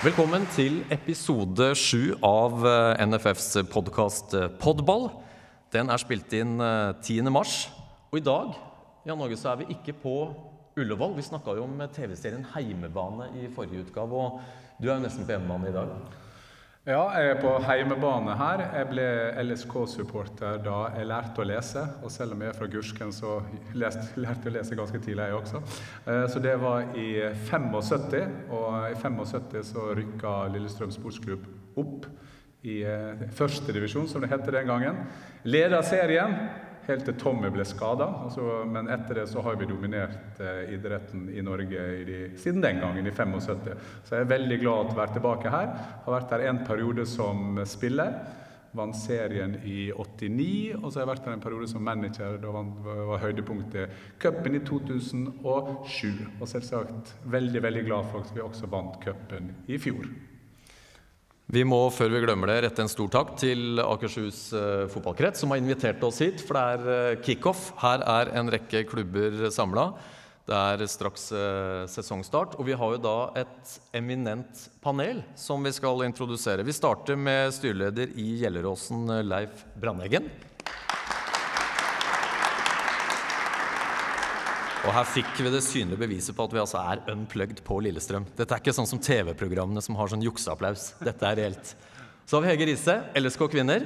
Velkommen 0.00 0.46
til 0.54 0.78
episode 0.94 1.66
sju 1.76 2.14
av 2.24 2.62
eh, 2.64 3.02
NFFs 3.04 3.58
podkast 3.68 4.32
Podball. 4.62 5.10
Den 5.74 5.92
er 5.92 6.00
spilt 6.00 6.32
inn 6.32 6.54
eh, 6.56 6.94
10. 6.96 7.28
mars. 7.34 7.66
Og 8.08 8.22
i 8.22 8.24
dag 8.24 8.54
Jan 9.04 9.20
Norge, 9.20 9.36
så 9.36 9.50
er 9.52 9.60
vi 9.60 9.74
ikke 9.76 9.92
på 10.00 10.14
Ullevål. 10.80 11.12
Vi 11.18 11.26
snakka 11.28 11.58
jo 11.58 11.66
om 11.66 11.76
TV-serien 11.92 12.46
Heimebane 12.54 13.28
i 13.36 13.50
forrige 13.52 13.84
utgave, 13.84 14.16
og 14.16 14.40
du 14.80 14.88
er 14.88 14.94
jo 14.94 15.04
nesten 15.04 15.28
på 15.28 15.36
hjemmebane 15.36 15.68
i 15.68 15.76
dag. 15.76 15.92
Ja, 16.88 17.02
jeg 17.20 17.34
er 17.34 17.40
på 17.42 17.50
heimebane 17.66 18.32
her. 18.40 18.62
Jeg 18.78 18.86
ble 18.88 19.02
LSK-supporter 19.42 20.54
da 20.64 20.76
jeg 20.94 21.08
lærte 21.10 21.42
å 21.42 21.44
lese. 21.44 21.82
Og 22.00 22.08
selv 22.14 22.32
om 22.32 22.40
jeg 22.40 22.48
er 22.48 22.56
fra 22.56 22.68
Gursken, 22.72 23.10
så 23.12 23.34
lest, 23.76 24.14
lærte 24.16 24.48
jeg 24.48 24.54
å 24.54 24.54
lese 24.54 24.78
ganske 24.78 25.00
tidlig, 25.04 25.26
jeg 25.28 25.36
også. 25.36 25.60
Eh, 26.08 26.24
Så 26.32 26.40
det 26.40 26.54
var 26.62 26.86
i 26.96 27.10
75, 27.50 28.32
og 28.48 28.88
i 28.88 28.94
75 28.96 29.68
så 29.74 29.84
rykka 29.98 30.32
Lillestrøm 30.54 30.94
Sportsklubb 30.96 31.44
opp 31.76 32.08
i 32.64 32.78
eh, 32.80 33.20
førstedivisjon, 33.36 34.08
som 34.08 34.24
det 34.24 34.32
het 34.32 34.48
den 34.48 34.72
gangen. 34.72 35.04
Leda 35.44 35.82
serien 35.84 36.38
helt 36.88 37.04
til 37.08 37.16
Tommy 37.20 37.50
ble 37.52 37.66
skada. 37.68 38.08
Men 38.68 38.90
etter 38.92 39.20
det 39.20 39.26
så 39.32 39.42
har 39.44 39.58
vi 39.60 39.68
dominert 39.68 40.40
eh, 40.40 40.74
idretten 40.76 41.28
i 41.30 41.44
Norge 41.44 41.84
i 42.00 42.02
de, 42.08 42.18
siden 42.40 42.64
den 42.64 42.80
gangen, 42.82 43.06
i 43.06 43.14
75. 43.14 43.70
Så 44.04 44.16
jeg 44.16 44.24
er 44.24 44.34
veldig 44.34 44.60
glad 44.62 44.88
til 44.90 44.96
å 44.96 45.02
være 45.02 45.16
tilbake 45.18 45.52
her. 45.52 45.72
Har 46.06 46.18
vært 46.18 46.34
her 46.36 46.46
en 46.48 46.62
periode 46.68 47.06
som 47.08 47.60
spiller. 47.68 48.16
Vant 48.76 48.96
serien 48.96 49.54
i 49.64 49.88
89, 49.96 50.76
og 50.76 50.90
så 50.90 50.98
har 50.98 51.06
jeg 51.06 51.10
vært 51.14 51.28
her 51.28 51.36
en 51.38 51.44
periode 51.44 51.68
som 51.70 51.84
manager. 51.84 52.36
Da 52.42 52.52
var 52.52 53.22
høydepunktet 53.24 54.00
cupen 54.20 54.58
i 54.58 54.64
2007. 54.64 56.24
Og 56.38 56.48
selvsagt 56.48 57.14
veldig, 57.24 57.64
veldig 57.64 57.86
glad 57.88 58.10
for 58.12 58.24
at 58.24 58.34
vi 58.36 58.44
også 58.44 58.70
vant 58.72 59.00
cupen 59.04 59.54
i 59.68 59.80
fjor. 59.80 60.08
Vi 61.48 61.62
må 61.64 61.78
før 61.88 62.10
vi 62.12 62.18
glemmer 62.26 62.50
det, 62.50 62.58
rette 62.66 62.84
en 62.84 62.90
stor 62.92 63.08
takk 63.08 63.30
til 63.40 63.80
Akershus 63.80 64.50
eh, 64.52 64.82
fotballkrets, 64.92 65.40
som 65.40 65.54
har 65.54 65.62
invitert 65.62 66.02
oss 66.04 66.18
hit. 66.20 66.42
For 66.44 66.58
det 66.58 66.64
er 66.74 66.90
eh, 66.92 67.20
kickoff. 67.24 67.70
Her 67.80 68.04
er 68.04 68.34
en 68.36 68.50
rekke 68.52 68.82
klubber 68.90 69.46
samla. 69.54 69.86
Det 70.44 70.58
er 70.58 70.84
straks 70.92 71.24
eh, 71.32 71.86
sesongstart. 71.88 72.58
Og 72.60 72.68
vi 72.68 72.76
har 72.76 72.92
jo 72.92 73.00
da 73.00 73.16
et 73.40 73.72
eminent 73.96 74.66
panel 74.84 75.22
som 75.40 75.64
vi 75.64 75.72
skal 75.72 76.04
introdusere. 76.04 76.68
Vi 76.68 76.76
starter 76.76 77.16
med 77.16 77.56
styreleder 77.56 78.12
i 78.20 78.28
Gjelleråsen, 78.42 79.08
Leif 79.24 79.64
Brandeggen. 79.80 80.28
Og 84.88 84.94
her 84.96 85.04
fikk 85.04 85.34
vi 85.44 85.50
det 85.52 85.58
synlige 85.60 86.00
beviset 86.00 86.32
på 86.32 86.46
at 86.48 86.54
vi 86.54 86.60
altså 86.62 86.80
er 86.80 87.02
unplugged 87.12 87.58
på 87.66 87.76
Lillestrøm. 87.84 88.24
Dette 88.38 88.56
er 88.56 88.62
ikke 88.62 88.72
sånn 88.72 88.88
som 88.88 89.00
TV-programmene 89.04 89.82
som 89.84 89.98
har 89.98 90.08
sånn 90.08 90.24
jukseapplaus. 90.24 90.94
Dette 91.04 91.28
er 91.28 91.36
reelt. 91.36 91.72
Så 92.24 92.38
har 92.38 92.46
vi 92.46 92.48
Hege 92.48 92.68
Riise, 92.70 92.94
LSK 93.20 93.44
Kvinner. 93.52 93.84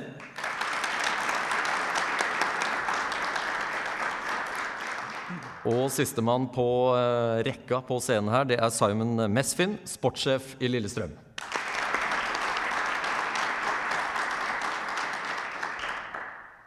Og 5.66 5.90
sistemann 5.90 6.46
på 6.54 6.68
eh, 6.94 7.42
rekka 7.50 7.82
på 7.90 7.98
scenen 7.98 8.30
her, 8.30 8.46
det 8.46 8.62
er 8.62 8.70
Simon 8.70 9.26
Mesfin, 9.34 9.80
sportssjef 9.82 10.54
i 10.62 10.70
Lillestrøm. 10.70 11.18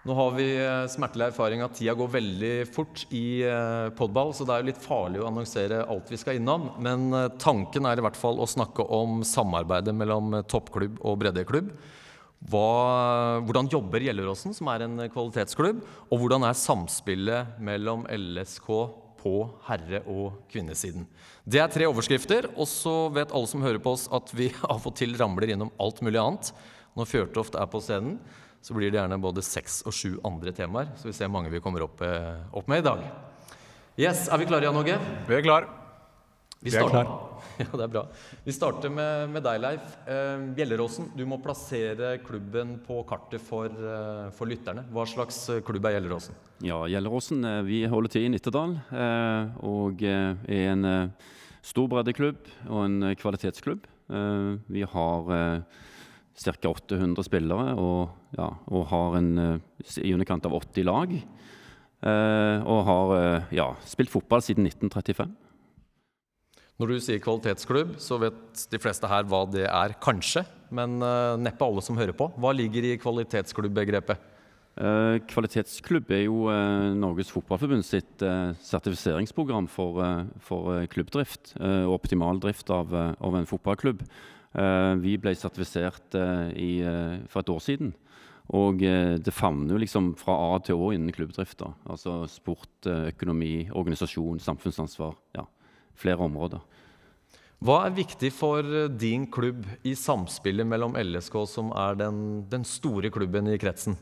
Nå 0.06 0.14
har 0.14 0.36
vi 0.36 0.46
eh, 0.54 0.84
smertelig 0.94 1.32
erfaring 1.32 1.64
at 1.66 1.74
tida 1.80 1.96
går 1.98 2.12
veldig 2.14 2.50
fort 2.70 3.08
i 3.10 3.42
eh, 3.42 3.88
podball, 3.98 4.36
så 4.38 4.46
det 4.46 4.54
er 4.54 4.62
jo 4.62 4.68
litt 4.68 4.84
farlig 4.84 5.24
å 5.24 5.32
annonsere 5.32 5.80
alt 5.90 6.12
vi 6.14 6.20
skal 6.22 6.38
innom. 6.38 6.68
Men 6.78 7.08
eh, 7.10 7.32
tanken 7.42 7.88
er 7.90 7.98
i 7.98 8.04
hvert 8.06 8.20
fall 8.20 8.38
å 8.38 8.46
snakke 8.46 8.86
om 8.94 9.24
samarbeidet 9.26 9.96
mellom 9.98 10.44
toppklubb 10.46 11.00
og 11.02 11.18
breddeklubb. 11.24 11.74
Hva, 12.52 12.70
hvordan 13.48 13.72
jobber 13.74 14.06
Gjelleråsen, 14.06 14.54
som 14.54 14.70
er 14.70 14.86
en 14.86 15.08
kvalitetsklubb? 15.10 15.82
Og 16.12 16.22
hvordan 16.22 16.46
er 16.46 16.62
samspillet 16.62 17.58
mellom 17.66 18.06
LSK 18.06 18.72
på 19.26 19.36
herre- 19.66 20.06
og 20.06 20.38
kvinnesiden? 20.54 21.10
Det 21.50 21.66
er 21.66 21.74
tre 21.74 21.90
overskrifter, 21.90 22.52
og 22.54 22.70
så 22.70 23.08
vet 23.16 23.34
alle 23.34 23.50
som 23.50 23.66
hører 23.66 23.82
på 23.82 23.98
oss 23.98 24.06
at 24.14 24.30
vi 24.38 24.54
av 24.70 24.86
og 24.86 25.00
til 25.02 25.18
ramler 25.18 25.58
innom 25.58 25.74
alt 25.82 26.06
mulig 26.06 26.22
annet. 26.22 26.54
Når 26.94 27.10
Fjørtoft 27.10 27.58
er 27.58 27.74
på 27.74 27.82
scenen, 27.82 28.20
så 28.66 28.74
blir 28.74 28.90
det 28.90 28.98
gjerne 28.98 29.20
både 29.22 29.44
seks 29.46 29.84
og 29.86 29.94
sju 29.94 30.16
andre 30.26 30.54
temaer. 30.58 30.90
Så 30.98 31.12
vi 31.12 31.14
ser 31.14 31.30
mange 31.30 31.52
vi 31.54 31.62
kommer 31.62 31.86
opp, 31.86 32.02
eh, 32.02 32.42
opp 32.58 32.68
med 32.72 32.82
i 32.82 32.88
dag. 32.90 33.04
Yes, 34.02 34.26
Er 34.28 34.42
vi 34.42 34.48
klare, 34.50 34.66
Jan 34.66 34.76
Åge? 34.82 34.98
Vi 35.30 35.36
er 35.38 35.44
klar. 35.46 35.68
Vi 36.64 36.72
Vi 36.72 36.78
er 36.78 36.82
klare. 36.90 37.06
klar. 37.06 37.22
Ja, 37.62 37.66
det 37.78 37.84
er 37.86 37.88
bra. 37.94 38.02
Vi 38.44 38.52
starter 38.52 38.90
med, 38.92 39.30
med 39.32 39.44
deg, 39.46 39.62
Leif. 39.64 39.92
Eh, 40.12 40.42
Gjelleråsen, 40.58 41.06
du 41.16 41.22
må 41.30 41.38
plassere 41.40 42.18
klubben 42.26 42.74
på 42.84 42.98
kartet 43.08 43.40
for, 43.40 43.70
eh, 43.70 44.26
for 44.36 44.50
lytterne. 44.50 44.84
Hva 44.92 45.06
slags 45.08 45.38
eh, 45.54 45.62
klubb 45.64 45.86
er 45.88 45.96
Gjelleråsen? 45.96 46.36
Ja, 46.66 46.82
Gjelleråsen 46.90 47.46
vi 47.70 47.84
holder 47.88 48.12
til 48.12 48.26
i 48.28 48.32
Nittedal 48.34 48.76
eh, 48.92 49.56
og 49.64 50.04
er 50.04 50.36
en 50.74 51.14
stor 51.64 51.88
breddeklubb 51.94 52.44
og 52.68 52.82
en 52.90 53.14
kvalitetsklubb. 53.22 53.86
Eh, 54.10 54.52
Vi 54.76 54.84
har 54.84 55.32
eh, 55.38 55.62
ca. 56.36 56.52
800 56.68 57.24
spillere 57.24 57.74
og, 57.80 58.12
ja, 58.36 58.50
og 58.68 58.88
har 58.92 59.18
en, 59.22 59.32
eh, 59.40 59.96
i 60.04 60.12
underkant 60.14 60.46
av 60.46 60.54
80 60.58 60.84
lag. 60.84 61.16
Eh, 62.06 62.62
Og 62.66 62.86
har 62.86 63.14
eh, 63.18 63.56
ja, 63.56 63.74
spilt 63.86 64.12
fotball 64.12 64.44
siden 64.44 64.68
1935. 64.68 65.32
Når 66.78 66.92
du 66.92 67.00
sier 67.00 67.22
kvalitetsklubb, 67.24 67.96
så 68.04 68.20
vet 68.20 68.66
de 68.70 68.80
fleste 68.84 69.08
her 69.08 69.24
hva 69.24 69.46
det 69.48 69.64
er, 69.64 69.96
kanskje. 70.04 70.44
Men 70.76 71.00
neppe 71.40 71.64
alle 71.64 71.80
som 71.82 71.96
hører 71.96 72.12
på. 72.12 72.28
Hva 72.36 72.52
ligger 72.52 72.84
i 72.84 72.98
kvalitetsklubb-begrepet? 73.00 74.20
Eh, 74.76 75.20
Kvalitetsklubb 75.32 76.12
er 76.12 76.26
jo 76.26 76.50
Norges 77.00 77.32
Fotballforbund 77.32 77.86
sitt 77.88 78.20
sertifiseringsprogram 78.20 79.70
for, 79.72 80.04
for 80.44 80.84
klubbdrift 80.92 81.56
og 81.62 81.96
optimal 81.96 82.44
drift 82.44 82.68
av, 82.76 82.92
av 82.92 83.40
en 83.40 83.48
fotballklubb. 83.48 84.04
Eh, 84.56 84.94
vi 85.04 85.18
ble 85.20 85.34
sertifisert 85.36 86.16
eh, 86.16 86.50
i, 86.56 86.72
eh, 86.80 87.18
for 87.32 87.44
et 87.44 87.52
år 87.52 87.62
siden. 87.64 87.94
Og 88.56 88.78
det 88.78 89.34
favner 89.34 89.74
jo 89.74 89.80
liksom 89.82 90.12
fra 90.22 90.36
A 90.38 90.60
til 90.62 90.78
Å 90.78 90.92
innen 90.94 91.10
klubbdrift. 91.10 91.58
da. 91.58 91.72
Altså 91.90 92.28
sport, 92.30 92.86
økonomi, 92.86 93.72
organisasjon, 93.74 94.38
samfunnsansvar. 94.38 95.16
Ja, 95.34 95.48
flere 95.98 96.22
områder. 96.28 96.62
Hva 97.66 97.80
er 97.88 97.96
viktig 97.98 98.30
for 98.30 98.62
din 99.02 99.26
klubb 99.34 99.66
i 99.82 99.96
samspillet 99.98 100.70
mellom 100.70 100.94
LSK, 100.94 101.40
som 101.50 101.74
er 101.74 101.98
den, 101.98 102.20
den 102.52 102.68
store 102.70 103.10
klubben 103.10 103.50
i 103.50 103.58
kretsen? 103.58 103.98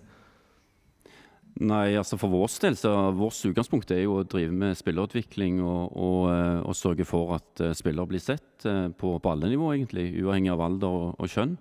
Nei, 1.62 1.94
altså 2.00 2.18
For 2.18 2.34
vår 2.34 2.50
del 2.64 2.75
så 2.80 2.91
vårt 3.14 3.38
utgangspunkt 3.46 3.91
er 3.94 4.03
jo 4.08 4.18
å 4.18 4.25
drive 4.25 4.53
med 4.58 4.78
spillerutvikling 4.80 5.59
og, 5.62 5.94
og, 5.94 6.19
eh, 6.34 6.59
og 6.66 6.78
sørge 6.78 7.06
for 7.06 7.36
at 7.38 7.62
eh, 7.62 7.75
spillere 7.78 8.09
blir 8.09 8.24
sett 8.24 8.66
eh, 8.66 8.88
på, 8.90 9.19
på 9.22 9.31
alle 9.31 9.52
nivå, 9.52 9.69
egentlig, 9.75 10.08
uavhengig 10.24 10.53
av 10.56 10.64
alder 10.66 10.97
og, 11.03 11.09
og 11.19 11.30
kjønn. 11.30 11.58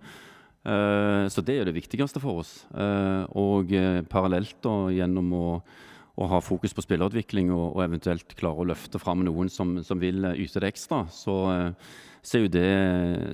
Så 0.63 1.43
det 1.43 1.57
er 1.59 1.67
det 1.67 1.73
viktigste 1.75 2.21
for 2.23 2.39
oss. 2.39 2.51
Og 3.35 3.73
parallelt 4.07 4.61
da, 4.63 4.75
gjennom 4.95 5.33
å, 5.35 5.47
å 6.21 6.29
ha 6.29 6.41
fokus 6.45 6.75
på 6.77 6.85
spillerutvikling 6.85 7.51
og, 7.55 7.81
eventuelt 7.85 8.35
klare 8.39 8.61
å 8.61 8.69
løfte 8.69 9.01
fram 9.01 9.25
noen 9.27 9.51
som, 9.53 9.79
som 9.85 10.01
vil 10.01 10.27
yte 10.35 10.61
det 10.63 10.73
ekstra, 10.75 11.07
så, 11.13 11.37
eh, 11.53 11.95
så 12.23 12.39
er 12.39 12.45
jo 12.45 12.53
det, 12.53 12.69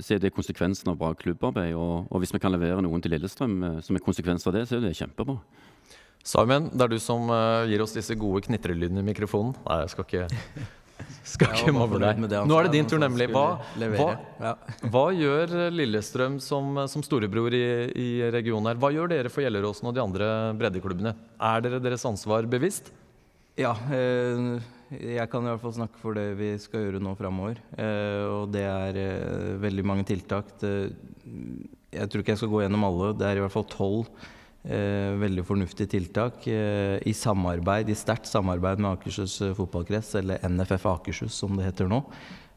så 0.07 0.15
er 0.15 0.23
det 0.23 0.35
konsekvensen 0.35 0.93
av 0.93 0.99
bra 1.01 1.11
klubbarbeid. 1.19 1.75
Og, 1.77 2.15
hvis 2.23 2.35
vi 2.35 2.41
kan 2.43 2.55
levere 2.55 2.83
noen 2.85 3.03
til 3.03 3.13
Lillestrøm 3.17 3.83
som 3.85 3.99
er 3.99 4.05
konsekvens 4.05 4.47
av 4.47 4.55
det, 4.57 4.69
så 4.69 4.79
er 4.79 4.87
det 4.87 4.97
kjempebra. 4.99 5.41
Simon, 6.27 6.69
det 6.73 6.85
er 6.85 6.93
du 6.93 6.99
som 7.03 7.31
eh, 7.33 7.69
gir 7.71 7.85
oss 7.85 7.95
disse 7.97 8.17
gode 8.19 8.45
knitrelydene 8.49 9.01
i 9.05 9.07
mikrofonen. 9.07 9.55
Nei, 9.65 9.79
jeg 9.85 9.93
skal 9.95 10.07
ikke, 10.07 10.27
skal 11.35 11.55
ikke 11.57 11.75
mobbe 11.77 12.01
deg. 12.03 12.21
Nå 12.49 12.59
er 12.59 12.69
det 12.69 12.75
din 12.77 12.89
tur, 12.91 13.01
nemlig. 13.03 13.31
Hva, 13.33 13.47
hva, 13.81 14.55
hva 14.93 15.05
gjør 15.17 15.55
Lillestrøm 15.75 16.39
som, 16.45 16.83
som 16.91 17.05
storebror 17.07 17.57
i, 17.57 17.67
i 17.97 18.09
regionen 18.35 18.73
her? 18.73 18.81
Hva 18.81 18.93
gjør 18.95 19.15
dere 19.15 19.33
for 19.33 19.47
Gjelleråsen 19.47 19.91
og 19.91 19.97
de 19.97 20.05
andre 20.05 20.33
breddeklubbene? 20.59 21.15
Er 21.51 21.65
dere 21.65 21.83
deres 21.85 22.05
ansvar 22.09 22.49
bevisst? 22.51 22.93
Ja, 23.59 23.73
eh, 23.91 24.59
jeg 24.89 25.29
kan 25.29 25.45
i 25.45 25.51
hvert 25.51 25.61
fall 25.61 25.75
snakke 25.77 26.01
for 26.01 26.17
det 26.17 26.31
vi 26.39 26.55
skal 26.61 26.87
gjøre 26.87 27.01
nå 27.03 27.13
framover. 27.19 27.59
Eh, 27.77 28.25
og 28.25 28.53
det 28.55 28.65
er 28.65 28.99
eh, 29.03 29.55
veldig 29.61 29.85
mange 29.85 30.07
tiltak. 30.09 30.55
Jeg 30.63 32.09
tror 32.09 32.23
ikke 32.23 32.33
jeg 32.33 32.41
skal 32.41 32.53
gå 32.53 32.63
gjennom 32.63 32.87
alle. 32.89 33.11
Det 33.19 33.27
er 33.29 33.41
i 33.41 33.43
hvert 33.45 33.53
fall 33.53 33.67
tolv 33.69 34.09
eh, 34.09 34.38
veldig 34.69 35.45
fornuftig 35.49 35.87
tiltak 35.89 36.47
eh, 36.51 36.99
i 37.09 37.15
samarbeid, 37.17 37.89
i 37.89 37.97
sterkt 37.97 38.29
samarbeid 38.29 38.83
med 38.83 38.93
Akershus 38.93 39.41
eh, 39.47 39.55
fotballkrets, 39.57 40.15
eller 40.21 40.45
NFF 40.45 40.85
Akershus 40.91 41.39
som 41.41 41.57
det 41.57 41.71
heter 41.71 41.89
nå. 41.89 42.03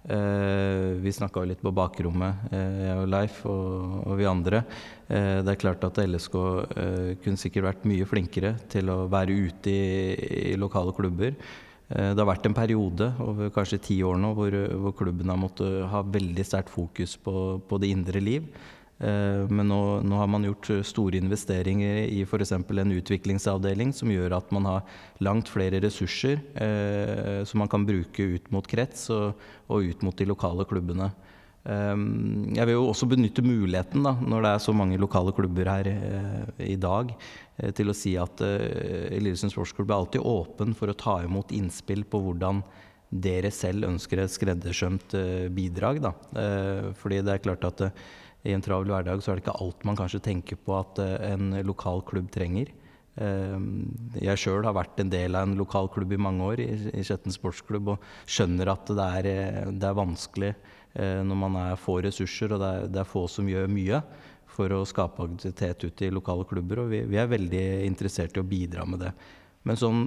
Eh, 0.04 0.98
vi 0.98 1.14
snakka 1.14 1.44
litt 1.46 1.62
på 1.62 1.72
bakrommet, 1.78 2.48
eh, 2.52 2.78
jeg 2.88 3.02
og 3.04 3.10
Leif 3.14 3.42
og, 3.46 4.00
og 4.08 4.16
vi 4.18 4.26
andre. 4.26 4.64
Eh, 5.08 5.42
det 5.46 5.54
er 5.54 5.60
klart 5.62 5.84
at 5.86 6.00
LSK 6.02 6.38
eh, 6.42 7.12
kunne 7.22 7.38
sikkert 7.38 7.68
vært 7.68 7.86
mye 7.90 8.08
flinkere 8.10 8.56
til 8.72 8.90
å 8.90 9.06
være 9.12 9.38
ute 9.38 9.72
i, 9.72 10.52
i 10.54 10.58
lokale 10.60 10.96
klubber. 10.98 11.38
Det 11.92 12.16
har 12.16 12.24
vært 12.24 12.46
en 12.48 12.56
periode 12.56 13.10
over 13.20 13.50
kanskje 13.52 13.82
ti 13.84 13.98
år 14.08 14.16
nå 14.16 14.30
hvor, 14.38 14.56
hvor 14.80 14.94
klubben 14.96 15.28
har 15.28 15.36
måttet 15.36 15.90
ha 15.92 16.00
veldig 16.08 16.46
sterkt 16.48 16.72
fokus 16.72 17.18
på, 17.20 17.34
på 17.68 17.80
det 17.84 17.90
indre 17.92 18.22
liv. 18.24 18.46
Men 19.02 19.66
nå, 19.66 19.80
nå, 20.06 20.18
har 20.20 20.28
man 20.30 20.44
gjort 20.46 20.68
store 20.86 21.18
investeringer 21.18 22.04
i 22.06 22.20
f.eks. 22.22 22.52
en 22.54 22.94
utviklingsavdeling 22.94 23.96
som 23.98 24.12
gjør 24.14 24.36
at 24.38 24.52
man 24.54 24.68
har 24.70 24.84
langt 25.26 25.50
flere 25.50 25.82
ressurser 25.82 26.38
eh, 26.54 27.42
som 27.48 27.64
man 27.64 27.72
kan 27.72 27.86
bruke 27.88 28.28
ut 28.36 28.52
mot 28.54 28.68
krets 28.68 29.10
og, 29.14 29.40
og 29.72 29.90
ut 29.90 30.06
mot 30.06 30.18
de 30.18 30.28
lokale 30.30 30.68
klubbene. 30.70 31.10
Eh, 31.64 31.96
jeg 32.58 32.68
vil 32.68 32.78
jo 32.78 32.88
også 32.92 33.10
benytte 33.10 33.46
muligheten, 33.46 34.06
da, 34.06 34.16
når 34.22 34.46
det 34.46 34.54
er 34.54 34.64
så 34.68 34.76
mange 34.78 35.02
lokale 35.02 35.34
klubber 35.38 35.72
her 35.72 35.90
eh, 35.92 36.64
i 36.74 36.78
dag, 36.82 37.14
eh, 37.58 37.74
til 37.78 37.92
å 37.92 37.98
si 37.98 38.16
at 38.22 38.46
eh, 38.46 39.18
Lillesund 39.18 39.54
sportsklubb 39.54 39.92
er 39.92 39.98
alltid 39.98 40.30
åpen 40.30 40.78
for 40.78 40.92
å 40.92 40.98
ta 40.98 41.20
imot 41.26 41.54
innspill 41.58 42.06
på 42.10 42.22
hvordan 42.26 42.64
dere 43.12 43.50
selv 43.52 43.90
ønsker 43.90 44.22
et 44.22 44.32
skreddersømt 44.32 45.12
bidrag. 45.52 45.98
Da. 46.00 46.14
Fordi 46.96 47.18
det 47.20 47.34
er 47.34 47.42
klart 47.44 47.66
at 47.68 47.82
i 48.44 48.54
en 48.56 48.64
travel 48.66 48.90
hverdag 48.90 49.22
så 49.22 49.32
er 49.32 49.40
det 49.40 49.46
ikke 49.46 49.60
alt 49.62 49.84
man 49.86 49.98
kanskje 50.00 50.24
tenker 50.26 50.58
på 50.58 50.76
at 50.80 51.02
en 51.04 51.54
lokal 51.68 52.02
klubb 52.08 52.32
trenger. 52.34 52.72
Ehm, 53.22 53.92
jeg 54.18 54.40
sjøl 54.40 54.66
har 54.66 54.74
vært 54.74 55.02
en 55.04 55.12
del 55.12 55.38
av 55.38 55.46
en 55.46 55.58
lokal 55.60 55.92
klubb 55.94 56.16
i 56.16 56.22
mange 56.22 56.48
år, 56.54 56.64
i 56.66 57.04
Skjetten 57.06 57.36
sportsklubb, 57.36 57.94
og 57.94 58.06
skjønner 58.26 58.72
at 58.74 58.90
det 58.90 59.10
er, 59.20 59.32
det 59.76 59.90
er 59.90 60.00
vanskelig 60.00 60.56
Eh, 60.94 61.22
når 61.24 61.38
man 61.40 61.56
er 61.56 61.80
få 61.80 62.02
ressurser 62.04 62.52
og 62.52 62.60
det 62.60 62.70
er, 62.70 62.90
det 62.92 63.00
er, 63.00 63.08
få 63.08 63.24
som 63.32 63.48
gjør 63.48 63.70
mye 63.72 64.02
for 64.52 64.74
å 64.76 64.84
skape 64.88 65.24
aktivitet 65.24 65.86
ute 65.88 66.08
i 66.08 66.12
lokale 66.12 66.44
klubber. 66.50 66.84
Og 66.84 66.92
vi, 66.92 67.04
vi 67.08 67.20
er 67.20 67.32
veldig 67.32 67.64
interessert 67.88 68.36
i 68.36 68.44
å 68.44 68.48
bidra 68.48 68.86
med 68.88 69.06
det. 69.06 69.14
Men 69.68 69.80
sånn, 69.80 70.04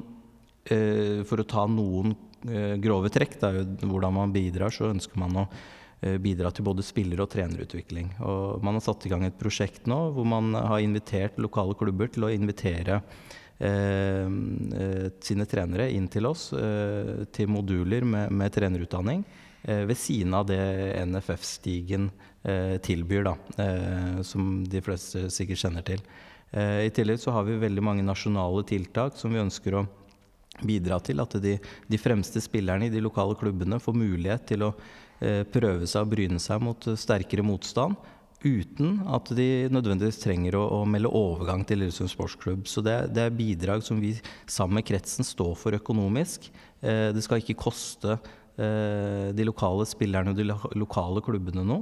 eh, 0.68 1.22
for 1.28 1.40
å 1.40 1.48
ta 1.48 1.64
noen 1.70 2.12
eh, 2.50 2.76
grove 2.82 3.12
trekk, 3.12 3.38
det 3.40 3.48
er 3.48 3.62
jo 3.62 3.94
hvordan 3.94 4.18
man 4.18 4.34
bidrar, 4.34 4.74
så 4.74 4.90
ønsker 4.92 5.20
man 5.24 5.40
å 5.44 5.46
bidra 6.20 6.50
til 6.52 6.66
både 6.66 6.84
spiller- 6.84 7.22
og 7.24 7.30
trenerutvikling. 7.32 8.10
Og 8.26 8.64
man 8.64 8.78
har 8.78 8.84
satt 8.84 9.06
i 9.06 9.12
gang 9.12 9.24
et 9.26 9.38
prosjekt 9.40 9.88
nå 9.90 10.00
hvor 10.16 10.26
man 10.28 10.52
har 10.56 10.82
invitert 10.84 11.38
lokale 11.40 11.76
klubber 11.78 12.10
til 12.12 12.26
å 12.26 12.32
invitere 12.34 13.00
eh, 13.58 14.28
sine 15.24 15.48
trenere 15.50 15.88
inn 15.94 16.10
til 16.12 16.28
oss 16.28 16.50
eh, 16.58 17.24
til 17.32 17.50
moduler 17.54 18.04
med, 18.04 18.34
med 18.34 18.54
trenerutdanning. 18.54 19.24
Eh, 19.64 19.84
ved 19.84 19.96
siden 19.96 20.34
av 20.34 20.46
det 20.46 20.60
NFF-stigen 21.06 22.10
eh, 22.42 22.76
tilbyr, 22.84 23.24
da, 23.24 23.34
eh, 23.64 24.22
som 24.22 24.64
de 24.68 24.82
fleste 24.84 25.30
sikkert 25.32 25.62
kjenner 25.64 25.86
til. 25.86 26.06
I 26.54 26.90
tillegg 26.94 27.18
så 27.18 27.32
har 27.34 27.42
vi 27.48 27.56
veldig 27.58 27.82
mange 27.82 28.04
nasjonale 28.06 28.60
tiltak 28.68 29.16
som 29.18 29.32
vi 29.34 29.40
ønsker 29.42 29.74
å 29.74 29.80
bidra 30.62 31.00
til 31.02 31.18
at 31.18 31.32
de, 31.42 31.56
de 31.90 31.98
fremste 31.98 32.38
spillerne 32.38 32.86
i 32.86 32.92
de 32.92 33.00
lokale 33.02 33.34
klubbene 33.34 33.80
får 33.82 33.96
mulighet 33.98 34.44
til 34.52 34.62
å 34.68 34.68
prøve 35.20 35.86
seg 35.88 36.02
og 36.02 36.10
bryne 36.10 36.40
seg 36.42 36.60
mot 36.60 36.86
sterkere 36.98 37.44
motstand 37.46 37.94
uten 38.44 38.98
at 39.08 39.30
de 39.36 39.70
nødvendigvis 39.72 40.20
trenger 40.20 40.58
å, 40.58 40.64
å 40.76 40.80
melde 40.88 41.12
overgang 41.16 41.64
til 41.64 41.80
Lillesund 41.80 42.12
sportsklubb. 42.12 42.66
Så 42.68 42.82
det, 42.84 42.96
det, 43.16 43.24
er 43.24 43.36
bidrag 43.36 43.84
som 43.86 44.02
vi 44.02 44.12
sammen 44.44 44.80
med 44.80 44.88
kretsen 44.88 45.24
står 45.24 45.54
for 45.56 45.76
økonomisk. 45.78 46.50
Eh, 46.84 47.08
det 47.16 47.24
skal 47.24 47.40
ikke 47.40 47.62
koste 47.64 48.18
Eh, 48.54 49.32
de 49.34 49.42
lokale 49.48 49.82
spillerne 49.82 50.30
og 50.30 50.38
de 50.38 50.44
lokale 50.78 51.22
klubbene 51.26 51.64
nå. 51.66 51.80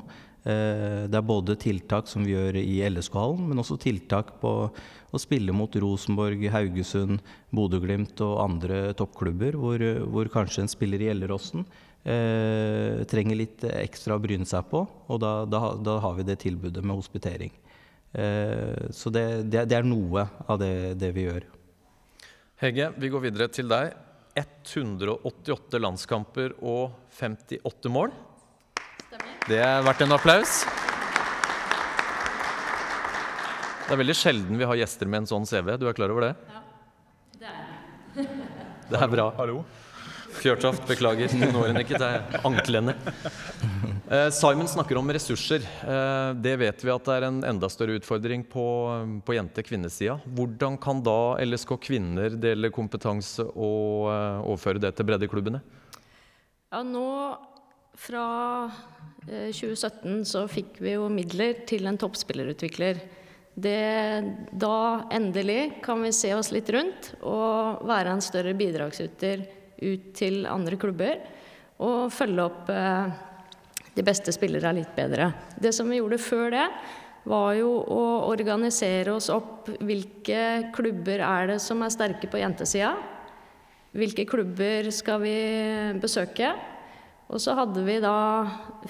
Eh, 0.49 1.05
det 1.05 1.19
er 1.19 1.27
både 1.29 1.59
tiltak 1.61 2.09
som 2.09 2.25
vi 2.25 2.33
gjør 2.33 2.57
i 2.63 2.79
LSK-hallen, 2.89 3.51
men 3.51 3.61
også 3.61 3.77
tiltak 3.81 4.39
på 4.41 4.53
å 4.73 5.21
spille 5.21 5.53
mot 5.53 5.77
Rosenborg, 5.77 6.47
Haugesund, 6.55 7.21
Bodø-Glimt 7.53 8.25
og 8.25 8.41
andre 8.47 8.81
toppklubber, 8.97 9.59
hvor, 9.61 9.85
hvor, 10.09 10.33
kanskje 10.33 10.65
en 10.65 10.73
spiller 10.73 11.05
i 11.05 11.11
Gjelleråsen 11.11 11.67
eh, 12.05 13.03
trenger 13.09 13.39
litt 13.39 13.65
ekstra 13.69 14.17
å 14.17 14.23
bryne 14.23 14.47
seg 14.49 14.67
på. 14.71 14.85
Og 15.09 15.21
da, 15.23 15.33
da, 15.49 15.63
da 15.79 15.99
har 16.05 16.17
vi 16.19 16.27
det 16.29 16.41
tilbudet 16.45 16.85
med 16.85 16.99
hospitering. 16.99 17.53
Eh, 18.13 18.91
så 18.93 19.11
det, 19.11 19.27
det, 19.49 19.67
det, 19.71 19.79
er 19.79 19.89
noe 19.89 20.27
av 20.47 20.61
det, 20.61 20.95
det 21.01 21.13
vi 21.17 21.27
gjør. 21.29 21.47
Hege, 22.63 22.93
vi 23.01 23.11
går 23.13 23.27
videre 23.29 23.49
til 23.53 23.71
deg. 23.73 23.95
188 24.37 25.81
landskamper 25.83 26.55
og 26.65 26.95
58 27.19 27.93
mål. 27.93 28.15
Stemmer. 29.09 29.35
Det 29.49 29.61
er 29.61 29.83
verdt 29.85 30.07
en 30.07 30.17
applaus. 30.17 30.63
Det 33.83 33.97
er 33.97 34.01
veldig 34.01 34.17
sjelden 34.17 34.57
vi 34.57 34.65
har 34.69 34.79
gjester 34.79 35.11
med 35.11 35.25
en 35.25 35.29
sånn 35.29 35.49
CV. 35.49 35.75
Du 35.77 35.85
er 35.91 35.97
klar 35.97 36.13
over 36.15 36.31
det? 36.31 36.35
Ja, 36.49 36.63
det 37.43 37.51
er 37.53 38.31
Det 38.93 39.01
er 39.01 39.11
bra. 39.13 39.27
Hallo. 39.37 39.65
Fjørtoft, 40.43 40.83
beklager. 40.89 41.31
Du 41.31 41.45
når 41.55 41.69
henne 41.71 41.83
ikke 41.85 41.99
til 42.03 42.41
anklene. 42.49 42.97
Eh, 44.13 44.27
Simon 44.35 44.67
snakker 44.69 44.99
om 44.99 45.09
ressurser. 45.15 45.63
Eh, 45.63 46.31
det 46.43 46.57
vet 46.61 46.83
vi 46.83 46.91
at 46.93 47.07
det 47.07 47.15
er 47.15 47.27
en 47.29 47.39
enda 47.47 47.71
større 47.71 47.95
utfordring 48.01 48.43
på, 48.51 48.65
på 49.25 49.37
jente-kvinnesida. 49.37 50.19
Hvordan 50.37 50.77
kan 50.83 51.01
da 51.07 51.39
LSK 51.47 51.77
kvinner 51.87 52.35
dele 52.43 52.73
kompetanse 52.75 53.47
og 53.47 54.11
uh, 54.11 54.43
overføre 54.43 54.83
det 54.83 54.93
til 54.99 55.09
breddeklubbene? 55.09 55.63
Ja, 56.75 56.83
nå 56.83 57.07
fra 58.03 58.27
2017 59.25 60.27
så 60.27 60.45
fikk 60.51 60.83
vi 60.83 60.97
jo 60.97 61.07
midler 61.13 61.63
til 61.69 61.87
en 61.87 62.01
toppspillerutvikler. 62.01 63.01
Det, 63.55 63.81
da 64.53 64.77
endelig 65.13 65.83
kan 65.85 66.03
vi 66.03 66.13
se 66.17 66.35
oss 66.35 66.51
litt 66.53 66.71
rundt 66.73 67.15
og 67.21 67.85
være 67.87 68.17
en 68.17 68.25
større 68.25 68.57
bidragsyter 68.57 69.45
ut 69.83 70.11
til 70.17 70.47
andre 70.47 70.79
klubber. 70.81 71.21
Og 71.83 72.13
følge 72.15 72.47
opp 72.47 72.71
eh, 72.73 73.15
de 73.93 74.05
beste 74.07 74.33
spillere 74.35 74.75
litt 74.77 74.93
bedre. 74.97 75.33
Det 75.59 75.75
som 75.75 75.91
vi 75.91 75.99
gjorde 76.01 76.21
før 76.23 76.53
det, 76.55 76.67
var 77.29 77.53
jo 77.55 77.71
å 77.87 78.03
organisere 78.31 79.15
oss 79.15 79.29
opp. 79.31 79.71
Hvilke 79.83 80.73
klubber 80.75 81.23
er 81.23 81.53
det 81.53 81.59
som 81.63 81.83
er 81.85 81.95
sterke 81.95 82.31
på 82.31 82.41
jentesida? 82.41 82.97
Hvilke 83.93 84.25
klubber 84.27 84.89
skal 84.95 85.21
vi 85.23 85.37
besøke? 86.03 86.51
Og 87.33 87.41
så 87.41 87.55
hadde 87.57 87.85
vi 87.87 87.97
da 88.03 88.17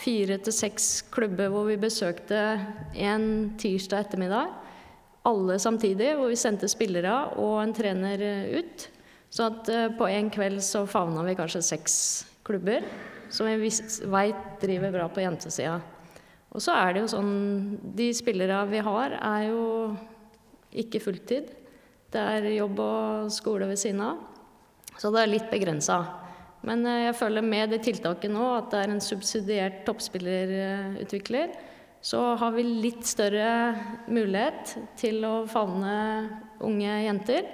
fire 0.00 0.38
til 0.42 0.54
seks 0.54 0.88
klubber 1.14 1.50
hvor 1.52 1.68
vi 1.68 1.78
besøkte 1.80 2.40
en 2.98 3.26
tirsdag 3.60 4.06
ettermiddag. 4.06 4.50
Alle 5.28 5.58
samtidig, 5.62 6.16
hvor 6.18 6.32
vi 6.32 6.38
sendte 6.40 6.70
spillere 6.70 7.12
og 7.38 7.60
en 7.62 7.74
trener 7.76 8.24
ut. 8.58 8.88
Så 9.32 9.48
at 9.48 9.70
eh, 9.72 9.88
på 9.96 10.08
en 10.10 10.28
kveld 10.32 10.60
så 10.64 10.84
favna 10.88 11.24
vi 11.24 11.36
kanskje 11.38 11.64
seks 11.64 11.94
klubber 12.44 12.84
som 13.32 13.48
vi 13.48 13.70
veit 14.12 14.60
driver 14.60 14.92
bra 14.92 15.08
på 15.08 15.22
jentesida. 15.24 15.78
Og 16.52 16.60
så 16.60 16.74
er 16.76 16.92
det 16.92 17.04
jo 17.04 17.12
sånn 17.14 17.32
De 17.96 18.10
spillere 18.12 18.58
vi 18.68 18.82
har, 18.84 19.16
er 19.16 19.46
jo 19.48 19.62
ikke 20.82 21.00
fulltid. 21.00 21.48
Det 22.12 22.20
er 22.20 22.50
jobb 22.52 22.80
og 22.84 23.32
skole 23.32 23.70
ved 23.70 23.80
siden 23.80 24.04
av. 24.04 24.20
Så 25.00 25.08
det 25.12 25.22
er 25.22 25.32
litt 25.32 25.48
begrensa. 25.52 26.02
Men 26.66 26.84
eh, 26.86 27.06
jeg 27.08 27.18
føler 27.18 27.44
med 27.46 27.72
det 27.72 27.82
tiltaket 27.88 28.32
nå, 28.32 28.44
at 28.58 28.70
det 28.72 28.82
er 28.82 28.92
en 28.92 29.04
subsidiert 29.04 29.82
toppspillerutvikler, 29.88 31.56
så 32.02 32.20
har 32.36 32.52
vi 32.56 32.64
litt 32.66 33.06
større 33.06 33.48
mulighet 34.10 34.74
til 34.98 35.22
å 35.24 35.34
favne 35.50 35.94
unge 36.66 36.96
jenter. 37.06 37.46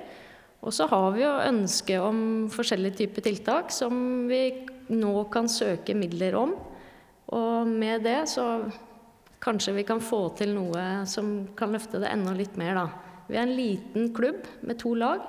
Og 0.64 0.74
så 0.74 0.88
har 0.90 1.12
vi 1.14 1.22
jo 1.22 1.30
ønske 1.46 2.00
om 2.02 2.20
forskjellige 2.50 3.04
typer 3.04 3.24
tiltak 3.28 3.72
som 3.74 4.26
vi 4.30 4.42
nå 4.90 5.14
kan 5.32 5.48
søke 5.50 5.94
midler 5.94 6.34
om. 6.38 6.54
Og 7.36 7.68
med 7.68 8.02
det 8.06 8.24
så 8.32 8.46
kanskje 9.42 9.76
vi 9.76 9.86
kan 9.86 10.02
få 10.02 10.24
til 10.38 10.54
noe 10.56 11.06
som 11.06 11.48
kan 11.58 11.74
løfte 11.74 12.00
det 12.02 12.10
enda 12.10 12.34
litt 12.34 12.56
mer, 12.58 12.74
da. 12.74 12.86
Vi 13.28 13.36
er 13.36 13.44
en 13.44 13.54
liten 13.54 14.08
klubb 14.16 14.46
med 14.66 14.80
to 14.80 14.94
lag 14.98 15.22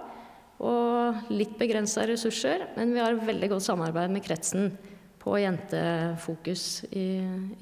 og 0.60 1.30
litt 1.32 1.56
begrensa 1.60 2.06
ressurser, 2.08 2.66
men 2.76 2.96
vi 2.96 3.04
har 3.04 3.20
veldig 3.20 3.52
godt 3.54 3.68
samarbeid 3.68 4.12
med 4.12 4.26
kretsen 4.26 4.72
på 5.20 5.38
jentefokus 5.40 6.66
i, 6.90 7.08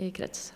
i 0.01 0.09
krets. 0.15 0.51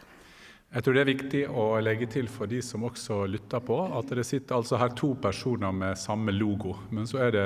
Jeg 0.71 0.85
tror 0.85 0.95
det 0.95 1.01
er 1.01 1.09
viktig 1.09 1.39
å 1.51 1.63
legge 1.83 2.07
til 2.07 2.29
for 2.31 2.47
de 2.47 2.61
som 2.63 2.85
også 2.87 3.25
lytter 3.27 3.59
på, 3.67 3.75
at 3.91 4.13
det 4.15 4.23
sitter 4.23 4.55
altså 4.55 4.77
her 4.79 4.93
to 4.95 5.09
personer 5.19 5.73
med 5.75 5.99
samme 5.99 6.31
logo. 6.31 6.77
Men 6.95 7.09
så 7.09 7.19
er 7.25 7.33
det 7.35 7.43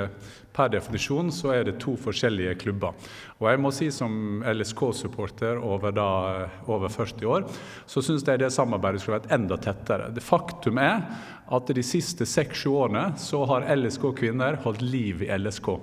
per 0.54 0.70
definisjon 0.70 1.32
så 1.34 1.50
er 1.56 1.66
det 1.66 1.74
to 1.82 1.96
forskjellige 1.98 2.54
klubber. 2.62 2.94
Og 3.40 3.50
jeg 3.50 3.62
må 3.64 3.74
si 3.74 3.90
som 3.90 4.44
LSK-supporter 4.46 5.58
over, 5.58 5.98
over 6.70 6.86
40 6.86 7.26
år, 7.34 7.50
så 7.90 8.04
syns 8.06 8.22
jeg 8.22 8.44
det 8.44 8.54
samarbeidet 8.54 9.02
skulle 9.02 9.18
vært 9.18 9.34
enda 9.34 9.58
tettere. 9.58 10.12
Det 10.14 10.22
faktum 10.22 10.78
er 10.78 11.02
at 11.50 11.74
de 11.74 11.82
siste 11.82 12.30
seks-sju 12.30 12.76
årene 12.76 13.08
så 13.18 13.42
har 13.50 13.66
LSK 13.74 14.12
kvinner 14.22 14.62
holdt 14.62 14.86
liv 14.86 15.26
i 15.26 15.34
LSK. 15.34 15.74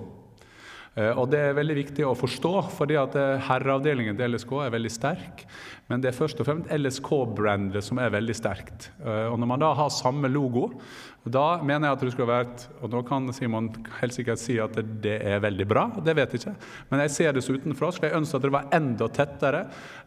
Eh, 0.94 1.10
og 1.18 1.30
Det 1.32 1.40
er 1.42 1.56
veldig 1.58 1.76
viktig 1.80 2.06
å 2.06 2.18
forstå, 2.18 2.54
fordi 2.76 2.98
at 3.02 3.16
eh, 3.18 3.40
herreavdelingen 3.48 4.18
til 4.18 4.36
LSK 4.36 4.52
er 4.62 4.76
veldig 4.76 4.92
sterk. 4.94 5.46
Men 5.90 6.04
det 6.04 6.12
er 6.12 6.18
først 6.18 6.40
og 6.40 6.48
fremst 6.48 6.70
LSK-brandet 6.72 7.84
som 7.84 8.00
er 8.00 8.14
veldig 8.14 8.36
sterkt. 8.38 8.88
Og 9.04 9.36
Når 9.38 9.50
man 9.50 9.62
da 9.62 9.74
har 9.76 9.90
samme 9.92 10.30
logo, 10.32 10.70
da 11.28 11.60
mener 11.60 11.90
jeg 11.90 11.98
at 11.98 12.02
det 12.04 12.12
skulle 12.14 12.28
vært 12.28 12.64
Og 12.84 12.92
nå 12.92 13.00
kan 13.08 13.30
Simon 13.36 13.70
helt 14.02 14.16
sikkert 14.16 14.42
si 14.42 14.58
at 14.60 14.76
det 15.04 15.18
er 15.24 15.44
veldig 15.44 15.68
bra, 15.68 15.86
det 16.04 16.16
vet 16.16 16.34
jeg 16.34 16.42
ikke. 16.42 16.56
Men 16.90 17.04
jeg 17.04 17.14
ser 17.16 17.36
det 17.36 17.44
så 17.44 17.56
utenfra, 17.58 17.92
så 17.92 18.08
jeg 18.08 18.16
ønsker 18.16 18.40
at 18.40 18.48
det 18.48 18.54
var 18.56 18.72
enda 18.80 19.10
tettere. 19.12 19.64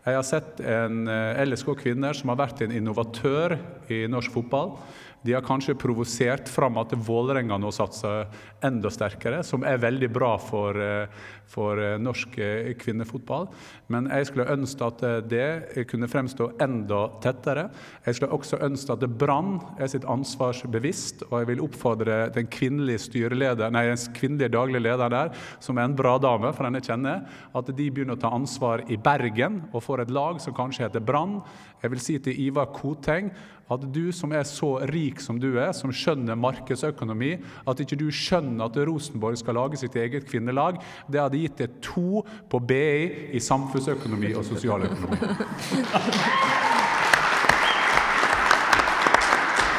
Jeg 0.07 0.19
har 0.19 0.27
sett 0.27 0.65
en 0.65 1.05
LSK-kvinner 1.45 2.17
som 2.17 2.33
har 2.33 2.41
vært 2.41 2.65
en 2.65 2.75
innovatør 2.81 3.59
i 3.93 4.07
norsk 4.11 4.33
fotball. 4.33 4.79
De 5.27 5.33
har 5.35 5.43
kanskje 5.43 5.75
provosert 5.75 6.47
fram 6.49 6.77
at 6.79 6.93
Vålerenga 7.03 7.57
nå 7.59 7.73
satser 7.75 8.29
enda 8.65 8.91
sterkere, 8.95 9.41
som 9.43 9.65
er 9.67 9.81
veldig 9.83 10.09
bra 10.15 10.37
for, 10.39 10.79
eh, 10.79 11.09
for 11.51 11.81
eh, 11.83 11.97
norsk 11.99 12.39
eh, 12.39 12.69
kvinnefotball. 12.79 13.49
Men 13.91 14.07
jeg 14.07 14.29
skulle 14.29 14.47
ønske 14.55 14.87
at 14.87 15.03
det 15.31 15.87
kunne 15.91 16.09
fremstå 16.11 16.53
enda 16.63 17.01
tettere. 17.23 17.67
Jeg 18.07 18.19
skulle 18.19 18.39
også 18.39 18.61
ønske 18.63 18.95
at 18.95 19.07
Brann 19.19 19.59
er 19.83 19.91
sitt 19.91 20.07
ansvarsbevisst, 20.07 21.27
og 21.31 21.41
jeg 21.41 21.51
vil 21.51 21.65
oppfordre 21.67 22.21
den 22.35 22.47
kvinnelige 22.47 23.27
nei, 23.71 23.87
den 23.91 24.15
kvinnelige 24.15 24.55
daglige 24.55 24.85
lederen 24.85 25.15
der, 25.15 25.35
som 25.61 25.79
er 25.79 25.89
en 25.89 25.99
bra 25.99 26.17
dame, 26.23 26.53
for 26.55 26.69
henne 26.69 26.83
kjenner 26.83 27.27
at 27.55 27.67
de 27.77 27.91
begynner 27.91 28.15
å 28.15 28.23
ta 28.23 28.31
ansvar 28.35 28.85
i 28.91 28.97
Bergen 28.97 29.65
og 29.73 29.83
får 29.83 30.05
et 30.05 30.15
lag 30.15 30.41
som 30.43 30.55
kanskje 30.55 30.87
heter 30.87 31.03
Brann. 31.03 31.41
Jeg 31.83 31.93
vil 31.93 32.03
si 32.03 32.19
til 32.23 32.47
Ivar 32.47 32.71
Koteng 32.75 33.33
at 33.73 33.87
du 33.93 34.13
som 34.15 34.33
er 34.37 34.45
så 34.47 34.77
rik 34.91 35.21
som 35.23 35.41
du 35.43 35.49
er, 35.59 35.73
som 35.75 35.91
skjønner 35.95 36.39
markedsøkonomi, 36.39 37.33
at 37.67 37.83
ikke 37.83 37.99
du 37.99 38.07
skjønner 38.15 38.69
at 38.69 38.79
Rosenborg 38.87 39.39
skal 39.41 39.59
lage 39.59 39.81
sitt 39.81 39.97
eget 39.99 40.29
kvinnelag, 40.29 40.79
det 41.11 41.23
hadde 41.23 41.43
gitt 41.43 41.59
deg 41.63 41.81
to 41.85 42.23
på 42.51 42.63
BI 42.63 43.33
i 43.35 43.43
samfunnsøkonomi 43.43 44.35
og 44.39 44.47
sosialøkonomi. 44.47 45.19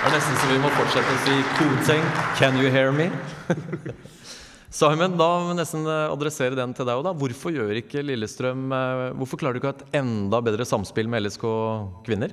Det 0.07 0.13
er 0.13 0.21
nesten 0.21 0.37
så 0.39 0.47
vi 0.47 0.59
må 0.63 0.69
fortsette 0.71 1.11
å 1.11 1.17
si 1.25 1.33
Koteng, 1.57 2.05
can 2.39 2.55
you 2.55 2.69
hear 2.71 2.93
me? 2.95 3.09
Simon, 4.77 5.17
da 5.19 5.27
må 5.41 5.49
vi 5.49 5.57
nesten 5.57 5.83
eh, 5.83 6.05
adressere 6.13 6.55
den 6.55 6.71
til 6.77 6.87
deg 6.87 7.01
òg. 7.01 7.09
Hvorfor 7.19 7.51
gjør 7.51 7.79
ikke 7.81 8.05
Lillestrøm 8.05 8.69
eh, 8.71 9.01
Hvorfor 9.19 9.41
klarer 9.41 9.57
du 9.57 9.59
ikke 9.59 9.71
å 9.71 9.73
ha 9.73 9.77
et 9.81 9.97
enda 9.99 10.39
bedre 10.45 10.67
samspill 10.69 11.11
med 11.11 11.25
LSK 11.25 11.43
kvinner? 12.07 12.31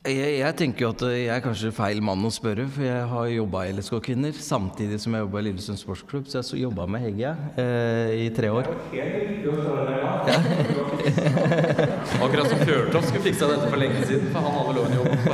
Jeg, 0.00 0.38
jeg, 0.38 0.54
tenker 0.56 0.80
jo 0.80 0.88
at 0.94 1.02
jeg 1.12 1.26
er 1.28 1.42
kanskje 1.44 1.68
feil 1.76 1.98
mann 2.00 2.24
å 2.24 2.30
spørre, 2.32 2.64
for 2.72 2.80
jeg 2.86 3.02
har 3.10 3.26
jobba 3.34 3.66
i 3.68 3.72
LSK 3.76 3.98
Kvinner 4.06 4.32
samtidig 4.32 4.96
som 5.02 5.12
jeg 5.12 5.20
jobba 5.26 5.40
i 5.42 5.44
Lillesund 5.44 5.76
sportsklubb, 5.76 6.24
så 6.24 6.40
jeg 6.40 6.62
jobba 6.62 6.86
med 6.88 7.04
Hegge 7.04 7.36
eh, 7.60 8.24
i 8.24 8.32
tre 8.32 8.48
år. 8.48 8.64
Ja. 8.96 9.04
Akkurat 12.24 12.48
som 12.48 12.64
Fjørtoft 12.64 13.10
skulle 13.10 13.26
fiksa 13.26 13.44
dette 13.52 13.66
for 13.66 13.76
lenge 13.82 14.00
siden, 14.06 14.24
for 14.32 14.40
han 14.40 14.52
hadde 14.56 14.70
vel 14.70 14.78
å 14.80 14.84
jobbe 15.02 15.16
på 15.20 15.28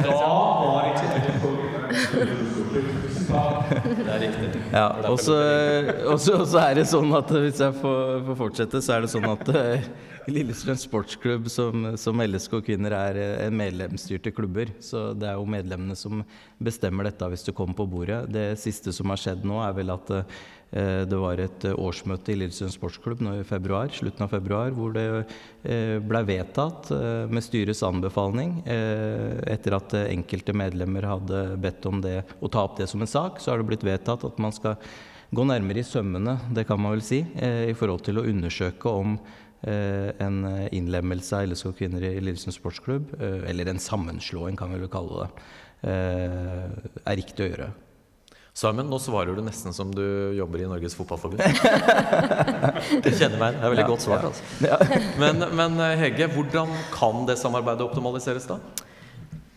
Det 3.71 4.11
er 4.17 4.21
riktig. 4.25 4.49
Ja, 4.75 4.89
og 5.13 5.19
så 5.23 6.59
er 6.65 6.73
det 6.81 6.87
sånn 6.91 7.11
at 7.15 7.31
hvis 7.39 7.63
jeg 7.63 7.71
får, 7.79 8.27
får, 8.27 8.37
fortsette, 8.43 8.83
så 8.83 8.99
er 8.99 9.07
det 9.07 9.15
sånn 9.15 9.31
at 9.31 9.47
eh, 9.55 9.87
Lillestrøm 10.27 10.79
sportsklubb 10.81 11.47
som, 11.53 11.93
som, 11.95 12.21
LSK 12.25 12.59
Kvinner 12.67 12.95
er 12.97 13.19
eh, 13.21 13.45
en 13.47 13.57
medlemsstyrte 13.57 14.33
klubber. 14.35 14.73
Så 14.83 15.13
det 15.15 15.29
er 15.31 15.39
jo 15.39 15.47
medlemmene 15.47 15.95
som 15.99 16.25
bestemmer 16.59 17.07
dette 17.07 17.29
hvis 17.31 17.47
du 17.47 17.53
kommer 17.55 17.79
på 17.79 17.87
bordet. 17.91 18.25
Det 18.35 18.49
siste 18.59 18.95
som 18.95 19.13
har 19.13 19.23
skjedd 19.23 19.47
nå, 19.47 19.61
er 19.63 19.77
vel 19.77 19.95
at 19.95 20.11
eh, 20.17 21.05
det 21.07 21.21
var 21.23 21.39
et 21.39 21.69
årsmøte 21.71 22.35
i 22.35 22.41
Lillestrøm 22.41 22.75
sportsklubb 22.75 23.23
nå 23.23 23.37
i 23.39 23.47
februar, 23.47 23.93
slutten 23.95 24.27
av 24.27 24.35
februar, 24.35 24.75
hvor 24.75 24.97
det 24.97 25.07
eh, 25.15 25.97
ble 26.03 26.25
vedtatt 26.27 26.91
eh, 26.97 27.31
med 27.31 27.47
styrets 27.47 27.85
anbefaling, 27.87 28.59
eh, 28.67 29.39
etter 29.55 29.79
at 29.79 29.95
enkelte 30.03 30.57
medlemmer 30.59 31.07
hadde 31.07 31.49
bedt 31.63 31.87
om 31.87 32.03
det 32.03 32.19
å 32.43 32.51
ta 32.51 32.67
opp 32.67 32.81
det 32.83 32.91
som 32.91 33.05
en 33.05 33.15
sak, 33.15 33.39
så 33.39 33.55
har 33.55 33.63
det 33.63 33.71
blitt 33.71 33.87
vedtatt 33.87 34.27
at 34.27 34.43
man 34.43 34.55
skal 34.55 34.75
gå 35.35 35.43
nærmere 35.43 35.83
i 35.83 35.87
sømmene, 35.87 36.37
det 36.55 36.67
kan 36.67 36.79
man 36.79 36.95
vel 36.95 37.03
si, 37.03 37.19
i 37.43 37.75
forhold 37.75 38.05
til 38.07 38.21
å 38.21 38.29
undersøke 38.31 38.91
om 38.91 39.17
Eh, 39.19 39.46
en 39.63 40.69
innlemmelse 40.73 41.37
av 41.37 41.47
LSK 41.49 41.73
kvinner 41.79 42.05
i 42.05 42.21
Lillesund 42.21 42.55
sportsklubb, 42.55 43.15
eh, 43.21 43.51
eller 43.51 43.67
en 43.67 43.79
sammenslåing 43.79 44.57
kan 44.57 44.73
vi 44.73 44.79
vel 44.79 44.93
kalle 44.93 45.25
det, 45.25 45.91
eh, 45.91 47.03
er 47.05 47.17
riktig 47.17 47.47
å 47.47 47.51
gjøre. 47.51 47.69
Simon, 48.57 48.89
nå 48.89 48.97
svarer 48.97 49.37
du 49.37 49.43
nesten 49.45 49.75
som 49.77 49.91
du 49.93 50.33
jobber 50.33 50.63
i 50.63 50.69
Norges 50.71 50.95
Fotballforbund. 50.97 51.43
Du 53.05 53.11
kjenner 53.11 53.37
meg. 53.37 53.59
Det 53.59 53.67
er 53.67 53.73
veldig 53.73 53.83
ja, 53.83 53.89
godt 53.91 54.05
svart. 54.05 54.25
Altså. 54.25 54.45
Ja. 54.65 54.79
Men, 55.21 55.45
men, 55.59 55.77
Hege, 56.01 56.29
hvordan 56.33 56.73
kan 56.95 57.27
det 57.29 57.37
samarbeidet 57.37 57.85
optimaliseres 57.85 58.49
da? 58.49 58.57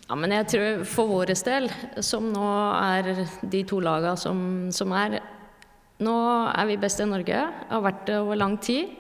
Ja, 0.10 0.18
men 0.18 0.34
jeg 0.34 0.48
tror 0.52 0.84
For 0.90 1.08
vår 1.08 1.32
del, 1.32 1.70
som 2.04 2.28
nå 2.34 2.46
er 2.76 3.24
de 3.40 3.64
to 3.70 3.80
lagene 3.80 4.18
som, 4.20 4.40
som 4.74 4.92
er 4.98 5.20
Nå 6.04 6.16
er 6.50 6.68
vi 6.68 6.80
best 6.80 7.00
i 7.00 7.08
Norge, 7.08 7.40
har 7.70 7.82
vært 7.84 8.06
det 8.08 8.20
over 8.20 8.40
lang 8.40 8.58
tid. 8.64 8.96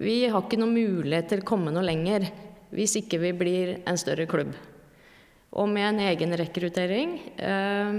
Vi 0.00 0.24
har 0.32 0.40
ikke 0.40 0.56
noen 0.56 0.72
mulighet 0.72 1.28
til 1.28 1.42
å 1.42 1.48
komme 1.50 1.72
noe 1.74 1.84
lenger 1.84 2.24
hvis 2.72 2.96
ikke 3.02 3.18
vi 3.20 3.34
blir 3.36 3.72
en 3.84 3.98
større 4.00 4.24
klubb. 4.30 4.54
Og 5.60 5.66
med 5.68 5.88
en 5.88 6.00
egen 6.06 6.32
rekruttering 6.38 7.16
eh, 7.36 7.98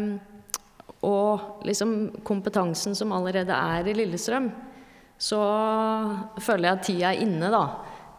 og 1.05 1.65
liksom 1.67 2.24
kompetansen 2.25 2.96
som 2.98 3.13
allerede 3.13 3.53
er 3.53 3.89
i 3.89 3.93
Lillestrøm, 3.98 4.50
så 5.22 5.41
føler 6.41 6.67
jeg 6.67 6.77
at 6.79 6.88
tida 6.88 7.12
er 7.12 7.22
inne 7.22 7.51
da, 7.53 7.62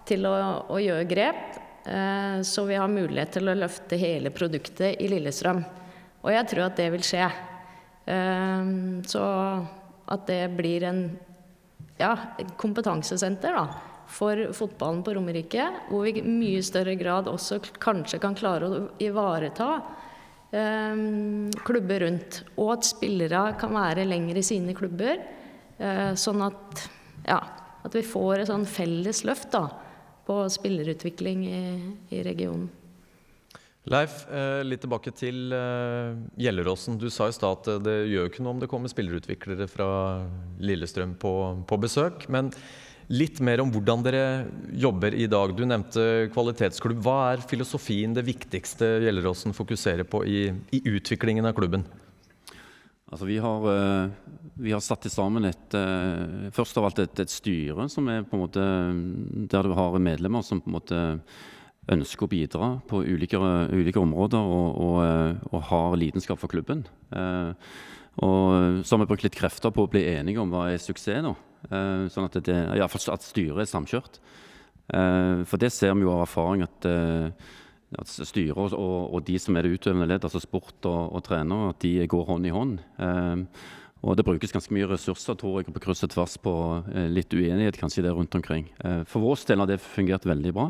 til 0.07 0.29
å, 0.31 0.35
å 0.71 0.79
gjøre 0.83 1.09
grep. 1.11 1.59
Eh, 1.83 2.39
så 2.47 2.67
vi 2.69 2.79
har 2.79 2.93
mulighet 2.93 3.35
til 3.39 3.51
å 3.51 3.57
løfte 3.59 3.99
hele 3.99 4.31
produktet 4.35 5.03
i 5.03 5.11
Lillestrøm. 5.11 5.65
Og 6.23 6.31
jeg 6.31 6.51
tror 6.53 6.69
at 6.69 6.79
det 6.79 6.89
vil 6.95 7.07
skje. 7.07 7.27
Eh, 8.07 8.73
så 9.11 9.27
at 10.13 10.27
det 10.31 10.43
blir 10.55 10.87
en 10.87 11.05
ja, 12.01 12.13
kompetansesenter 12.61 13.55
da, 13.57 13.67
for 14.13 14.49
fotballen 14.57 15.03
på 15.05 15.15
Romerike, 15.17 15.69
hvor 15.89 16.07
vi 16.07 16.19
i 16.21 16.25
mye 16.27 16.63
større 16.65 16.95
grad 17.01 17.31
også 17.31 17.61
kanskje 17.83 18.21
kan 18.23 18.37
klare 18.37 18.69
å 18.69 18.81
ivareta 19.03 19.69
eh, 20.53 21.05
klubber 21.65 22.07
rundt. 22.07 22.43
Og 22.57 22.75
at 22.77 22.91
spillere 22.91 23.47
kan 23.61 23.75
være 23.77 24.09
lenger 24.09 24.41
i 24.41 24.47
sine 24.47 24.77
klubber, 24.77 25.23
eh, 25.79 26.13
sånn 26.19 26.45
at, 26.49 26.85
ja, 27.29 27.41
at 27.83 27.97
vi 27.97 28.05
får 28.07 28.43
et 28.43 28.53
sånn 28.53 28.69
felles 28.69 29.25
løft 29.29 29.53
da, 29.55 29.67
på 30.27 30.43
spillerutvikling 30.53 31.49
i, 31.49 31.65
i 32.15 32.23
regionen. 32.27 32.71
Leif, 33.91 34.29
eh, 34.31 34.61
litt 34.63 34.85
tilbake 34.85 35.11
til 35.11 35.51
eh, 35.51 36.15
Gjelleråsen. 36.39 37.01
Du 37.03 37.09
sa 37.11 37.27
i 37.27 37.35
stad 37.35 37.65
at 37.65 37.83
det 37.83 37.97
gjør 38.13 38.29
ikke 38.29 38.45
noe 38.45 38.55
om 38.55 38.61
det 38.63 38.69
kommer 38.71 38.91
spillerutviklere 38.91 39.67
fra 39.67 39.89
Lillestrøm 40.63 41.17
på, 41.19 41.33
på, 41.67 41.79
besøk. 41.83 42.29
Men 42.31 42.53
litt 43.11 43.41
mer 43.43 43.59
om 43.65 43.73
hvordan 43.75 44.05
dere 44.07 44.27
jobber 44.71 45.17
i 45.19 45.27
dag. 45.27 45.57
Du 45.59 45.65
nevnte 45.67 46.29
kvalitetsklubb. 46.31 47.01
Hva 47.03 47.33
er 47.33 47.43
filosofien, 47.43 48.15
det 48.15 48.23
viktigste 48.29 49.01
Gjelleråsen 49.03 49.57
fokuserer 49.57 50.07
på 50.07 50.23
i, 50.31 50.45
i 50.71 50.81
utviklingen 50.93 51.51
av 51.51 51.57
klubben? 51.59 51.83
Altså, 53.11 53.27
vi, 53.27 53.41
har, 53.43 53.67
eh, 53.73 54.37
vi 54.63 54.77
har 54.77 54.85
satt 54.87 55.11
sammen 55.11 55.49
et, 55.51 55.75
først 56.55 56.79
av 56.79 56.87
alt 56.87 57.03
et, 57.03 57.25
et 57.27 57.35
styre 57.35 57.89
som 57.91 58.07
er 58.15 58.23
på 58.23 58.39
en 58.39 58.45
måte 58.45 58.69
der 59.51 59.67
du 59.67 59.75
har 59.75 59.99
medlemmer 59.99 60.47
som 60.47 60.63
på 60.63 60.71
en 60.71 60.79
måte 60.79 61.03
ønsker 61.91 62.27
å 62.27 62.31
bidra 62.31 62.69
på 62.87 63.03
ulike, 63.03 63.39
ulike 63.73 64.03
områder 64.03 64.39
og, 64.43 64.69
og, 64.77 64.99
eh, 65.03 65.41
og, 65.51 65.59
har 65.71 65.97
lidenskap 65.99 66.39
for 66.39 66.53
klubben. 66.53 66.85
Eh, 67.11 67.73
og 68.23 68.85
så 68.85 68.95
har 68.95 69.03
vi 69.03 69.09
brukt 69.09 69.25
litt 69.25 69.39
krefter 69.39 69.73
på 69.75 69.87
å 69.87 69.91
bli 69.91 70.05
enige 70.13 70.43
om 70.43 70.53
hva 70.53 70.69
er 70.71 70.83
suksess 70.83 71.25
nå. 71.25 71.35
Eh, 71.71 72.07
sånn 72.13 72.29
at, 72.29 72.39
det, 72.47 72.59
ja, 72.79 72.87
at 72.87 73.27
styret 73.27 73.65
er 73.65 73.71
samkjørt. 73.71 74.23
For 74.93 75.63
det 75.63 75.71
ser 75.73 75.95
vi 75.95 76.03
jo 76.05 76.11
av 76.13 76.25
erfaring 76.27 76.65
at, 76.67 76.87
at 77.97 78.11
styret 78.11 78.75
og, 78.75 78.75
og, 79.15 79.21
de 79.25 79.39
som 79.41 79.57
er 79.57 79.65
det 79.65 79.79
utøvende 79.79 80.09
ledd, 80.11 80.27
altså 80.27 80.43
sport 80.43 80.85
og, 80.91 81.15
og 81.17 81.23
trener, 81.25 81.71
at 81.71 81.79
de 81.81 82.03
går 82.11 82.27
hånd 82.29 82.49
i 82.51 82.53
hånd. 82.53 82.75
Og 84.03 84.19
det 84.19 84.27
brukes 84.27 84.53
ganske 84.53 84.75
mye 84.75 84.91
ressurser 84.91 85.39
tror 85.39 85.63
jeg, 85.63 85.73
på 85.73 85.85
kryss 85.87 86.05
og 86.05 86.13
tvers 86.13 86.35
på 86.45 86.53
litt 87.15 87.33
uenighet 87.33 87.79
kanskje 87.81 88.05
der 88.05 88.19
rundt 88.19 88.37
omkring. 88.37 88.67
For 89.07 89.23
vår 89.23 89.47
del 89.49 89.63
har 89.63 89.71
det 89.71 89.81
fungert 89.81 90.29
veldig 90.29 90.53
bra. 90.59 90.69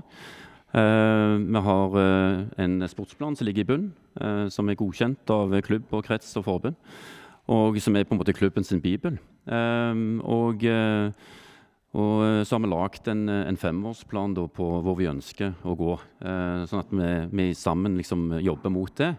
Uh, 0.72 1.36
vi 1.36 1.60
har 1.60 1.96
uh, 2.00 2.44
en 2.56 2.88
sportsplan 2.88 3.36
som 3.36 3.44
ligger 3.44 3.66
i 3.66 3.68
bunn, 3.68 3.90
uh, 4.22 4.48
som 4.48 4.70
er 4.70 4.78
godkjent 4.80 5.28
av 5.34 5.52
klubb 5.66 5.90
og 5.92 6.06
krets 6.06 6.30
og 6.40 6.46
forbund. 6.46 6.78
Og 7.52 7.76
som 7.82 7.96
er 7.98 8.06
på 8.08 8.14
en 8.14 8.20
måte 8.22 8.32
klubben 8.32 8.64
sin 8.64 8.80
bibel. 8.80 9.16
Og, 9.50 10.62
og, 10.62 12.20
så 12.46 12.54
har 12.54 12.60
vi 12.62 12.70
lagd 12.70 13.08
en, 13.10 13.24
en, 13.28 13.58
femårsplan 13.58 14.36
da, 14.38 14.44
på 14.46 14.68
hvor 14.86 14.94
vi 14.96 15.08
ønsker 15.10 15.58
å 15.66 15.74
gå. 15.74 15.96
sånn 16.22 16.84
at 16.84 16.94
vi, 16.94 17.10
vi 17.34 17.48
sammen 17.58 17.98
liksom 17.98 18.38
jobber 18.38 18.70
mot 18.70 18.94
det. 18.94 19.10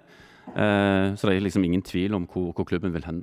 så 0.56 1.28
det 1.28 1.36
er 1.36 1.44
liksom 1.44 1.68
ingen 1.68 1.84
tvil 1.84 2.16
om 2.16 2.24
hvor, 2.32 2.54
hvor 2.56 2.70
klubben 2.72 2.96
vil 2.96 3.04
hen. 3.10 3.20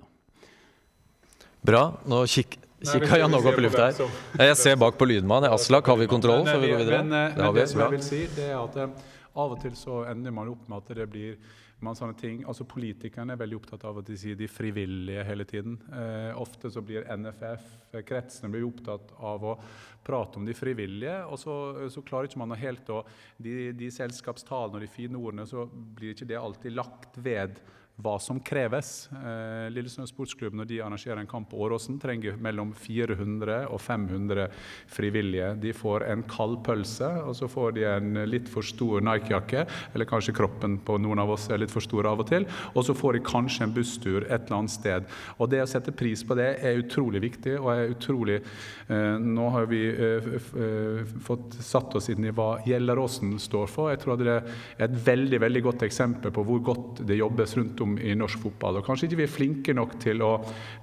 Bra. 1.64 1.86
Nå 2.04 2.26
kikk 2.28 2.60
Kikka 2.80 3.18
Jan 3.20 3.32
noe 3.32 3.52
i 3.52 3.62
lufta 3.66 3.88
her. 3.90 4.18
Jeg 4.40 4.56
ser 4.56 4.76
bak 4.80 4.98
på 4.98 5.08
lydmannen. 5.08 5.52
Aslak, 5.52 5.86
har 5.86 5.98
vi 6.00 6.08
kontroll 6.10 6.46
før 6.48 6.60
vi 6.62 6.70
går 6.72 6.84
videre? 6.84 7.02
Men, 7.04 7.30
eh, 7.30 7.34
Det 7.36 7.54
det 7.54 7.68
som 7.68 7.80
jeg 7.80 7.90
vil 7.90 8.02
si, 8.02 8.20
det 8.36 8.50
er 8.50 8.58
at 8.60 8.76
eh, 8.76 9.08
av 9.36 9.52
og 9.52 9.60
til 9.60 9.74
så 9.76 10.04
ender 10.10 10.32
man 10.32 10.48
opp 10.48 10.68
med 10.68 10.78
at 10.78 10.96
det 10.96 11.10
blir 11.10 11.36
man 11.80 11.96
sånne 11.96 12.16
ting, 12.20 12.42
altså 12.48 12.66
Politikerne 12.68 13.34
er 13.34 13.40
veldig 13.40 13.56
opptatt 13.56 13.84
av 13.88 14.00
at 14.00 14.08
de 14.08 14.16
sier 14.20 14.36
de 14.36 14.48
frivillige 14.50 15.24
hele 15.24 15.46
tiden. 15.48 15.78
Eh, 15.88 16.36
ofte 16.38 16.70
så 16.72 16.82
blir 16.84 17.06
NFF, 17.08 17.64
eh, 17.92 18.04
kretsene 18.06 18.52
blir 18.52 18.66
opptatt 18.68 19.14
av 19.16 19.44
å 19.44 19.56
prate 20.04 20.40
om 20.40 20.44
de 20.44 20.56
frivillige, 20.56 21.16
og 21.26 21.40
så, 21.40 21.56
så 21.92 22.04
klarer 22.04 22.28
ikke 22.28 22.42
man 22.42 22.56
helt 22.58 22.88
å 22.92 23.02
De, 23.40 23.72
de 23.72 23.88
selskapstalene 23.90 24.76
og 24.76 24.84
de 24.84 24.90
fine 24.92 25.16
ordene, 25.16 25.46
så 25.48 25.64
blir 25.66 26.12
ikke 26.12 26.28
det 26.28 26.36
alltid 26.36 26.76
lagt 26.76 27.16
ved 27.16 27.60
hva 28.02 28.16
som 28.22 28.40
kreves. 28.42 29.08
Eh, 29.14 29.68
Lillestrøm 29.72 30.08
sportsklubb 30.08 30.56
når 30.56 30.68
de 30.70 30.80
arrangerer 30.84 31.20
en 31.22 31.30
kamp 31.30 31.50
på 31.50 31.60
Åråsen, 31.64 31.98
trenger 32.02 32.38
mellom 32.42 32.72
400 32.76 33.66
og 33.70 33.80
500 33.80 34.48
frivillige. 34.90 35.52
De 35.62 35.74
får 35.76 36.06
en 36.10 36.24
kald 36.30 36.60
pølse, 36.66 37.10
og 37.24 37.34
så 37.38 37.48
får 37.50 37.76
de 37.78 37.86
en 37.90 38.22
litt 38.30 38.48
for 38.50 38.66
stor 38.66 39.04
Nike-jakke, 39.04 39.66
eller 39.94 40.08
kanskje 40.08 40.36
kroppen 40.36 40.78
på 40.84 40.98
noen 41.02 41.22
av 41.22 41.34
oss 41.36 41.48
er 41.50 41.62
litt 41.62 41.72
for 41.72 41.84
stor 41.84 42.08
av 42.10 42.24
og 42.24 42.30
til, 42.30 42.46
og 42.74 42.86
så 42.86 42.96
får 42.96 43.18
de 43.18 43.24
kanskje 43.26 43.66
en 43.66 43.74
busstur 43.76 44.24
et 44.24 44.46
eller 44.48 44.58
annet 44.60 44.74
sted. 44.74 45.08
Og 45.38 45.50
det 45.52 45.62
å 45.64 45.68
sette 45.70 45.94
pris 45.96 46.24
på 46.26 46.36
det 46.38 46.50
er 46.58 46.80
utrolig 46.80 47.22
viktig, 47.26 47.56
og 47.60 47.72
er 47.74 47.94
utrolig 47.94 48.40
eh, 48.40 49.16
Nå 49.20 49.48
har 49.54 49.66
vi 49.70 49.82
eh, 49.90 51.04
fått 51.24 51.58
satt 51.64 51.94
oss 51.98 52.08
inn 52.12 52.24
i 52.26 52.34
hva 52.34 52.58
Gjelleråsen 52.66 53.36
står 53.40 53.70
for. 53.70 53.90
Jeg 53.92 54.02
tror 54.02 54.20
det 54.20 54.32
er 54.32 54.86
et 54.86 54.96
veldig, 55.06 55.40
veldig 55.42 55.62
godt 55.66 55.84
eksempel 55.86 56.34
på 56.34 56.44
hvor 56.46 56.62
godt 56.70 57.02
det 57.06 57.18
jobbes 57.20 57.56
rundt 57.58 57.80
om 57.84 57.89
i 57.98 58.14
norsk 58.18 58.42
fotball. 58.44 58.78
Og 58.80 58.86
Kanskje 58.86 59.08
ikke 59.08 59.20
vi 59.22 59.26
er 59.26 59.32
flinke 59.32 59.74
nok 59.76 59.96
til 60.02 60.22
å, 60.24 60.32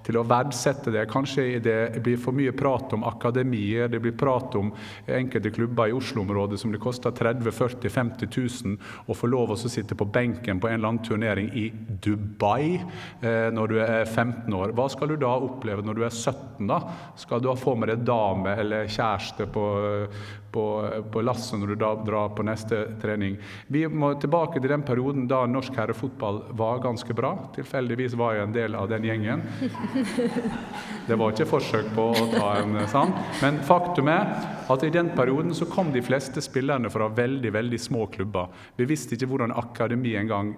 til 0.05 0.19
å 0.19 0.25
verdsette 0.27 0.93
det. 0.93 1.05
Kanskje 1.11 1.47
det 1.63 1.77
blir 2.05 2.19
for 2.21 2.35
mye 2.35 2.53
prat 2.57 2.93
om 2.97 3.05
akademier, 3.07 3.87
det 3.91 4.01
blir 4.03 4.15
prat 4.17 4.55
om 4.59 4.73
enkelte 5.07 5.53
klubber 5.55 5.91
i 5.91 5.95
Oslo-området 5.95 6.59
som 6.61 6.73
det 6.73 6.81
koster 6.83 7.15
30 7.15 7.51
40 7.51 7.93
50 7.93 8.31
000 8.33 8.77
å 9.07 9.15
få 9.17 9.29
lov 9.31 9.53
å 9.53 9.59
sitte 9.59 9.95
på 9.97 10.07
benken 10.11 10.59
på 10.59 10.69
en 10.69 10.79
eller 10.79 10.91
annen 10.91 11.05
turnering 11.05 11.49
i 11.57 11.67
Dubai 12.03 12.77
eh, 12.77 13.47
når 13.53 13.73
du 13.73 13.77
er 13.83 14.05
15 14.05 14.53
år. 14.53 14.75
Hva 14.77 14.87
skal 14.91 15.13
du 15.13 15.17
da 15.21 15.33
oppleve 15.37 15.85
når 15.85 15.99
du 15.99 16.05
er 16.07 16.13
17? 16.13 16.67
da? 16.67 16.81
Skal 17.15 17.41
du 17.41 17.51
få 17.57 17.75
med 17.75 17.91
deg 17.91 18.05
dame 18.07 18.55
eller 18.59 18.89
kjæreste 18.89 19.47
på, 19.53 19.65
på, 20.53 20.65
på 21.11 21.23
lasset 21.25 21.59
når 21.59 21.73
du 21.73 21.81
da 21.83 21.91
drar 22.07 22.33
på 22.35 22.45
neste 22.47 22.83
trening? 23.01 23.37
Vi 23.73 23.85
må 23.87 24.13
tilbake 24.21 24.61
til 24.61 24.71
den 24.71 24.85
perioden 24.87 25.27
da 25.29 25.43
norsk 25.49 25.77
herrefotball 25.77 26.43
var 26.57 26.81
ganske 26.87 27.15
bra. 27.15 27.33
Tilfeldigvis 27.55 28.15
var 28.17 28.37
jeg 28.37 28.47
en 28.47 28.55
del 28.55 28.77
av 28.79 28.87
den 28.89 29.05
gjengen. 29.07 29.43
Det 31.07 31.15
var 31.15 31.31
ikke 31.31 31.47
forsøk 31.47 31.91
på 31.95 32.07
å 32.11 32.25
ta 32.33 32.47
en 32.61 32.79
sånn. 32.91 33.13
Men 33.43 33.59
faktum 33.67 34.09
er 34.11 34.31
at 34.67 34.83
i 34.83 34.91
den 34.93 35.13
perioden 35.15 35.53
så 35.55 35.67
kom 35.71 35.93
de 35.93 36.03
fleste 36.03 36.43
spillerne 36.43 36.91
fra 36.91 37.11
veldig 37.11 37.53
veldig 37.55 37.79
små 37.79 38.07
klubber. 38.11 38.49
Vi 38.79 38.87
visste 38.89 39.15
ikke 39.15 39.29
hvordan 39.31 39.55
akademi 39.55 40.17
engang 40.19 40.55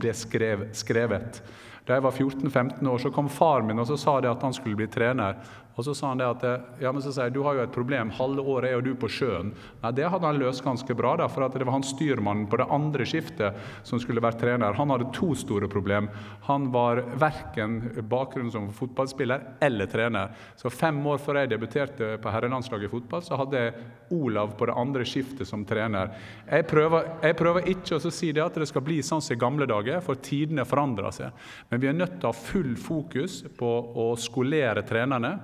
ble 0.00 0.16
skrev, 0.16 0.68
skrevet. 0.76 1.40
Da 1.86 1.94
jeg 1.94 2.02
var 2.02 2.16
14-15 2.18 2.88
år, 2.90 2.98
så 2.98 3.12
kom 3.14 3.28
far 3.30 3.62
min 3.62 3.78
og 3.78 3.86
så 3.86 3.96
sa 4.00 4.16
det 4.20 4.32
at 4.32 4.42
han 4.42 4.54
skulle 4.56 4.78
bli 4.80 4.88
trener. 4.90 5.38
Og 5.76 5.84
så 5.84 5.92
sa 5.94 6.08
han 6.08 6.20
det 6.20 6.26
at 6.28 6.44
ja, 6.80 6.88
men 6.88 7.02
så 7.04 7.12
sier 7.12 7.28
jeg, 7.28 7.34
du 7.36 7.42
har 7.44 7.58
jo 7.58 7.64
et 7.66 7.74
problem, 7.74 8.08
halve 8.16 8.40
året 8.48 8.70
er 8.70 8.78
jo 8.78 8.84
du 8.86 8.94
på 8.96 9.10
sjøen. 9.12 9.50
Nei, 9.82 9.92
Det 9.92 10.08
hadde 10.08 10.24
han 10.24 10.38
løst 10.40 10.64
ganske 10.64 10.96
bra, 10.96 11.12
da, 11.20 11.26
for 11.28 11.44
at 11.44 11.52
det 11.52 11.66
var 11.68 11.76
han 11.76 11.84
styrmannen 11.84 12.46
på 12.48 12.56
det 12.60 12.68
andre 12.72 13.04
skiftet 13.08 13.58
som 13.84 14.00
skulle 14.00 14.24
vært 14.24 14.40
trener. 14.40 14.76
Han 14.78 14.94
hadde 14.94 15.10
to 15.16 15.34
store 15.36 15.68
problem. 15.68 16.08
Han 16.48 16.70
var 16.72 17.02
verken 17.20 17.76
bakgrunn 18.08 18.48
som 18.54 18.70
fotballspiller 18.72 19.44
eller 19.60 19.92
trener. 19.92 20.32
Så 20.56 20.72
fem 20.72 21.02
år 21.12 21.20
før 21.20 21.42
jeg 21.42 21.52
debuterte 21.52 22.14
på 22.24 22.32
herrelandslaget 22.32 22.88
i 22.88 22.94
fotball, 22.96 23.24
så 23.26 23.36
hadde 23.42 23.66
jeg 23.66 23.76
Olav 24.16 24.56
på 24.56 24.70
det 24.70 24.78
andre 24.80 25.04
skiftet 25.04 25.48
som 25.48 25.64
trener. 25.68 26.14
Jeg 26.48 26.64
prøver, 26.70 27.12
jeg 27.26 27.36
prøver 27.36 27.70
ikke 27.74 28.00
å 28.00 28.16
si 28.16 28.32
det 28.32 28.44
at 28.46 28.56
det 28.56 28.70
skal 28.70 28.84
bli 28.86 29.02
sånn 29.04 29.20
som 29.20 29.36
i 29.36 29.40
gamle 29.40 29.68
dager, 29.68 30.00
for 30.00 30.16
tidene 30.24 30.64
forandrer 30.64 31.12
seg. 31.12 31.46
Men 31.68 31.84
vi 31.84 31.92
er 31.92 32.00
nødt 32.00 32.16
til 32.16 32.30
å 32.30 32.32
ha 32.32 32.44
full 32.46 32.72
fokus 32.80 33.42
på 33.58 33.72
å 33.92 34.12
skolere 34.20 34.86
trenerne. 34.86 35.36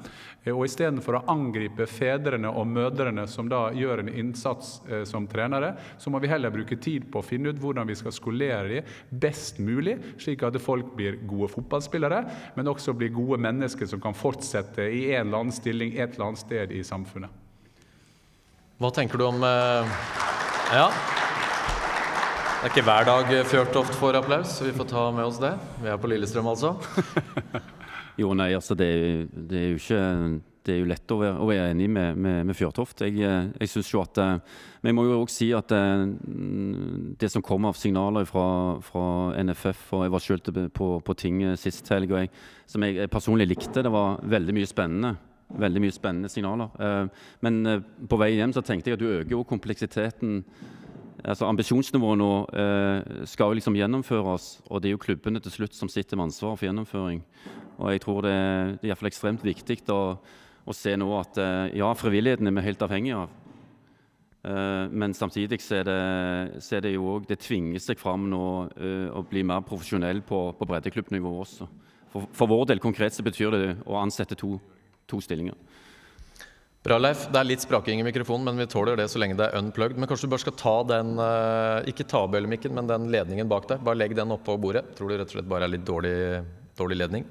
Eh, 0.45 0.53
Og 0.53 0.65
istedenfor 0.67 1.19
å 1.19 1.23
angripe 1.33 1.87
fedrene 1.91 2.51
og 2.51 2.67
mødrene 2.71 3.27
som 3.31 3.49
da 3.51 3.65
gjør 3.77 4.03
en 4.03 4.13
innsats 4.13 4.75
eh, 4.89 5.05
som 5.09 5.27
trenere, 5.31 5.75
så 5.99 6.11
må 6.11 6.21
vi 6.23 6.31
heller 6.33 6.55
bruke 6.55 6.79
tid 6.83 7.09
på 7.13 7.21
å 7.21 7.27
finne 7.27 7.53
ut 7.53 7.61
hvordan 7.63 7.89
vi 7.89 7.97
skal 7.99 8.15
skolere 8.15 8.69
dem 8.69 9.19
best 9.23 9.61
mulig, 9.63 9.99
slik 10.23 10.45
at 10.47 10.59
folk 10.63 10.95
blir 10.99 11.21
gode 11.29 11.51
fotballspillere, 11.53 12.23
men 12.57 12.73
også 12.73 12.95
blir 12.97 13.15
gode 13.15 13.41
mennesker 13.43 13.89
som 13.91 14.03
kan 14.03 14.17
fortsette 14.17 14.87
i 14.89 15.09
en 15.13 15.29
eller 15.29 15.45
annen 15.45 15.57
stilling 15.57 15.97
et 15.97 16.15
eller 16.15 16.31
annet 16.31 16.45
sted 16.45 16.75
i 16.75 16.83
samfunnet. 16.87 17.41
Hva 18.83 18.91
tenker 18.95 19.21
du 19.21 19.29
om 19.29 19.45
eh, 19.47 19.99
Ja. 20.73 20.89
Det 22.63 22.69
er 22.69 22.71
ikke 22.77 22.85
hver 22.87 23.07
dag 23.09 23.31
Fjørtoft 23.51 23.97
får 23.99 24.21
applaus, 24.21 24.53
så 24.55 24.69
vi 24.69 24.75
får 24.77 24.87
ta 24.93 25.09
med 25.11 25.27
oss 25.27 25.41
det. 25.43 25.51
Vi 25.83 25.91
er 25.91 25.99
på 25.99 26.07
Lillestrøm, 26.13 26.47
altså. 26.47 26.77
Jo, 28.21 28.33
nei, 28.37 28.53
altså 28.53 28.77
det, 28.77 28.89
det 29.33 29.61
er 29.61 29.71
jo 29.73 29.81
ikke 29.81 30.03
det 30.63 30.77
er 30.77 30.79
jo 30.79 30.87
lett 30.87 31.11
å 31.11 31.17
være, 31.19 31.39
å 31.43 31.47
være 31.49 31.71
enig 31.73 31.89
med, 31.91 32.19
med, 32.23 32.45
med 32.47 32.55
Fjørtoft. 32.55 33.01
Jeg, 33.03 33.17
eh, 33.27 33.49
jeg 33.65 33.71
synes 33.73 33.89
jo 33.91 34.03
at 34.03 34.21
Vi 34.85 34.93
må 34.95 35.05
jo 35.09 35.17
også 35.25 35.41
si 35.41 35.49
at 35.57 35.73
eh, 35.75 36.05
det 37.19 37.31
som 37.33 37.43
kom 37.43 37.67
av 37.67 37.75
signaler 37.79 38.29
fra, 38.29 38.79
fra 38.87 39.05
NFF 39.43 39.89
Og 39.97 40.05
jeg 40.07 40.15
var 40.15 40.23
selv 40.23 40.63
på, 40.75 40.89
på 41.03 41.17
tinget 41.19 41.59
sist 41.59 41.91
helg, 41.91 42.15
og 42.15 42.23
jeg, 42.23 42.31
som 42.71 42.87
jeg 42.87 43.11
personlig 43.11 43.49
likte. 43.51 43.83
Det 43.83 43.91
var 43.91 44.23
veldig 44.23 44.55
mye 44.55 44.71
spennende. 44.71 45.17
Veldig 45.53 45.83
mye 45.85 45.95
spennende 45.95 46.31
signaler. 46.33 46.71
Eh, 46.79 47.27
Men 47.45 47.67
eh, 47.67 47.83
på 48.09 48.21
vei 48.21 48.35
hjem 48.37 48.55
så 48.55 48.63
tenkte 48.65 48.93
jeg 48.93 49.01
at 49.01 49.03
du 49.03 49.11
øker 49.11 49.35
jo 49.35 49.45
kompleksiteten 49.49 50.45
Altså 51.23 51.47
Ambisjonsnivået 51.47 52.19
nå 52.19 52.31
eh, 52.59 53.27
skal 53.31 53.53
jo 53.53 53.59
liksom 53.59 53.77
gjennomføres, 53.79 54.47
og 54.67 54.83
det 54.83 54.91
er 54.91 54.97
jo 54.97 55.03
klubbene 55.05 55.43
til 55.43 55.55
slutt 55.55 55.77
som 55.77 55.91
sitter 55.93 56.19
med 56.19 56.31
ansvaret 56.31 56.59
for 56.59 56.67
gjennomføring. 56.67 57.21
Og 57.79 57.93
jeg 57.93 58.03
tror 58.03 58.25
det, 58.27 58.33
det 58.83 58.89
er 58.89 58.93
hvert 58.93 59.03
fall 59.05 59.13
ekstremt 59.13 59.45
viktig 59.47 59.79
å, 59.95 60.01
å 60.67 60.75
se 60.75 60.97
nå 60.99 61.09
at 61.21 61.39
eh, 61.39 61.79
ja, 61.79 61.93
frivilligheten 61.95 62.51
er 62.51 62.57
vi 62.59 62.67
helt 62.67 62.83
avhengig 62.83 63.15
av. 63.15 63.39
Eh, 64.43 64.91
men 64.91 65.15
samtidig 65.15 65.61
så 65.63 65.79
er 65.79 65.87
det, 65.87 66.01
så 66.59 66.77
er 66.77 66.83
det 66.83 66.97
jo 66.97 67.07
òg 67.13 67.29
Det 67.31 67.39
tvinger 67.39 67.79
seg 67.79 68.01
fram 68.03 68.27
nå 68.33 68.43
eh, 68.75 69.07
å 69.15 69.23
bli 69.23 69.45
mer 69.47 69.63
profesjonell 69.67 70.25
på, 70.27 70.49
på 70.59 70.69
breddeklubbnivå 70.73 71.37
også. 71.45 71.69
For, 72.11 72.27
for 72.35 72.51
vår 72.51 72.73
del 72.73 72.83
konkret 72.83 73.15
så 73.15 73.23
betyr 73.23 73.55
det 73.55 73.77
å 73.87 74.01
ansette 74.03 74.35
to, 74.39 74.57
to 75.07 75.23
stillinger. 75.23 75.55
Bra, 76.83 76.97
Leif. 76.99 77.29
Det 77.31 77.39
er 77.39 77.47
litt 77.47 77.63
spraking 77.63 78.01
i 78.03 78.05
mikrofonen, 78.09 78.49
men 78.49 78.59
vi 78.59 78.67
tåler 78.67 78.97
det 78.99 79.05
så 79.13 79.21
lenge 79.23 79.37
det 79.39 79.47
er 79.47 79.61
unplugged. 79.61 80.01
Men 80.03 80.09
kanskje 80.11 80.27
du 80.27 80.33
bare 80.33 80.43
skal 80.43 80.57
ta 80.59 80.73
den, 80.83 81.13
eh, 81.15 81.91
ikke 81.93 82.09
tabellmikken, 82.11 82.75
men 82.75 82.89
den 82.91 83.07
ledningen 83.07 83.47
bak 83.47 83.69
deg. 83.71 83.85
Bare 83.87 84.01
legg 84.01 84.17
den 84.19 84.35
oppå 84.35 84.57
bordet. 84.59 84.97
Tror 84.99 85.09
du 85.09 85.15
rett 85.15 85.31
og 85.31 85.37
slett 85.37 85.47
bare 85.47 85.69
er 85.69 85.77
litt 85.77 85.85
dårlig, 85.87 86.43
dårlig 86.75 86.99
ledning. 86.99 87.25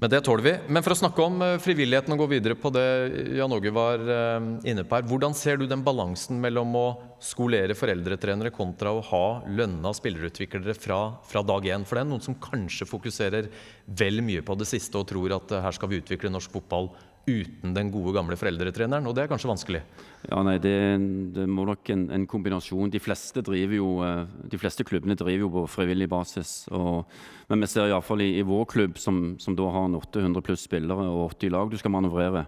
Men 0.00 0.08
det 0.08 0.22
tåler 0.24 0.42
vi. 0.42 0.54
Men 0.72 0.82
for 0.82 0.94
å 0.94 0.96
snakke 0.96 1.20
om 1.20 1.42
eh, 1.44 1.58
frivilligheten 1.60 2.14
og 2.14 2.22
gå 2.22 2.28
videre 2.30 2.56
på 2.56 2.72
det 2.72 3.36
Jan 3.36 3.52
Åge 3.52 3.72
var 3.76 4.00
eh, 4.00 4.46
inne 4.72 4.84
på 4.88 4.96
her. 4.96 5.04
Hvordan 5.04 5.36
ser 5.36 5.60
du 5.60 5.66
den 5.66 5.84
balansen 5.84 6.40
mellom 6.40 6.72
å 6.80 6.86
skolere 7.20 7.76
foreldretrenere 7.76 8.54
kontra 8.56 8.88
å 8.88 9.04
ha 9.04 9.26
lønna 9.48 9.92
spillerutviklere 9.92 10.72
fra, 10.72 11.02
fra 11.28 11.44
dag 11.44 11.68
én? 11.76 11.84
For 11.84 12.00
det 12.00 12.06
er 12.06 12.08
noen 12.08 12.24
som 12.24 12.40
kanskje 12.40 12.88
fokuserer 12.88 13.52
vel 13.84 14.24
mye 14.24 14.40
på 14.40 14.56
det 14.56 14.68
siste 14.72 14.96
og 14.96 15.10
tror 15.12 15.36
at 15.36 15.52
her 15.60 15.76
skal 15.76 15.92
vi 15.92 16.00
utvikle 16.00 16.32
norsk 16.32 16.56
fotball 16.56 16.88
uten 17.26 17.74
den 17.74 17.90
gode, 17.90 18.14
gamle 18.14 18.38
foreldretreneren. 18.38 19.06
Og 19.08 19.16
det 19.16 19.24
er 19.24 19.30
kanskje 19.30 19.50
vanskelig. 19.50 19.82
Ja, 20.28 20.40
nei, 20.46 20.56
det, 20.62 20.76
det 21.34 21.46
må 21.50 21.66
nok 21.66 21.90
en, 21.92 22.06
en 22.14 22.26
kombinasjon. 22.30 22.92
De 22.92 23.02
fleste, 23.02 23.42
jo, 23.58 23.90
eh, 24.06 24.22
de 24.52 24.60
fleste 24.62 24.86
klubbene 24.86 25.18
driver 25.18 25.46
jo 25.46 25.52
på 25.58 25.66
frivillig 25.74 26.08
basis. 26.10 26.54
Og, 26.74 27.04
men 27.50 27.62
vi 27.62 27.70
ser 27.70 27.90
iallfall 27.90 28.22
i, 28.24 28.32
i 28.38 28.46
vår 28.46 28.66
klubb, 28.70 28.98
som, 29.02 29.34
som 29.42 29.58
da 29.58 29.68
har 29.74 29.88
en 29.90 29.98
800 29.98 30.46
pluss 30.46 30.66
spillere 30.68 31.08
og 31.10 31.32
80 31.36 31.54
lag 31.56 31.70
du 31.70 31.78
skal 31.80 31.94
manøvrere, 31.94 32.46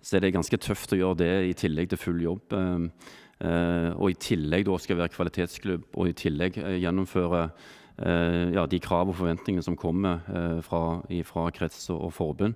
så 0.00 0.16
er 0.16 0.24
det 0.24 0.34
ganske 0.36 0.60
tøft 0.60 0.94
å 0.94 1.00
gjøre 1.00 1.20
det 1.20 1.32
i 1.50 1.56
tillegg 1.66 1.90
til 1.92 2.00
full 2.00 2.22
jobb. 2.24 2.56
Eh, 2.56 3.10
eh, 3.46 3.90
og 3.96 4.12
i 4.12 4.18
tillegg 4.20 4.66
da 4.68 4.78
skal 4.80 5.00
være 5.02 5.14
kvalitetsklubb, 5.16 5.90
og 5.94 6.10
i 6.10 6.16
tillegg 6.16 6.60
eh, 6.62 6.80
gjennomføre 6.84 7.44
ja, 8.00 8.62
de 8.64 8.78
krav 8.80 9.10
og 9.10 9.16
forventningene 9.18 9.60
som 9.60 9.74
kommer 9.76 10.22
fra, 10.64 10.78
fra 11.28 11.42
krets 11.52 11.82
og, 11.92 11.98
og 12.06 12.14
forbund. 12.16 12.54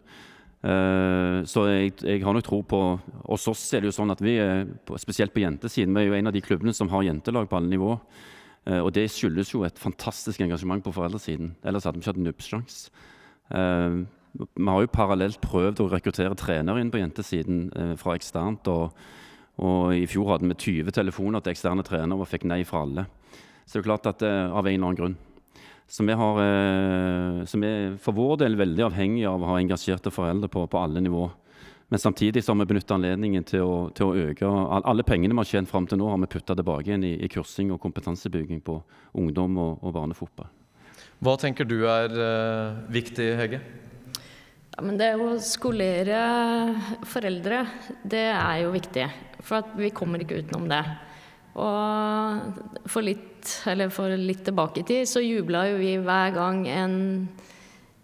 Eh, 0.65 1.39
så 1.45 1.67
jeg, 1.69 1.93
jeg 2.01 2.23
har 2.25 2.33
nok 2.33 2.45
tro 2.47 2.63
på 2.65 2.79
Hos 3.27 3.45
oss 3.51 3.65
er 3.77 3.83
det 3.83 3.91
jo 3.91 3.97
sånn 3.99 4.15
at 4.15 4.23
vi 4.25 4.39
spesielt 5.03 5.35
på 5.35 5.43
jentesiden, 5.43 5.93
vi 5.93 6.07
er 6.07 6.09
jo 6.09 6.17
en 6.17 6.31
av 6.31 6.37
de 6.37 6.41
klubbene 6.45 6.73
som 6.77 6.89
har 6.93 7.05
jentelag 7.05 7.51
på 7.51 7.59
alle 7.59 7.73
nivå. 7.73 7.97
Eh, 8.65 8.81
og 8.81 8.95
det 8.97 9.11
skyldes 9.13 9.53
jo 9.53 9.65
et 9.69 9.81
fantastisk 9.81 10.41
engasjement 10.45 10.85
på 10.85 10.95
foreldresiden. 10.97 11.53
Ellers 11.65 11.85
hadde 11.85 12.01
vi 12.01 12.05
ikke 12.05 12.15
hatt 12.15 12.25
nubbsjanse. 12.29 12.95
Eh, 13.53 13.99
vi 14.35 14.71
har 14.71 14.81
jo 14.83 14.91
parallelt 14.91 15.39
prøvd 15.45 15.85
å 15.85 15.91
rekruttere 15.93 16.39
trenere 16.39 16.81
inn 16.83 16.91
på 16.91 16.99
jentesiden 16.99 17.69
fra 18.01 18.17
eksternt. 18.19 18.67
Og, 18.67 18.97
og 19.63 19.93
i 19.95 20.09
fjor 20.11 20.33
hadde 20.33 20.49
vi 20.51 20.57
20 20.81 20.97
telefoner 20.97 21.45
til 21.45 21.53
eksterne 21.53 21.85
trenere 21.87 22.25
og 22.25 22.27
fikk 22.27 22.49
nei 22.51 22.65
fra 22.67 22.83
alle. 22.83 23.05
Så 23.63 23.77
det 23.77 23.79
er 23.79 23.85
jo 23.85 23.87
klart 23.93 24.09
at 24.11 24.25
det, 24.25 24.33
av 24.33 24.67
en 24.67 24.73
eller 24.73 24.89
annen 24.89 24.99
grunn. 24.99 25.15
Så 25.87 26.05
vi, 26.05 26.13
har, 26.17 26.39
eh, 26.41 27.45
så 27.45 27.61
vi 27.61 27.69
er 27.69 27.97
for 28.03 28.17
vår 28.17 28.39
del 28.43 28.57
veldig 28.57 28.87
avhengig 28.87 29.27
av 29.29 29.43
å 29.43 29.53
ha 29.53 29.59
engasjerte 29.61 30.13
foreldre 30.15 30.49
på, 30.51 30.65
på 30.71 30.81
alle 30.81 31.03
nivå. 31.05 31.29
Men 31.93 32.01
samtidig 32.01 32.45
så 32.45 32.53
har 32.53 32.59
vi 32.63 32.67
benyttet 32.73 32.95
anledningen 32.97 33.45
til 33.47 33.63
å, 33.63 33.75
til 33.95 34.09
å 34.09 34.29
øke 34.31 34.49
Alle 34.81 35.05
pengene 35.07 35.37
vi 35.37 35.43
har 35.43 35.51
tjent 35.51 35.71
fram 35.71 35.87
til 35.87 36.01
nå, 36.01 36.09
har 36.11 36.19
vi 36.25 36.31
putta 36.33 36.57
tilbake 36.57 36.89
igjen 36.89 37.05
i, 37.07 37.13
i, 37.21 37.29
kursing 37.31 37.71
og 37.75 37.81
kompetansebygging 37.85 38.65
på 38.65 38.81
ungdom 39.21 39.61
og, 39.61 39.85
og 39.85 39.95
barnefotball. 39.95 40.49
Hva 41.23 41.37
tenker 41.39 41.69
du 41.69 41.77
er 41.87 42.17
uh, 42.17 42.81
viktig, 42.93 43.29
Hege? 43.39 43.61
Ja, 44.75 44.83
men 44.83 44.99
det 44.99 45.13
å 45.21 45.37
skolere 45.39 46.19
foreldre, 47.07 47.63
det 48.03 48.27
er 48.33 48.65
jo 48.65 48.73
viktig. 48.75 49.07
For 49.45 49.77
vi 49.79 49.93
kommer 49.95 50.25
ikke 50.25 50.41
utenom 50.43 50.67
det. 50.73 50.83
Og 51.55 52.89
for 52.91 53.07
litt, 53.07 53.47
for 53.95 54.11
litt 54.19 54.45
tilbake 54.47 54.83
i 54.83 54.87
tid 54.89 55.07
så 55.07 55.23
jubla 55.23 55.69
jo 55.71 55.79
vi 55.79 55.95
hver 56.03 56.35
gang 56.35 56.65
en, 56.67 56.97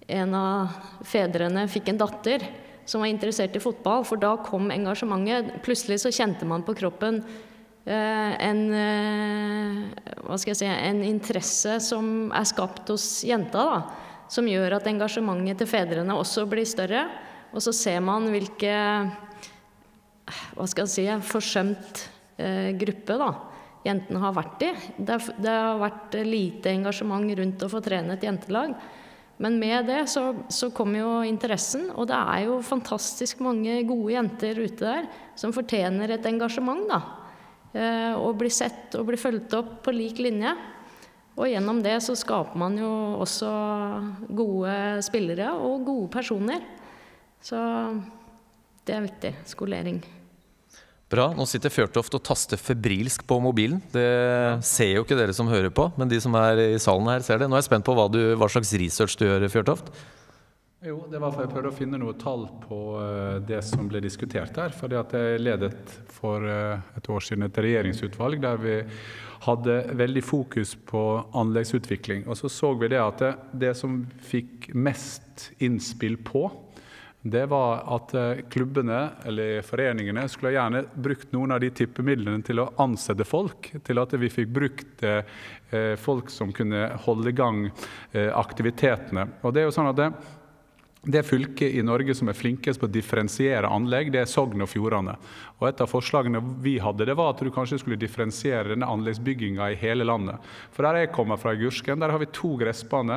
en 0.07 0.37
av 0.39 0.77
fedrene 1.07 1.67
fikk 1.71 1.91
en 1.91 2.03
datter 2.05 2.47
som 2.91 3.03
var 3.03 3.11
interessert 3.11 3.55
i 3.55 3.63
fotball, 3.63 4.05
for 4.07 4.19
da 4.19 4.35
kom 4.43 4.71
engasjementet. 4.75 5.61
Plutselig 5.67 6.01
så 6.03 6.13
kjente 6.15 6.47
man 6.49 6.65
på 6.67 6.75
kroppen 6.79 7.21
eh, 7.87 8.33
en, 8.43 8.63
eh, 8.75 10.15
hva 10.25 10.39
skal 10.39 10.55
jeg 10.55 10.61
si, 10.63 10.71
en 10.71 11.03
interesse 11.07 11.77
som 11.87 12.31
er 12.35 12.49
skapt 12.51 12.91
hos 12.91 13.07
jenta, 13.27 13.67
da, 13.67 14.25
som 14.31 14.47
gjør 14.51 14.79
at 14.79 14.89
engasjementet 14.91 15.63
til 15.63 15.71
fedrene 15.71 16.19
også 16.19 16.47
blir 16.51 16.67
større. 16.67 17.07
Og 17.51 17.63
så 17.63 17.75
ser 17.75 18.03
man 18.03 18.31
hvilke 18.31 18.75
hva 20.55 20.67
skal 20.71 20.87
jeg 20.87 20.95
si, 20.95 21.07
forsømt 21.27 22.05
gruppe 22.81 23.17
da, 23.21 23.31
jentene 23.85 24.23
har 24.23 24.35
vært 24.37 24.65
i. 24.67 24.71
Det, 24.97 25.19
det 25.41 25.53
har 25.55 25.81
vært 25.81 26.17
lite 26.27 26.73
engasjement 26.73 27.37
rundt 27.41 27.63
å 27.65 27.71
få 27.73 27.83
trene 27.85 28.17
et 28.17 28.27
jentelag. 28.27 28.75
Men 29.41 29.57
med 29.57 29.87
det 29.89 30.03
så, 30.13 30.35
så 30.53 30.69
kom 30.77 30.93
jo 30.99 31.23
interessen, 31.25 31.87
og 31.97 32.11
det 32.11 32.19
er 32.19 32.43
jo 32.45 32.59
fantastisk 32.65 33.41
mange 33.41 33.79
gode 33.89 34.13
jenter 34.13 34.59
ute 34.61 34.85
der 34.85 35.09
som 35.39 35.55
fortjener 35.57 36.13
et 36.13 36.29
engasjement, 36.29 36.85
da. 36.91 37.01
Eh, 37.73 38.13
og 38.19 38.37
bli 38.43 38.51
sett 38.53 38.99
og 38.99 39.09
bli 39.09 39.17
fulgt 39.21 39.57
opp 39.57 39.79
på 39.87 39.97
lik 39.97 40.21
linje. 40.21 40.53
Og 41.41 41.49
gjennom 41.49 41.81
det 41.81 41.97
så 42.05 42.13
skaper 42.19 42.61
man 42.61 42.77
jo 42.77 42.91
også 43.23 43.51
gode 44.29 44.77
spillere 45.07 45.55
og 45.57 45.87
gode 45.89 46.13
personer. 46.13 46.67
Så 47.41 47.57
det 48.85 48.99
er 48.99 49.07
viktig. 49.09 49.37
Skolering. 49.49 50.03
Bra. 51.11 51.25
Nå 51.35 51.43
sitter 51.51 51.73
Fjørtoft 51.75 52.15
og 52.15 52.23
taster 52.23 52.61
febrilsk 52.61 53.25
på 53.27 53.41
mobilen. 53.43 53.81
Det 53.91 54.63
ser 54.67 54.93
jo 54.95 55.03
ikke 55.03 55.19
dere 55.19 55.35
som 55.35 55.51
hører 55.51 55.73
på, 55.75 55.89
men 55.99 56.11
de 56.11 56.21
som 56.23 56.37
er 56.39 56.63
i 56.69 56.79
salen 56.79 57.11
her, 57.11 57.25
ser 57.27 57.43
det. 57.43 57.49
Nå 57.51 57.59
er 57.59 57.65
jeg 57.65 57.67
spent 57.67 57.87
på 57.89 57.97
hva, 57.99 58.07
du, 58.07 58.21
hva 58.39 58.47
slags 58.53 58.71
research 58.79 59.19
du 59.19 59.27
gjør, 59.27 59.49
Fjørtoft. 59.51 59.91
Jo, 60.87 61.03
det 61.11 61.19
var 61.21 61.35
for 61.35 61.45
jeg 61.45 61.51
prøvde 61.51 61.73
å 61.75 61.77
finne 61.77 61.99
noe 62.01 62.15
tall 62.17 62.47
på 62.63 62.79
uh, 62.97 63.41
det 63.45 63.59
som 63.67 63.91
ble 63.91 64.01
diskutert 64.01 64.57
her. 64.57 64.71
fordi 64.73 64.97
at 64.97 65.13
Jeg 65.13 65.43
ledet 65.43 65.75
for 66.09 66.47
uh, 66.47 66.79
et 66.97 67.11
år 67.11 67.27
siden 67.27 67.45
et 67.45 67.59
regjeringsutvalg 67.67 68.41
der 68.41 68.63
vi 68.63 68.79
hadde 69.45 69.77
veldig 69.99 70.23
fokus 70.25 70.73
på 70.89 71.03
anleggsutvikling. 71.37 72.25
Og 72.31 72.39
så 72.39 72.49
så 72.49 72.73
vi 72.79 72.89
det 72.95 73.03
at 73.03 73.21
det, 73.21 73.35
det 73.67 73.75
som 73.77 74.05
fikk 74.25 74.71
mest 74.73 75.51
innspill 75.59 76.17
på, 76.25 76.47
det 77.23 77.47
var 77.47 77.83
at 77.97 78.15
eh, 78.15 78.39
klubbene 78.49 79.11
eller 79.29 79.61
foreningene 79.63 80.23
skulle 80.29 80.55
gjerne 80.55 80.87
brukt 80.95 81.35
noen 81.35 81.53
av 81.53 81.61
de 81.61 81.69
tippemidlene 81.77 82.41
til 82.47 82.63
å 82.63 82.71
ansette 82.81 83.27
folk. 83.29 83.69
Til 83.85 84.01
at 84.01 84.15
vi 84.17 84.31
fikk 84.33 84.55
brukt 84.57 85.05
eh, 85.05 85.21
folk 86.01 86.33
som 86.33 86.55
kunne 86.57 86.87
holde 87.05 87.29
i 87.29 87.37
gang 87.37 87.67
eh, 87.69 88.31
aktivitetene. 88.33 89.27
Og 89.45 89.53
det 89.53 89.63
er 89.63 89.69
jo 89.69 89.75
sånn 89.77 89.91
at 89.93 90.01
det, 90.01 90.09
det 91.03 91.23
fylket 91.23 91.75
i 91.75 91.83
Norge 91.83 92.13
som 92.15 92.29
er 92.29 92.37
flinkest 92.37 92.81
på 92.81 92.85
å 92.85 92.93
differensiere 92.93 93.69
anlegg, 93.73 94.11
det 94.13 94.21
er 94.21 94.29
Sogn 94.29 94.61
og 94.61 94.69
Fjordane. 94.69 95.15
Og 95.57 95.69
Et 95.71 95.81
av 95.81 95.89
forslagene 95.89 96.43
vi 96.61 96.75
hadde, 96.79 97.07
det 97.09 97.17
var 97.17 97.33
at 97.33 97.41
du 97.41 97.49
kanskje 97.53 97.79
skulle 97.81 97.97
differensiere 98.01 98.75
denne 98.75 98.89
anleggsbygginga 98.89 99.71
i 99.73 99.79
hele 99.81 100.05
landet. 100.05 100.37
For 100.77 100.85
Der 100.85 101.01
jeg 101.01 101.13
kommer 101.17 101.41
fra, 101.41 101.55
Gursken, 101.57 102.01
der 102.01 102.13
har 102.13 102.21
vi 102.21 102.27
to, 102.27 102.53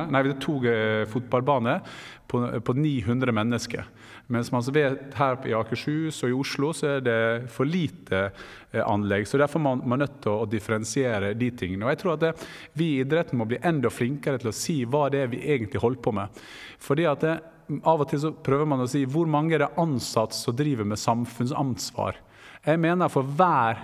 nei, 0.08 0.22
to 0.40 0.56
eh, 0.64 1.04
fotballbaner 1.04 1.84
på, 2.26 2.40
på 2.64 2.72
900 2.72 3.32
mennesker. 3.32 3.84
Mens 4.32 4.50
man 4.50 4.64
vet 4.72 5.12
her 5.18 5.36
i 5.44 5.52
Akershus 5.52 6.22
og 6.24 6.30
i 6.30 6.36
Oslo 6.40 6.72
så 6.72 6.94
er 6.96 7.02
det 7.04 7.20
for 7.52 7.68
lite 7.68 8.30
eh, 8.72 8.80
anlegg. 8.80 9.28
så 9.28 9.36
Derfor 9.36 9.60
er 9.60 9.68
man, 9.68 9.82
man 9.84 10.00
nødt 10.00 10.22
til 10.24 10.32
å 10.32 10.48
differensiere 10.48 11.34
de 11.36 11.50
tingene. 11.52 11.84
Og 11.84 11.92
jeg 11.92 12.00
tror 12.00 12.16
at 12.16 12.24
det, 12.24 12.36
Vi 12.72 12.94
i 12.94 13.00
idretten 13.04 13.36
må 13.36 13.44
bli 13.44 13.60
enda 13.60 13.92
flinkere 13.92 14.40
til 14.40 14.48
å 14.48 14.56
si 14.56 14.84
hva 14.88 15.10
det 15.12 15.20
er 15.20 15.28
vi 15.28 15.44
egentlig 15.44 15.84
holder 15.84 16.00
på 16.00 16.16
med. 16.16 16.46
Fordi 16.80 17.04
at 17.04 17.20
det, 17.20 17.34
av 17.82 18.04
og 18.04 18.08
til 18.10 18.20
så 18.22 18.30
prøver 18.44 18.68
man 18.68 18.84
å 18.84 18.88
si 18.90 19.04
hvor 19.08 19.28
mange 19.30 19.56
er 19.56 19.64
det 19.64 19.74
ansatte 19.80 20.36
som 20.36 20.56
driver 20.56 20.88
med 20.88 21.00
samfunnsansvar. 21.00 22.18
Jeg 22.64 22.80
mener 22.80 23.12
for 23.12 23.28
hver 23.36 23.80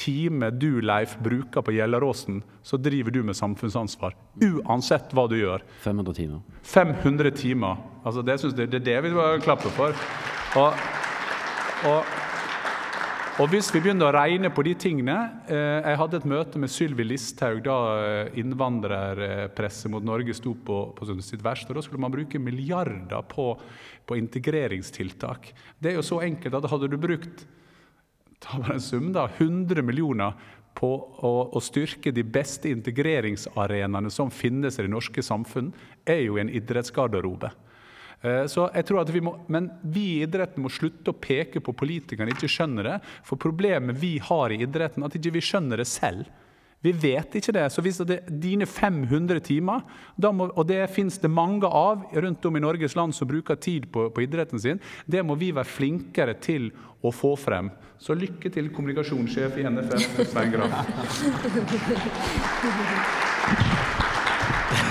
time 0.00 0.50
du, 0.54 0.80
Leif, 0.84 1.16
bruker 1.20 1.64
på 1.64 1.74
Gjelleråsen, 1.74 2.40
så 2.62 2.78
driver 2.80 3.12
du 3.14 3.22
med 3.26 3.36
samfunnsansvar. 3.36 4.14
Uansett 4.40 5.12
hva 5.16 5.26
du 5.28 5.36
gjør. 5.40 5.64
500 5.84 6.16
timer. 6.16 6.40
500 6.62 7.34
timer. 7.36 7.82
Altså, 8.04 8.24
det, 8.24 8.38
jeg, 8.40 8.70
det 8.70 8.80
er 8.80 8.86
det 8.86 8.98
vi 9.08 9.14
klappe 9.44 9.72
for. 9.76 9.96
Og, 10.60 10.88
og 11.90 12.19
og 13.40 13.46
hvis 13.48 13.70
vi 13.72 13.80
begynner 13.80 14.10
å 14.10 14.12
regne 14.12 14.50
på 14.52 14.60
de 14.66 14.74
tingene 14.76 15.14
eh, 15.48 15.78
Jeg 15.80 15.96
hadde 15.96 16.18
et 16.18 16.26
møte 16.28 16.60
med 16.60 16.68
Sylvi 16.68 17.06
Listhaug 17.06 17.62
da 17.64 17.76
eh, 17.96 18.34
innvandrerpresset 18.42 19.88
mot 19.88 20.04
Norge 20.04 20.34
sto 20.36 20.52
på, 20.52 20.80
på 20.92 21.08
sitt 21.24 21.40
verste. 21.40 21.72
Da 21.72 21.80
skulle 21.80 22.02
man 22.04 22.12
bruke 22.12 22.40
milliarder 22.42 23.24
på, 23.30 23.54
på, 24.04 24.18
integreringstiltak. 24.20 25.54
Det 25.80 25.92
er 25.92 25.96
jo 25.96 26.04
så 26.04 26.20
enkelt 26.26 26.58
at 26.58 26.68
hadde 26.68 26.90
du 26.92 26.98
brukt 27.00 27.46
ta 28.44 28.60
bare 28.60 28.76
en 28.76 28.84
sum 28.84 29.08
da, 29.16 29.24
100 29.38 29.86
millioner 29.88 30.36
på 30.76 30.92
å, 31.00 31.32
å 31.48 31.64
styrke 31.64 32.12
de 32.12 32.26
beste 32.26 32.68
integreringsarenaene 32.68 34.12
som 34.12 34.28
finnes 34.28 34.76
i 34.76 34.84
det 34.84 34.92
norske 34.92 35.24
samfunn, 35.24 35.72
er 36.04 36.26
jo 36.26 36.36
en 36.36 36.52
idrettsgarderobe. 36.52 37.54
Eh, 38.20 38.44
så 38.52 38.66
jeg 38.74 38.84
tror 38.88 39.00
at 39.00 39.10
vi 39.14 39.22
må, 39.24 39.32
Men 39.48 39.70
vi 39.80 40.18
i 40.18 40.22
idretten 40.26 40.62
må 40.62 40.68
slutte 40.72 41.10
å 41.12 41.16
peke 41.16 41.60
på 41.64 41.72
politikerne 41.72 42.34
ikke 42.34 42.50
skjønner 42.50 42.84
det. 42.84 42.98
For 43.24 43.40
problemet 43.40 43.96
vi 44.00 44.18
har 44.20 44.52
i 44.52 44.60
idretten, 44.66 45.04
at 45.04 45.16
ikke 45.16 45.36
vi 45.38 45.44
skjønner 45.44 45.80
det 45.80 45.88
selv. 45.88 46.28
Vi 46.80 46.92
vet 46.96 47.34
ikke 47.36 47.52
det. 47.52 47.66
Så 47.72 47.82
hvis 47.84 47.98
det 48.08 48.16
er 48.22 48.38
dine 48.40 48.64
500 48.64 49.40
timer, 49.44 49.82
må, 50.32 50.48
og 50.48 50.64
det 50.68 50.80
finnes 50.94 51.18
det 51.20 51.28
mange 51.28 51.68
av 51.68 52.06
rundt 52.24 52.46
om 52.48 52.56
i 52.56 52.62
Norges 52.64 52.96
land 52.96 53.12
som 53.16 53.28
bruker 53.28 53.60
tid 53.60 53.90
på, 53.92 54.08
på, 54.08 54.24
idretten 54.24 54.60
sin, 54.60 54.80
det 55.04 55.20
må 55.24 55.36
vi 55.36 55.52
være 55.52 55.68
flinkere 55.68 56.34
til 56.40 56.70
å 57.04 57.12
få 57.12 57.36
frem. 57.36 57.68
Så 58.00 58.16
lykke 58.16 58.48
til, 58.52 58.72
kommunikasjonssjef 58.72 59.60
i 59.60 59.68
NFF, 59.68 60.24
Svein 60.32 60.56
Grav. 60.56 60.72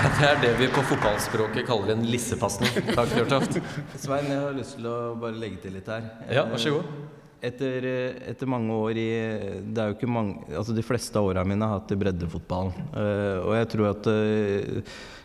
Det 0.20 0.26
er 0.26 0.38
det 0.40 0.50
vi 0.56 0.66
på 0.72 0.82
fotballspråket 0.88 1.66
kaller 1.68 1.92
en 1.92 2.04
lissepasning. 2.08 2.70
Takk, 2.94 3.10
Fjørtoft. 3.12 3.58
Svein, 4.00 4.28
jeg 4.30 4.40
har 4.40 4.54
lyst 4.56 4.76
til 4.78 4.86
å 4.88 4.96
bare 5.20 5.36
legge 5.36 5.60
til 5.64 5.74
litt 5.76 5.88
her. 5.90 6.06
Ja, 6.32 6.44
vær 6.48 6.60
så 6.62 6.72
god. 6.78 6.92
Etter, 7.44 7.86
etter, 8.28 8.48
mange 8.52 8.74
år 8.76 8.98
i 9.00 9.08
Det 9.64 9.80
er 9.80 9.88
jo 9.88 9.94
ikke 9.94 10.08
mange 10.12 10.42
Altså 10.52 10.74
de 10.76 10.82
fleste 10.84 11.16
av 11.16 11.24
åra 11.30 11.40
mine 11.48 11.64
har 11.64 11.78
hatt 11.78 11.94
i 11.94 11.96
breddefotballen. 12.00 12.74
Uh, 12.92 13.38
og 13.46 13.54
jeg 13.56 13.70
tror 13.72 13.86
at 13.94 14.08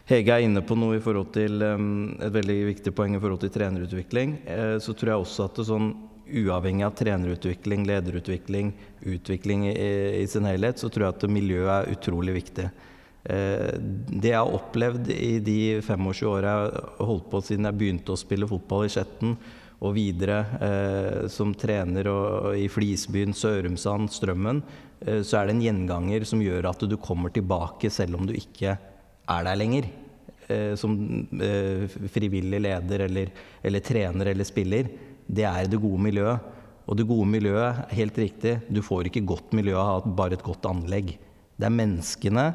Hege 0.07 0.38
er 0.38 0.45
inne 0.45 0.63
på 0.63 0.77
noe 0.79 0.95
i 0.95 1.03
forhold 1.03 1.31
til 1.35 1.63
et 1.65 2.33
veldig 2.35 2.57
viktig 2.71 2.93
poeng 2.95 3.15
i 3.17 3.21
forhold 3.21 3.41
til 3.41 3.51
trenerutvikling. 3.55 4.35
Så 4.77 4.93
tror 4.93 5.11
jeg 5.11 5.23
også 5.23 5.47
at 5.47 5.57
det 5.57 5.65
sånn 5.65 5.88
uavhengig 6.25 6.85
av 6.85 6.93
trenerutvikling, 6.99 7.88
lederutvikling, 7.89 8.69
utvikling 9.01 9.65
i, 9.71 9.73
i 10.21 10.27
sin 10.29 10.45
helhet, 10.45 10.77
så 10.77 10.91
tror 10.93 11.07
jeg 11.07 11.15
at 11.15 11.25
miljøet 11.33 11.71
er 11.73 11.97
utrolig 11.97 12.38
viktig. 12.38 12.67
Eh, 13.25 13.73
det 13.79 14.29
jeg 14.29 14.38
har 14.38 14.53
opplevd 14.53 15.09
i 15.09 15.39
de 15.41 15.81
25 15.81 16.27
åra 16.29 16.51
jeg 16.51 16.73
har 16.75 17.07
holdt 17.09 17.29
på 17.31 17.41
siden 17.41 17.65
jeg 17.65 17.79
begynte 17.79 18.13
å 18.13 18.19
spille 18.21 18.49
fotball 18.49 18.85
i 18.85 18.91
Skjetten, 18.93 19.38
og 19.85 19.95
videre 19.97 20.38
eh, 20.63 21.25
som 21.29 21.51
trener 21.57 22.07
i 22.57 22.67
Flisbyen, 22.71 23.33
Sørumsand, 23.35 24.11
Strømmen, 24.13 24.61
eh, 25.01 25.21
så 25.25 25.39
er 25.39 25.49
det 25.49 25.55
en 25.55 25.65
gjenganger 25.65 26.25
som 26.29 26.43
gjør 26.43 26.69
at 26.69 26.85
du 26.85 26.95
kommer 27.01 27.33
tilbake 27.33 27.89
selv 27.93 28.19
om 28.19 28.29
du 28.29 28.35
ikke 28.38 28.77
er 28.77 29.47
der 29.49 29.61
lenger. 29.61 29.93
Som 30.77 30.91
frivillig 32.13 32.59
leder 32.61 33.01
eller, 33.07 33.31
eller, 33.65 33.81
trener 33.81 34.27
eller 34.29 34.45
spiller. 34.45 34.91
Det 35.25 35.41
er 35.49 35.65
det 35.65 35.79
gode 35.81 35.97
miljøet. 36.05 36.51
Og 36.85 36.99
det 36.99 37.07
gode 37.09 37.25
miljøet, 37.25 37.79
helt 37.97 38.19
riktig, 38.21 38.51
du 38.69 38.83
får 38.85 39.09
ikke 39.09 39.23
godt 39.25 39.55
miljø 39.57 39.73
av 39.81 40.05
bare 40.05 40.38
et 40.38 40.45
godt 40.45 40.67
anlegg. 40.69 41.15
Det 41.57 41.65
er 41.65 41.73
menneskene 41.73 42.45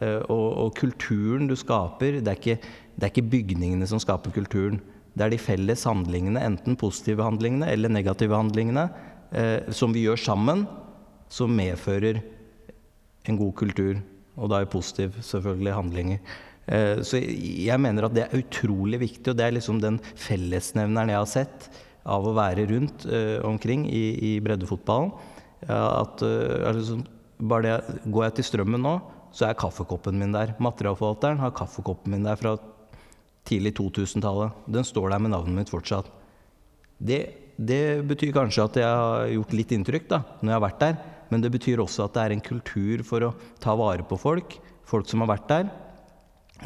og, 0.00 0.46
og, 0.62 0.68
kulturen 0.78 1.48
du 1.50 1.56
skaper, 1.58 2.20
det 2.22 2.30
er, 2.30 2.38
ikke, 2.38 2.74
det 2.94 3.06
er, 3.06 3.12
ikke, 3.12 3.30
bygningene 3.32 3.88
som 3.90 3.98
skaper 4.02 4.34
kulturen. 4.34 4.78
Det 5.18 5.26
er 5.26 5.32
de 5.34 5.40
felles 5.42 5.82
handlingene, 5.88 6.42
enten 6.46 6.76
positive 6.78 7.24
handlingene 7.26 7.70
eller 7.72 7.90
negative 7.90 8.36
handlingene, 8.38 8.86
eh, 9.34 9.70
som 9.74 9.94
vi 9.94 10.04
gjør 10.06 10.20
sammen, 10.22 10.66
som 11.28 11.50
medfører 11.52 12.20
en 13.28 13.40
god 13.40 13.54
kultur. 13.58 13.98
Og 14.38 14.52
da 14.52 14.62
er 14.62 14.70
positive, 14.70 15.18
selvfølgelig, 15.24 15.74
handlinger. 15.74 16.22
Eh, 16.68 17.02
så 17.02 17.18
jeg 17.18 17.80
mener 17.80 18.06
at 18.06 18.14
det 18.14 18.26
er 18.26 18.38
utrolig 18.38 19.00
viktig, 19.02 19.32
og 19.32 19.38
det 19.38 19.46
er 19.46 19.56
liksom 19.56 19.82
den 19.82 19.98
fellesnevneren 20.14 21.14
jeg 21.14 21.22
har 21.22 21.30
sett. 21.34 21.70
av 22.08 22.24
å 22.24 22.32
være 22.32 22.64
rundt 22.70 23.04
eh, 23.04 23.36
omkring 23.44 23.82
i, 23.92 24.04
i 24.24 24.40
breddefotballen. 24.40 25.10
Ja, 25.66 26.06
at 26.06 26.22
eh, 26.24 26.70
liksom, 26.72 27.02
bare 27.50 27.66
det, 27.66 27.98
Går 28.08 28.28
jeg 28.28 28.36
til 28.38 28.46
Strømmen 28.48 28.80
nå, 28.80 28.94
så 29.34 29.48
er 29.48 29.58
kaffekoppen 29.58 30.18
min 30.18 30.34
der. 30.34 30.54
Materialforvalteren 30.62 31.40
har 31.42 31.54
kaffekoppen 31.56 32.14
min 32.14 32.26
der 32.26 32.38
fra 32.40 32.56
tidlig 33.48 33.74
2000-tallet. 33.78 34.64
Den 34.68 34.86
står 34.86 35.12
der 35.12 35.22
med 35.22 35.32
navnet 35.34 35.56
mitt 35.56 35.72
fortsatt. 35.72 36.08
Det, 36.98 37.20
det, 37.56 38.02
betyr 38.08 38.34
kanskje 38.34 38.64
at 38.64 38.78
jeg 38.80 38.88
har 38.88 39.28
gjort 39.36 39.54
litt 39.54 39.74
inntrykk 39.76 40.08
da, 40.10 40.22
når 40.40 40.50
jeg 40.50 40.56
har 40.56 40.66
vært 40.66 40.82
der. 40.84 40.96
Men 41.28 41.44
det 41.44 41.52
betyr 41.52 41.82
også 41.84 42.06
at 42.06 42.16
det 42.16 42.24
er 42.24 42.34
en 42.36 42.44
kultur 42.44 43.04
for 43.06 43.26
å 43.26 43.34
ta 43.62 43.76
vare 43.78 44.06
på 44.08 44.18
folk. 44.20 44.56
Folk 44.88 45.08
som 45.10 45.24
har 45.24 45.32
vært 45.34 45.50
der. 45.52 45.68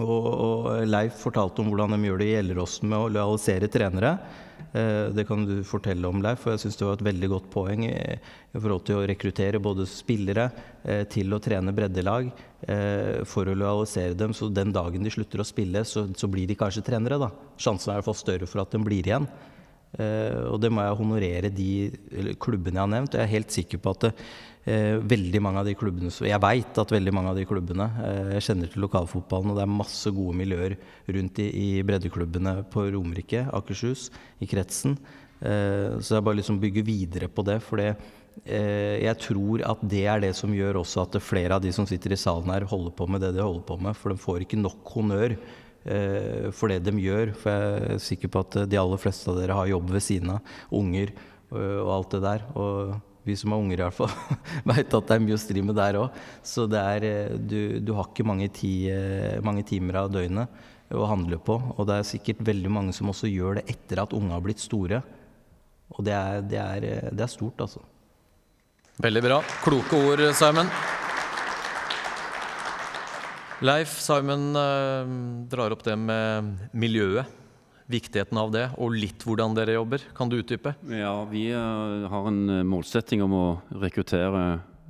Og, 0.01 0.27
og 0.33 0.69
Leif 0.89 1.19
fortalte 1.21 1.61
om 1.61 1.69
hvordan 1.69 1.97
de 1.97 2.09
gjør 2.09 2.23
det 2.23 2.31
i 2.31 2.35
Gjelleråsen 2.37 2.89
med 2.89 2.99
å 2.99 3.11
lojalisere 3.13 3.69
trenere. 3.73 4.15
Eh, 4.73 5.11
det 5.15 5.25
kan 5.29 5.45
du 5.47 5.61
fortelle 5.67 6.09
om, 6.09 6.23
Leif, 6.25 6.43
for 6.45 6.55
jeg 6.55 6.65
syns 6.65 6.79
det 6.79 6.87
var 6.87 6.99
et 6.99 7.07
veldig 7.11 7.31
godt 7.33 7.49
poeng 7.53 7.85
i, 7.89 7.93
i 7.93 8.61
forhold 8.61 8.85
til 8.89 9.01
å 9.01 9.07
rekruttere 9.09 9.61
både 9.63 9.87
spillere 9.91 10.49
eh, 10.85 11.03
til 11.13 11.33
å 11.35 11.41
trene 11.43 11.75
breddelag 11.77 12.31
eh, 12.67 13.23
for 13.29 13.49
å 13.49 13.57
lojalisere 13.57 14.19
dem. 14.19 14.35
Så 14.37 14.51
den 14.55 14.75
dagen 14.75 15.05
de 15.05 15.13
slutter 15.13 15.43
å 15.43 15.49
spille, 15.49 15.85
så, 15.89 16.07
så 16.17 16.31
blir 16.31 16.49
de 16.51 16.59
kanskje 16.59 16.85
trenere. 16.87 17.21
da. 17.21 17.33
Sjansen 17.61 17.93
er 17.93 17.99
i 17.99 18.01
hvert 18.01 18.11
fall 18.11 18.21
større 18.23 18.51
for 18.51 18.65
at 18.65 18.75
de 18.75 18.83
blir 18.83 19.09
igjen. 19.09 19.29
Og 19.93 20.57
det 20.63 20.71
må 20.73 20.81
jeg 20.81 20.97
honorere 20.97 21.51
de 21.53 21.67
klubbene 22.41 22.79
jeg 22.79 22.85
har 22.87 22.93
nevnt. 22.95 23.17
Jeg 23.19 23.27
er 23.27 23.35
helt 23.35 23.53
sikker 23.53 23.81
på 23.83 23.93
at 23.93 24.07
Eh, 24.63 24.95
veldig 24.95 25.41
mange 25.43 25.59
av 25.59 25.67
de 25.67 25.73
klubbene 25.75 26.07
Jeg 26.23 26.39
veit 26.39 26.77
at 26.79 26.93
veldig 26.95 27.11
mange 27.11 27.33
av 27.33 27.39
de 27.41 27.43
klubbene 27.51 27.83
eh, 27.99 28.29
Jeg 28.37 28.45
kjenner 28.47 28.69
til 28.71 28.85
lokalfotballen, 28.85 29.51
og 29.51 29.57
det 29.59 29.65
er 29.65 29.73
masse 29.73 30.13
gode 30.15 30.37
miljøer 30.39 30.77
rundt 31.17 31.41
i, 31.43 31.49
i 31.51 31.67
breddeklubbene 31.83 32.53
på 32.71 32.85
Romerike, 32.95 33.43
Akershus, 33.51 34.07
i 34.39 34.47
kretsen. 34.47 34.95
Eh, 35.43 35.99
så 35.99 36.15
jeg 36.15 36.27
bare 36.29 36.39
liksom 36.39 36.61
bygger 36.63 36.87
videre 36.87 37.27
på 37.27 37.43
det. 37.49 37.59
For 37.67 37.83
det, 37.83 37.89
eh, 38.47 39.03
jeg 39.03 39.19
tror 39.25 39.67
at 39.67 39.83
det 39.83 40.05
er 40.07 40.23
det 40.23 40.31
som 40.39 40.55
gjør 40.55 40.79
også 40.85 41.09
at 41.09 41.19
flere 41.27 41.59
av 41.59 41.67
de 41.67 41.75
som 41.75 41.89
sitter 41.91 42.15
i 42.15 42.21
salen 42.23 42.55
her, 42.55 42.69
holder 42.71 42.95
på 42.95 43.11
med 43.11 43.27
det 43.27 43.33
de 43.35 43.43
holder 43.43 43.67
på 43.67 43.81
med. 43.83 43.99
For 43.99 44.15
de 44.15 44.27
får 44.29 44.47
ikke 44.47 44.63
nok 44.63 44.95
honnør 44.95 45.35
eh, 45.35 45.43
for 45.83 46.71
det 46.71 46.81
de 46.87 46.93
gjør. 47.03 47.33
For 47.39 47.51
jeg 47.53 47.95
er 47.97 48.03
sikker 48.03 48.31
på 48.33 48.43
at 48.45 48.59
de 48.71 48.79
aller 48.79 49.01
fleste 49.03 49.31
av 49.33 49.41
dere 49.41 49.57
har 49.59 49.71
jobb 49.71 49.95
ved 49.95 50.05
siden 50.05 50.35
av. 50.37 50.53
Unger 50.79 51.11
eh, 51.11 51.79
og 51.83 51.91
alt 51.97 52.15
det 52.15 52.23
der. 52.27 52.45
Og 52.55 52.93
vi 53.25 53.37
som 53.39 53.55
har 53.55 53.63
unger 53.63 53.79
i 53.79 53.85
hvert 53.85 53.97
fall, 53.97 54.13
veit 54.71 54.95
at 54.99 55.09
det 55.09 55.17
er 55.17 55.23
mye 55.23 55.37
å 55.37 55.41
stri 55.41 55.63
med 55.65 55.79
der 55.79 55.99
òg. 56.01 56.21
Så 56.47 56.67
det 56.71 56.83
er, 56.83 57.07
eh, 57.07 57.35
du, 57.39 57.79
du 57.85 57.95
har 57.99 58.11
ikke 58.11 58.27
mange, 58.27 58.51
ti, 58.55 58.75
eh, 58.91 59.39
mange, 59.45 59.65
timer 59.69 60.03
av 60.03 60.13
døgnet 60.15 60.93
å 60.93 61.09
handle 61.09 61.39
på. 61.41 61.59
Og 61.77 61.89
det 61.89 61.99
er 61.99 62.11
sikkert 62.11 62.43
veldig 62.45 62.73
mange 62.73 62.97
som 62.97 63.11
også 63.13 63.31
gjør 63.31 63.61
det 63.61 63.69
etter 63.77 64.03
at 64.03 64.17
unga 64.17 64.37
har 64.37 64.45
blitt 64.45 64.63
store. 64.63 65.03
Og 65.93 66.05
det 66.07 66.17
er, 66.17 66.43
det 66.49 66.61
er, 66.61 66.89
eh, 66.89 67.09
det 67.13 67.27
er 67.27 67.33
stort, 67.33 67.63
altså. 67.63 67.85
Veldig 69.03 69.23
bra. 69.25 69.41
Kloke 69.65 70.03
ord, 70.11 70.27
Simon. 70.37 70.69
Leif, 73.63 74.01
Simon 74.03 74.51
drar 75.47 75.71
opp 75.75 75.85
det 75.87 75.95
med 75.95 76.51
miljøet 76.75 77.31
viktigheten 77.93 78.39
av 78.41 78.53
det, 78.55 78.67
og 78.81 78.95
litt 78.95 79.25
hvordan 79.27 79.57
dere 79.57 79.77
jobber. 79.77 80.05
Kan 80.17 80.31
du 80.31 80.39
utdype? 80.41 80.75
Ja, 80.91 81.25
Vi 81.31 81.49
uh, 81.53 82.09
har 82.11 82.29
en 82.31 82.43
uh, 82.51 82.63
målsetting 82.67 83.23
om 83.25 83.37
å 83.37 83.47
rekruttere 83.83 84.43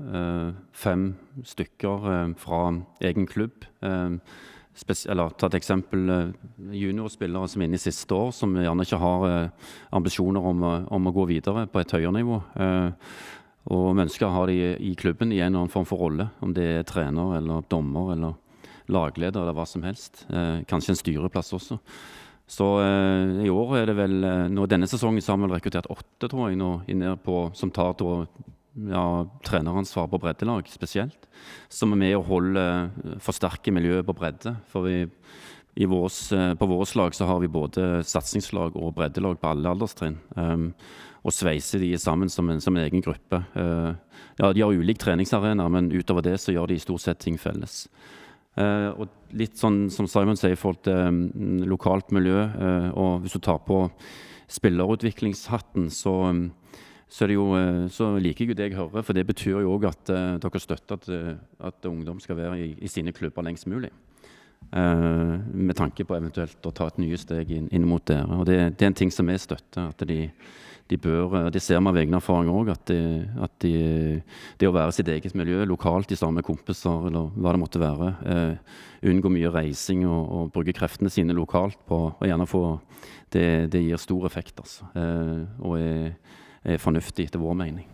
uh, 0.02 0.54
fem 0.76 1.12
stykker 1.46 2.34
fra 2.40 2.62
egen 3.04 3.26
klubb. 3.26 3.68
eller 3.82 5.34
ta 5.36 5.46
et 5.46 5.58
eksempel 5.58 6.32
juniorspillere 6.72 7.48
som 7.48 7.60
er 7.60 7.68
inne 7.68 7.76
i 7.76 7.82
siste 7.82 8.14
år, 8.14 8.32
som 8.32 8.56
gjerne 8.56 8.86
ikke 8.86 9.00
har 9.02 9.50
ambisjoner 9.92 10.40
om, 10.40 10.62
om, 10.88 11.06
å 11.06 11.12
gå 11.12 11.26
videre 11.28 11.66
på 11.68 11.80
et 11.80 11.92
høyere 11.92 12.12
nivå. 12.16 12.40
og 13.64 13.88
vi 13.94 14.02
ønsker 14.06 14.26
å 14.26 14.32
ha 14.32 14.46
de 14.46 14.56
i 14.80 14.94
klubben 14.94 15.32
i 15.32 15.40
en 15.40 15.52
eller 15.52 15.64
annen 15.64 15.74
form 15.74 15.86
for 15.86 15.98
rolle, 15.98 16.30
om 16.40 16.54
det 16.56 16.64
er 16.78 16.88
trener 16.88 17.36
eller 17.36 17.68
dommer 17.68 18.14
eller 18.16 18.41
lagleder 18.92 19.42
eller 19.42 19.56
hva 19.56 19.66
som 19.68 19.84
helst. 19.86 20.26
kanskje 20.68 20.94
en 20.94 21.00
styreplass 21.00 21.52
også. 21.56 21.78
Så 22.52 22.66
eh, 22.82 23.44
i 23.46 23.50
år 23.52 23.76
er 23.78 23.88
det 23.88 23.96
vel 23.96 24.24
eh, 24.26 24.48
nå 24.52 24.66
Denne 24.68 24.88
sesongen 24.90 25.24
har 25.24 25.38
vi 25.40 25.52
rekruttert 25.54 25.88
åtte, 25.92 26.28
tror 26.28 26.50
jeg, 26.50 26.58
nå 26.60 27.14
på, 27.24 27.46
som 27.56 27.70
tar 27.72 27.94
da, 28.00 28.16
ja, 28.92 29.04
treneransvar 29.46 30.10
på 30.12 30.20
breddelag 30.20 30.68
spesielt. 30.68 31.28
Som 31.72 31.94
er 31.94 32.02
med 32.02 32.16
å 32.18 32.26
holde, 32.26 32.66
eh, 32.66 33.16
forsterke 33.22 33.72
miljøet 33.74 34.08
på 34.08 34.16
bredde. 34.18 34.56
For 34.72 34.88
vi, 34.88 35.86
våres, 35.88 36.20
eh, 36.32 36.52
på 36.58 36.68
vårt 36.68 36.94
lag 36.98 37.16
så 37.16 37.30
har 37.30 37.40
vi 37.40 37.52
både 37.52 38.02
satsingslag 38.04 38.76
og 38.76 38.94
breddelag 38.98 39.40
på 39.40 39.54
alle 39.54 39.72
alderstrinn. 39.72 40.18
Um, 40.36 40.72
og 41.22 41.32
sveiser 41.32 41.78
de 41.78 41.94
sammen 42.02 42.28
som 42.32 42.48
en, 42.50 42.60
som 42.60 42.76
en 42.76 42.82
egen 42.82 43.04
gruppe. 43.04 43.38
Uh, 43.54 43.94
ja, 44.40 44.52
De 44.52 44.64
har 44.64 44.74
ulik 44.74 44.98
treningsarena, 44.98 45.68
men 45.70 45.92
utover 45.94 46.24
det 46.26 46.40
så 46.42 46.52
gjør 46.52 46.72
de 46.72 46.80
stort 46.82 47.04
sett 47.04 47.22
ting 47.22 47.38
felles. 47.38 47.86
Uh, 48.52 48.90
og 49.00 49.32
litt 49.32 49.56
sånn 49.56 49.86
som 49.88 50.04
Simon 50.10 50.36
sier 50.36 50.52
i 50.52 50.60
forhold 50.60 50.82
til 50.84 50.98
um, 51.08 51.62
lokalt 51.64 52.10
miljø, 52.12 52.36
uh, 52.52 52.90
og 52.92 53.22
hvis 53.22 53.38
du 53.38 53.40
tar 53.40 53.62
på 53.64 53.86
spillerutviklingshatten, 54.52 55.86
så, 55.88 56.12
um, 56.28 56.42
så, 57.08 57.30
jo, 57.32 57.46
uh, 57.56 57.86
så 57.88 58.10
liker 58.20 58.44
jeg 58.44 58.52
jo 58.52 58.58
det 58.58 58.66
jeg 58.68 58.76
hører. 58.76 59.06
For 59.08 59.16
det 59.16 59.24
betyr 59.30 59.62
jo 59.62 59.72
òg 59.72 59.88
at 59.88 60.12
dere 60.44 60.60
støtter 60.60 61.00
at, 61.00 61.38
at, 61.64 61.88
ungdom 61.88 62.20
skal 62.20 62.36
være 62.42 62.58
i, 62.60 62.74
i 62.76 62.92
sine 62.92 63.14
klubber 63.16 63.46
lengst 63.46 63.70
mulig. 63.72 63.92
med 64.72 65.74
tanke 65.76 66.04
på 66.04 66.14
eventuelt 66.16 66.66
å 66.66 66.70
ta 66.72 66.86
et 66.86 66.98
nye 67.02 67.16
steg 67.18 67.50
inn, 67.50 67.66
inn 67.72 67.88
mot 67.88 68.04
dere. 68.06 68.28
Og 68.36 68.46
det, 68.46 68.76
det, 68.76 68.84
er 68.84 68.92
en 68.92 69.00
ting 69.00 69.10
som 69.10 69.26
vi 69.26 69.36
støtter. 69.38 69.88
at 69.88 70.04
de 70.08 70.30
de 70.92 70.98
bør, 71.00 71.36
eh, 71.38 71.50
det 71.54 71.62
ser 71.64 71.80
vi 71.80 71.90
av 71.90 71.98
egne 72.00 72.18
erfaringer 72.20 72.58
òg, 72.60 72.72
at, 72.74 72.84
de, 72.90 73.24
at 73.42 73.54
de, 73.64 73.74
det 74.60 74.68
å 74.68 74.74
være 74.76 74.94
sitt 74.96 75.08
eget 75.12 75.36
miljø 75.38 75.64
lokalt 75.68 76.12
i 76.12 76.18
sammen 76.18 76.40
med 76.40 76.46
kompiser 76.46 77.08
eller 77.08 77.32
hva 77.32 77.54
det 77.54 77.62
måtte 77.62 77.82
være, 77.82 78.12
eh, 78.28 78.76
unngå 79.12 79.32
mye 79.32 79.52
reising 79.54 80.04
og, 80.06 80.22
og, 80.22 80.52
bruke 80.54 80.76
kreftene 80.76 81.10
sine 81.12 81.36
lokalt 81.36 81.80
på 81.88 82.04
og 82.12 82.28
gjerne 82.28 82.48
få 82.48 82.64
Det, 83.32 83.70
det 83.72 83.80
gir 83.80 83.96
stor 83.96 84.26
effekt, 84.28 84.58
altså. 84.60 84.84
Eh, 84.92 85.38
og 85.64 85.78
er, 85.80 86.10
er 86.68 86.76
fornuftig, 86.76 87.30
etter 87.30 87.40
vår 87.40 87.56
mening. 87.56 87.86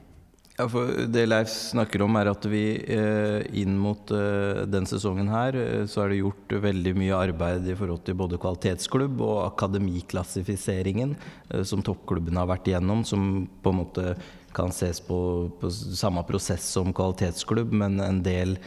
Ja, 0.58 0.64
for 0.66 0.88
Det 1.06 1.22
Leif 1.28 1.52
snakker 1.52 2.02
om, 2.02 2.16
er 2.18 2.32
at 2.32 2.46
vi 2.50 2.62
eh, 2.90 3.44
inn 3.60 3.76
mot 3.78 4.10
eh, 4.10 4.64
den 4.66 4.88
sesongen 4.90 5.28
her, 5.30 5.54
eh, 5.54 5.84
så 5.86 6.02
er 6.02 6.10
det 6.10 6.16
gjort 6.18 6.54
veldig 6.64 6.94
mye 6.98 7.14
arbeid 7.14 7.68
i 7.70 7.76
forhold 7.78 8.02
til 8.02 8.16
både 8.18 8.40
kvalitetsklubb 8.42 9.22
og 9.22 9.36
akademiklassifiseringen, 9.44 11.14
som 11.62 11.84
toppklubbene 11.86 12.42
har 12.42 12.50
vært 12.50 12.72
igjennom, 12.72 13.06
som 13.06 13.46
på 13.62 13.70
en 13.70 13.80
måte 13.84 14.16
kan 14.56 14.74
ses 14.74 14.98
på, 14.98 15.20
på 15.62 15.70
samme 15.70 16.26
prosess 16.26 16.66
som 16.74 16.90
kvalitetsklubb, 16.90 17.78
men 17.84 18.02
en 18.02 18.18
del 18.26 18.58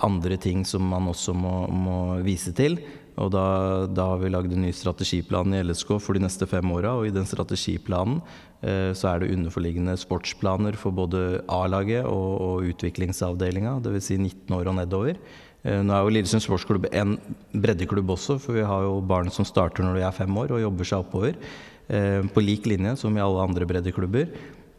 andre 0.00 0.38
ting 0.40 0.62
som 0.64 0.86
man 0.86 1.10
også 1.10 1.34
må, 1.36 1.66
må 1.68 1.98
vise 2.24 2.54
til. 2.56 2.78
Og 3.18 3.32
da, 3.34 3.46
da, 3.90 4.12
har 4.12 4.20
vi 4.22 4.30
lagd 4.30 4.52
en 4.54 4.62
ny 4.62 4.70
strategiplan 4.74 5.56
i 5.56 5.62
LSK 5.66 5.96
for 5.98 6.14
de 6.14 6.22
neste 6.22 6.46
fem 6.50 6.70
åra. 6.74 6.94
Og 6.98 7.08
i 7.08 7.14
den 7.14 7.26
strategiplanen 7.26 8.20
eh, 8.62 8.94
så 8.94 9.10
er 9.10 9.22
det 9.22 9.32
underforliggende 9.34 9.96
sportsplaner 9.98 10.78
for 10.78 10.94
både 10.94 11.42
A-laget 11.50 12.06
og, 12.06 12.30
og 12.46 12.70
utviklingsavdelinga, 12.70 13.78
dvs. 13.84 14.10
Si 14.12 14.18
19 14.20 14.54
år 14.54 14.70
og 14.70 14.78
nedover. 14.78 15.18
Eh, 15.66 15.80
nå 15.82 15.94
er 15.94 16.04
jo 16.04 16.14
Lillesund 16.14 16.44
sportsklubb 16.44 16.86
en 16.92 17.16
breddeklubb 17.52 18.14
også, 18.14 18.38
for 18.42 18.58
vi 18.58 18.66
har 18.66 18.86
jo 18.86 19.00
barn 19.02 19.32
som 19.34 19.46
starter 19.48 19.86
når 19.86 19.98
de 19.98 20.06
er 20.06 20.14
fem 20.14 20.38
år 20.38 20.54
og 20.54 20.62
jobber 20.62 20.90
seg 20.92 21.02
oppover. 21.02 21.42
Eh, 21.88 22.22
på 22.34 22.44
lik 22.44 22.68
linje 22.70 22.94
som 23.00 23.16
i 23.16 23.24
alle 23.24 23.42
andre 23.48 23.66
breddeklubber. 23.66 24.30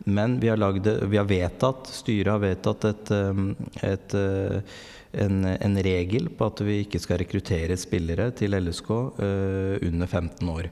Men 0.05 0.39
vi 0.39 0.49
har, 0.49 0.57
lagd, 0.57 0.87
vi 0.87 1.17
har 1.17 1.27
vedtatt, 1.27 1.89
styret 1.91 2.31
har 2.31 2.41
vedtatt 2.43 2.85
et, 2.89 3.11
eh, 3.11 3.41
et, 3.89 4.15
eh, 4.15 4.79
en, 5.25 5.43
en, 5.45 5.77
regel 5.83 6.29
på 6.37 6.47
at 6.47 6.61
vi 6.63 6.79
ikke 6.83 7.01
skal 7.01 7.19
rekruttere 7.23 7.77
spillere 7.79 8.29
til 8.37 8.53
LSK 8.53 8.89
uh, 8.93 9.75
under 9.81 10.05
15 10.05 10.51
år. 10.53 10.67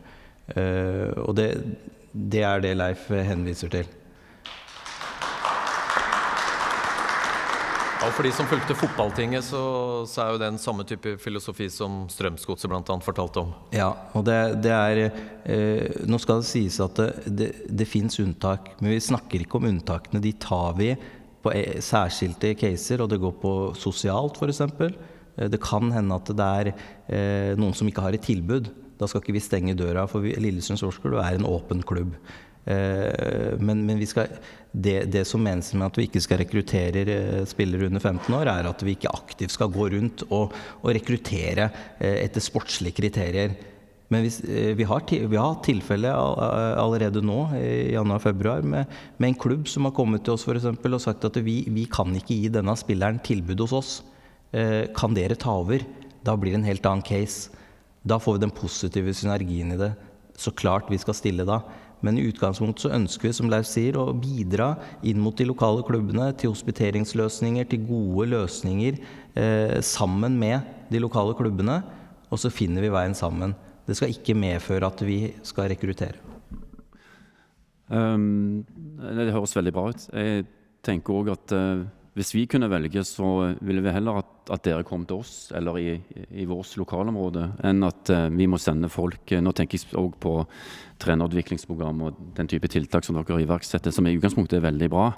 Uh, 0.54 1.10
og 1.24 1.32
det, 1.40 1.48
det, 2.13 2.44
er 2.46 2.62
det 2.62 2.76
Leif 2.78 3.08
henviser 3.10 3.74
til. 3.74 3.90
Ja, 8.08 8.13
For 8.15 8.24
de 8.24 8.30
som 8.32 8.48
fulgte 8.48 8.72
fotballtinget, 8.72 9.43
så, 9.43 9.62
så 10.08 10.22
er 10.24 10.30
jo 10.32 10.38
det 10.39 10.48
en 10.48 10.60
samme 10.62 10.86
type 10.88 11.17
filosofi 11.20 11.65
som 11.67 12.06
Strømsgodset 12.08 12.72
bl.a. 12.72 12.96
fortalte 13.04 13.41
om. 13.41 13.50
Ja, 13.76 13.89
og 14.15 14.24
det, 14.30 14.38
det 14.63 14.72
er 14.72 15.02
eh, 15.04 15.98
Nå 16.08 16.15
skal 16.24 16.39
det 16.39 16.48
sies 16.48 16.78
at 16.80 16.96
det, 17.02 17.10
det, 17.28 17.50
det 17.67 17.89
fins 17.91 18.15
unntak, 18.24 18.78
men 18.80 18.93
vi 18.93 19.02
snakker 19.04 19.43
ikke 19.43 19.60
om 19.60 19.67
unntakene. 19.74 20.24
De 20.24 20.32
tar 20.39 20.78
vi 20.80 20.93
på 21.43 21.52
e, 21.52 21.82
særskilte 21.84 22.54
caser, 22.56 23.04
og 23.04 23.12
det 23.12 23.20
går 23.26 23.36
på 23.43 23.54
sosialt 23.76 24.39
f.eks. 24.39 24.63
Eh, 24.72 25.52
det 25.52 25.60
kan 25.67 25.91
hende 25.91 26.15
at 26.15 26.32
det 26.32 26.52
er 26.63 26.72
eh, 26.72 27.54
noen 27.60 27.76
som 27.76 27.91
ikke 27.91 28.08
har 28.08 28.15
et 28.15 28.24
tilbud. 28.24 28.72
Da 29.02 29.12
skal 29.12 29.20
ikke 29.20 29.36
vi 29.36 29.43
stenge 29.43 29.76
døra, 29.76 30.08
for 30.08 30.24
Lillesund 30.24 30.80
Sportsklubb 30.80 31.20
er 31.26 31.41
en 31.41 31.52
åpen 31.52 31.84
klubb. 31.84 32.15
Eh, 32.67 33.56
men, 33.63 33.86
men 33.88 34.01
skal, 34.08 34.34
det, 34.71 35.06
det, 35.13 35.23
som 35.27 35.43
menes 35.43 35.69
med 35.73 35.88
at 35.88 35.99
vi 35.99 36.08
ikke 36.10 36.23
skal 36.23 36.41
rekruttere 36.41 37.06
eh, 37.08 37.45
spillere 37.47 37.88
under 37.88 38.03
15 38.03 38.36
år, 38.36 38.51
er 38.51 38.67
at 38.67 38.84
vi 38.84 38.97
ikke 38.97 39.13
aktivt 39.15 39.56
skal 39.56 39.71
gå 39.71 39.88
rundt 39.95 40.25
og, 40.27 40.53
og 40.82 40.93
rekruttere 40.97 41.69
eh, 41.99 42.19
etter 42.25 42.43
sportslige 42.43 42.97
kriterier. 42.99 43.56
Men 44.12 44.23
hvis, 44.23 44.39
vi 44.39 44.86
har, 44.88 45.01
vi 45.03 45.36
har 45.36 45.56
tilfelle 45.65 46.08
allerede 46.15 47.19
nå 47.19 47.41
i 47.60 47.91
januar-februar 47.91 48.63
med, 48.63 48.93
med 49.19 49.34
en 49.34 49.36
klubb 49.36 49.65
som 49.67 49.84
har 49.84 49.91
kommet 49.97 50.23
til 50.23 50.38
oss 50.38 50.45
for 50.47 50.56
eksempel, 50.56 50.95
og 50.95 51.03
sagt 51.03 51.27
at 51.27 51.39
vi, 51.43 51.58
vi 51.75 51.84
kan 51.91 52.15
ikke 52.15 52.38
gi 52.38 52.53
denne 52.56 52.71
spilleren 52.80 53.19
tilbud 53.19 53.65
hos 53.65 53.73
oss. 53.75 53.91
Kan 54.95 55.17
dere 55.17 55.36
ta 55.36 55.58
over? 55.60 55.84
Da 56.23 56.38
blir 56.39 56.56
det 56.56 56.62
en 56.62 56.69
helt 56.69 56.88
annen 56.88 57.03
case. 57.03 57.51
Da 58.08 58.15
får 58.15 58.38
vi 58.38 58.45
den 58.45 58.56
positive 58.56 59.12
synergien 59.12 59.75
i 59.75 59.82
det. 59.84 59.91
Så 60.39 60.56
klart 60.56 60.88
vi 60.88 61.01
skal 61.03 61.19
stille 61.19 61.43
da. 61.43 61.60
Men 62.05 62.19
i 62.19 62.27
utgangspunktet 62.29 62.86
så 62.86 62.93
ønsker 62.93 63.29
vi, 63.29 63.33
som 63.33 63.49
Leif 63.49 63.67
sier, 63.69 63.97
å 63.97 64.13
bidra 64.13 64.73
inn 65.07 65.21
mot 65.21 65.38
de 65.38 65.47
lokale 65.49 65.86
klubbene 65.88 66.29
til 66.38 66.53
hospiteringsløsninger, 66.53 67.65
til 67.71 67.88
gode 67.88 68.27
løsninger 68.36 68.99
eh, 68.99 69.77
sammen 69.86 70.38
med 70.38 70.91
de 70.93 71.01
lokale 71.01 71.33
klubbene. 71.38 71.81
Og 72.29 72.41
så 72.41 72.51
finner 72.53 72.86
vi 72.86 72.93
veien 72.93 73.17
sammen. 73.17 73.55
Det 73.88 73.95
skal 73.97 74.13
ikke 74.13 74.38
medføre 74.38 74.89
at 74.91 75.01
vi 75.07 75.19
skal 75.47 75.71
rekruttere. 75.71 76.19
Um, 77.88 78.65
det 78.99 79.31
høres 79.31 79.55
veldig 79.55 79.73
bra 79.73 79.88
ut. 79.93 80.07
Jeg 80.12 80.43
tenker 80.86 81.15
òg 81.15 81.31
at 81.33 81.53
eh, 81.55 81.86
hvis 82.17 82.34
vi 82.34 82.43
kunne 82.49 82.69
velge, 82.71 83.03
så 83.06 83.53
ville 83.62 83.84
vi 83.86 83.93
heller 83.93 84.19
at, 84.23 84.32
at 84.53 84.65
dere 84.65 84.86
kom 84.88 85.06
til 85.08 85.21
oss 85.21 85.51
eller 85.56 85.80
i, 85.80 85.95
i 86.34 86.47
vårt 86.49 86.73
lokalområde, 86.80 87.45
enn 87.67 87.86
at 87.88 88.13
uh, 88.13 88.27
vi 88.34 88.49
må 88.49 88.60
sende 88.62 88.89
folk 88.91 89.32
eh, 89.32 89.43
Nå 89.43 89.53
tenker 89.56 89.77
jeg 89.77 89.93
òg 89.99 90.17
på 90.23 90.34
trenerutviklingsprogram 91.03 92.06
og 92.08 92.21
den 92.38 92.49
type 92.49 92.69
tiltak 92.73 93.06
som 93.06 93.19
dere 93.19 93.43
iverksetter, 93.43 93.93
som 93.93 94.08
i 94.10 94.15
utgangspunktet 94.17 94.60
er 94.60 94.67
veldig 94.67 94.91
bra. 94.93 95.10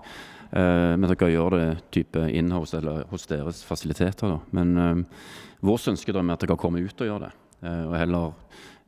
Uh, 0.52 0.96
men 1.00 1.08
dere 1.08 1.34
gjør 1.34 1.56
det 1.58 1.68
type 1.96 2.26
inhouse 2.36 2.78
eller 2.80 3.06
hos 3.12 3.30
deres 3.32 3.64
fasiliteter. 3.64 4.36
Da. 4.36 4.42
Men 4.60 4.76
uh, 4.76 5.30
vårt 5.66 5.88
ønskedrøm 5.92 6.30
er 6.30 6.40
at 6.40 6.46
dere 6.46 6.60
kommer 6.60 6.84
ut 6.84 7.06
og 7.06 7.10
gjør 7.10 7.24
det. 7.28 7.36
Eh, 7.60 7.86
og 7.88 7.96
heller 8.00 8.32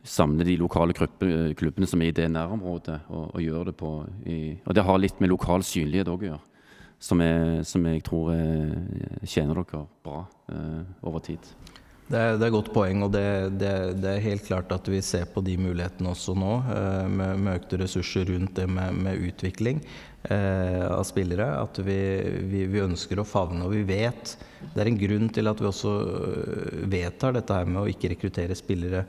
samle 0.04 0.46
de 0.48 0.56
lokale 0.58 0.96
klubb- 0.98 1.26
klubbene 1.60 1.88
som 1.88 2.02
er 2.02 2.10
i 2.10 2.16
det 2.16 2.30
nærområdet, 2.32 3.02
og, 3.10 3.36
og 3.36 3.44
gjøre 3.44 3.66
det 3.70 3.76
på 3.78 3.92
i, 4.26 4.38
Og 4.66 4.74
det 4.76 4.86
har 4.88 5.02
litt 5.02 5.20
med 5.22 5.30
lokal 5.30 5.66
synlighet 5.68 6.10
òg 6.10 6.24
å 6.24 6.30
gjøre. 6.32 6.51
Som, 7.02 7.22
er, 7.26 7.64
som 7.66 7.86
jeg 7.90 8.04
tror 8.06 8.30
eh, 8.36 9.26
tjener 9.26 9.58
dere 9.58 9.86
bra 10.06 10.20
eh, 10.54 10.84
over 11.10 11.24
tid. 11.26 11.48
Det 12.12 12.20
er, 12.20 12.38
det 12.40 12.48
er 12.48 12.54
godt 12.54 12.72
poeng, 12.76 13.06
og 13.06 13.12
det, 13.14 13.26
det, 13.62 13.74
det 14.04 14.10
er 14.12 14.26
helt 14.26 14.44
klart 14.44 14.72
at 14.76 14.88
vi 14.92 15.00
ser 15.06 15.30
på 15.32 15.44
de 15.46 15.56
mulighetene 15.62 16.12
også 16.12 16.36
nå, 16.36 16.54
eh, 16.74 17.08
med, 17.08 17.40
med 17.40 17.62
økte 17.62 17.80
ressurser 17.80 18.28
rundt 18.34 18.58
det 18.60 18.68
med, 18.70 18.98
med 19.06 19.28
utvikling 19.30 19.80
eh, 20.28 20.88
av 20.92 21.06
spillere. 21.08 21.48
At 21.62 21.80
vi, 21.86 22.00
vi, 22.52 22.66
vi 22.72 22.84
ønsker 22.84 23.22
å 23.22 23.28
favne, 23.28 23.64
og 23.66 23.76
vi 23.76 23.86
vet 23.88 24.36
Det 24.62 24.82
er 24.84 24.92
en 24.92 25.00
grunn 25.00 25.30
til 25.34 25.50
at 25.50 25.62
vi 25.62 25.70
også 25.70 25.94
øh, 26.06 26.82
vedtar 26.92 27.38
dette 27.38 27.62
her 27.62 27.70
med 27.70 27.84
å 27.84 27.90
ikke 27.90 28.12
rekruttere 28.12 28.58
spillere 28.60 29.06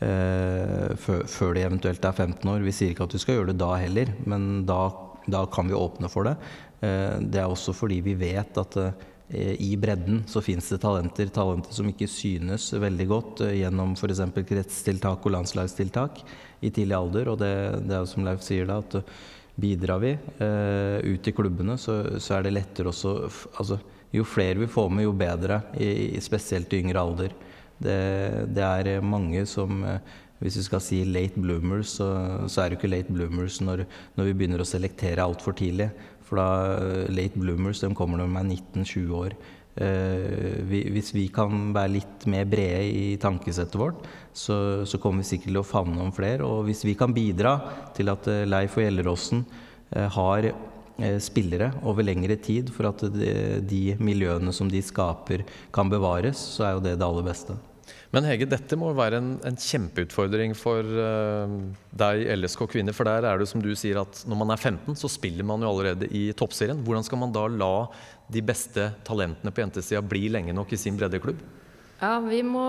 eh, 0.00 0.94
før, 0.96 1.26
før 1.28 1.56
de 1.56 1.66
eventuelt 1.66 2.08
er 2.08 2.22
15 2.24 2.54
år. 2.54 2.64
Vi 2.64 2.74
sier 2.74 2.94
ikke 2.94 3.06
at 3.06 3.18
vi 3.18 3.20
skal 3.22 3.40
gjøre 3.40 3.52
det 3.52 3.60
da 3.60 3.74
heller, 3.84 4.14
men 4.24 4.64
da, 4.68 4.80
da 5.28 5.44
kan 5.52 5.68
vi 5.68 5.76
åpne 5.76 6.10
for 6.12 6.30
det. 6.30 6.38
Eh, 6.80 7.18
det 7.20 7.40
er 7.40 7.48
også 7.48 7.74
fordi 7.76 8.00
vi 8.04 8.16
vet 8.18 8.58
at 8.60 8.76
eh, 8.80 9.54
i 9.62 9.72
bredden 9.80 10.22
så 10.28 10.42
fins 10.44 10.68
det 10.72 10.80
talenter, 10.82 11.30
talenter 11.32 11.72
som 11.74 11.88
ikke 11.88 12.08
synes 12.10 12.68
veldig 12.76 13.06
godt 13.10 13.44
eh, 13.46 13.56
gjennom 13.62 13.96
f.eks. 13.96 14.22
kretstiltak 14.36 15.24
og 15.24 15.34
landslagstiltak 15.38 16.20
i 16.60 16.70
tidlig 16.70 16.98
alder. 16.98 17.32
Og 17.32 17.40
det, 17.40 17.54
det 17.86 17.96
er 17.96 18.04
jo 18.04 18.12
som 18.12 18.26
Leif 18.26 18.44
sier 18.44 18.68
da, 18.68 18.80
at 18.84 19.00
bidrar 19.56 20.02
vi 20.02 20.10
ut 20.12 21.28
i 21.30 21.32
klubbene, 21.32 21.78
så, 21.80 22.18
så 22.20 22.34
er 22.36 22.42
det 22.44 22.50
lettere 22.52 22.90
også 22.90 23.12
altså, 23.56 23.78
Jo 24.12 24.24
flere 24.28 24.60
vi 24.60 24.68
får 24.68 24.90
med, 24.92 25.06
jo 25.06 25.14
bedre, 25.16 25.62
spesielt 26.20 26.74
i 26.76 26.82
yngre 26.82 27.00
alder. 27.00 27.32
Det, 27.80 27.96
det 28.52 28.66
er 28.66 29.00
mange 29.00 29.46
som 29.48 29.80
hvis 30.38 30.58
vi 30.60 30.64
skal 30.66 30.82
si 30.84 30.98
late 31.08 31.40
bloomers, 31.40 31.94
så, 31.96 32.08
så 32.52 32.62
er 32.62 32.68
det 32.68 32.78
ikke 32.78 32.92
late 32.92 33.12
bloomers 33.12 33.56
når, 33.64 33.86
når 34.18 34.28
vi 34.28 34.34
begynner 34.36 34.60
å 34.60 34.68
selektere 34.68 35.24
altfor 35.24 35.56
tidlig. 35.56 35.88
For 36.26 36.40
da 36.40 36.48
eh, 36.76 37.06
late 37.14 37.38
bloomers 37.38 37.82
de 37.84 37.92
kommer 37.96 38.20
når 38.20 38.32
de 38.32 38.42
er 38.42 38.50
19-20 38.84 39.14
år. 39.16 39.36
Eh, 39.76 40.62
vi, 40.64 40.80
hvis 40.94 41.12
vi 41.12 41.26
kan 41.32 41.70
være 41.76 41.92
litt 41.98 42.24
mer 42.32 42.46
brede 42.48 42.86
i 42.88 43.16
tankesettet 43.20 43.76
vårt, 43.76 44.06
så, 44.32 44.86
så 44.88 45.00
kommer 45.02 45.20
vi 45.20 45.30
sikkert 45.34 45.52
til 45.52 45.60
å 45.60 45.66
favne 45.66 46.00
om 46.02 46.14
flere. 46.16 46.46
Og 46.46 46.64
hvis 46.68 46.84
vi 46.88 46.96
kan 46.98 47.14
bidra 47.16 47.58
til 47.96 48.12
at 48.12 48.28
eh, 48.32 48.46
Leif 48.48 48.78
og 48.78 48.86
Gjelleråsen 48.86 49.44
eh, 49.44 50.08
har 50.16 50.50
eh, 50.50 51.18
spillere 51.22 51.74
over 51.84 52.08
lengre 52.08 52.38
tid 52.40 52.72
for 52.72 52.88
at 52.90 53.04
de, 53.12 53.32
de 53.60 53.84
miljøene 54.00 54.54
som 54.56 54.70
de 54.72 54.82
skaper, 54.84 55.44
kan 55.76 55.92
bevares, 55.92 56.40
så 56.56 56.70
er 56.70 56.76
jo 56.76 56.86
det 56.88 56.96
det 56.96 57.06
aller 57.06 57.28
beste. 57.28 57.58
Men 58.14 58.26
Hege, 58.28 58.46
dette 58.48 58.78
må 58.78 58.92
være 58.96 59.18
en, 59.18 59.32
en 59.46 59.58
kjempeutfordring 59.58 60.54
for 60.56 60.86
uh, 60.86 61.56
deg 61.98 62.22
LSK 62.36 62.66
kvinner. 62.76 62.94
For 62.96 63.08
der 63.08 63.26
er 63.26 63.40
det 63.40 63.48
som 63.50 63.62
du 63.64 63.72
sier 63.78 64.00
at 64.02 64.22
når 64.28 64.40
man 64.44 64.54
er 64.54 64.62
15, 64.62 64.94
så 64.98 65.10
spiller 65.10 65.46
man 65.46 65.64
jo 65.64 65.72
allerede 65.72 66.08
i 66.14 66.28
toppserien. 66.38 66.84
Hvordan 66.86 67.06
skal 67.06 67.20
man 67.24 67.34
da 67.34 67.46
la 67.50 67.74
de 68.32 68.42
beste 68.46 68.90
talentene 69.06 69.52
på 69.54 69.62
jentesida 69.64 70.02
bli 70.02 70.28
lenge 70.32 70.54
nok 70.56 70.74
i 70.74 70.80
sin 70.80 70.98
breddeklubb? 70.98 71.42
Ja, 72.00 72.18
vi 72.22 72.42
må 72.46 72.66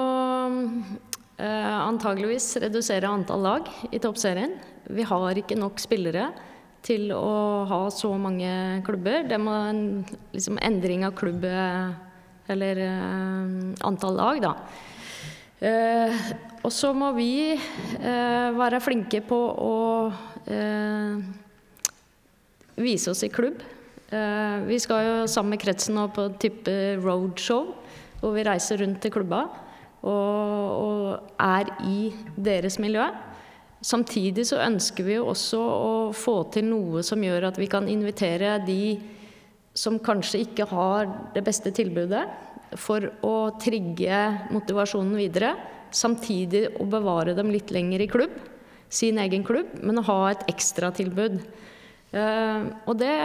uh, 1.38 1.78
antageligvis 1.84 2.56
redusere 2.64 3.12
antall 3.12 3.46
lag 3.46 3.72
i 3.92 4.02
toppserien. 4.02 4.58
Vi 4.88 5.06
har 5.06 5.38
ikke 5.38 5.60
nok 5.60 5.82
spillere 5.84 6.32
til 6.88 7.12
å 7.12 7.66
ha 7.68 7.80
så 7.92 8.14
mange 8.20 8.82
klubber. 8.88 9.26
Det 9.28 9.40
må 9.42 9.54
en 9.68 9.82
liksom, 10.32 10.60
endring 10.64 11.04
av 11.08 11.16
klubb 11.18 11.44
eh, 11.48 11.90
eller 12.54 12.80
uh, 12.80 13.74
antall 13.88 14.16
lag, 14.16 14.40
da. 14.46 14.54
Eh, 15.58 16.26
og 16.62 16.70
så 16.74 16.92
må 16.94 17.10
vi 17.16 17.56
eh, 17.56 18.50
være 18.54 18.82
flinke 18.84 19.24
på 19.26 19.38
å 19.58 19.78
eh, 20.54 21.18
vise 22.78 23.14
oss 23.14 23.26
i 23.26 23.34
klubb. 23.34 23.64
Vi 24.08 24.78
skal 24.80 25.02
jo 25.04 25.16
sammen 25.28 25.58
med 25.58 25.60
kretsen 25.60 25.98
nå 25.98 26.06
på 26.16 26.30
type 26.40 26.72
roadshow, 27.04 27.74
hvor 28.22 28.32
vi 28.38 28.46
reiser 28.48 28.80
rundt 28.80 29.02
til 29.04 29.12
klubba 29.12 29.42
og, 30.08 30.14
og 30.14 31.34
er 31.44 31.74
i 31.84 32.14
deres 32.40 32.78
miljø. 32.80 33.10
Samtidig 33.84 34.46
så 34.48 34.62
ønsker 34.64 35.04
vi 35.04 35.18
jo 35.18 35.28
også 35.34 35.60
å 35.60 35.92
få 36.16 36.38
til 36.56 36.70
noe 36.70 37.04
som 37.04 37.20
gjør 37.20 37.50
at 37.50 37.60
vi 37.60 37.68
kan 37.68 37.90
invitere 37.92 38.56
de 38.64 38.96
som 39.76 40.00
kanskje 40.00 40.46
ikke 40.46 40.70
har 40.72 41.12
det 41.36 41.44
beste 41.44 41.76
tilbudet, 41.76 42.24
for 42.80 43.10
å 43.26 43.36
trigge 43.62 44.22
motivasjonen 44.54 45.18
videre. 45.20 45.54
Samtidig 45.94 46.68
å 46.82 46.88
bevare 46.90 47.36
dem 47.38 47.52
litt 47.54 47.72
lenger 47.74 48.04
i 48.04 48.10
klubb, 48.12 48.36
sin 48.90 49.20
egen 49.20 49.44
klubb, 49.48 49.74
men 49.84 50.00
å 50.00 50.08
ha 50.08 50.20
et 50.32 50.46
ekstratilbud. 50.52 51.40
Uh, 52.14 52.72
og 52.88 52.96
det 53.02 53.16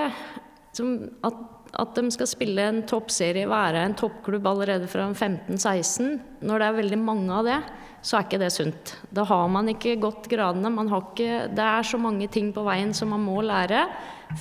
at, 0.72 1.42
at 1.78 1.94
de 1.98 2.10
skal 2.14 2.30
spille 2.30 2.64
en 2.64 2.82
toppserie, 2.88 3.48
være 3.50 3.84
en 3.86 3.96
toppklubb 3.98 4.46
allerede 4.48 4.88
fra 4.90 5.08
15-16, 5.12 6.18
når 6.42 6.62
det 6.62 6.68
er 6.68 6.78
veldig 6.80 7.00
mange 7.02 7.38
av 7.38 7.48
det, 7.48 7.60
så 8.02 8.18
er 8.18 8.26
ikke 8.26 8.40
det 8.42 8.50
sunt. 8.50 8.96
Da 9.14 9.24
har 9.28 9.46
man 9.52 9.70
ikke 9.70 10.00
gått 10.02 10.26
gradene. 10.30 10.72
Ikke, 10.98 11.46
det 11.54 11.66
er 11.68 11.86
så 11.86 12.00
mange 12.02 12.26
ting 12.32 12.50
på 12.54 12.64
veien 12.66 12.90
som 12.96 13.12
man 13.14 13.22
må 13.22 13.38
lære 13.46 13.84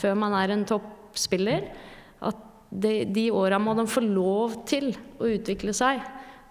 før 0.02 0.18
man 0.18 0.34
er 0.40 0.56
en 0.56 0.66
toppspiller. 0.66 1.68
De, 2.72 3.04
de 3.04 3.28
åra 3.36 3.60
må 3.60 3.76
de 3.76 3.84
få 3.90 4.04
lov 4.06 4.62
til 4.70 4.94
å 5.20 5.28
utvikle 5.28 5.76
seg. 5.76 6.00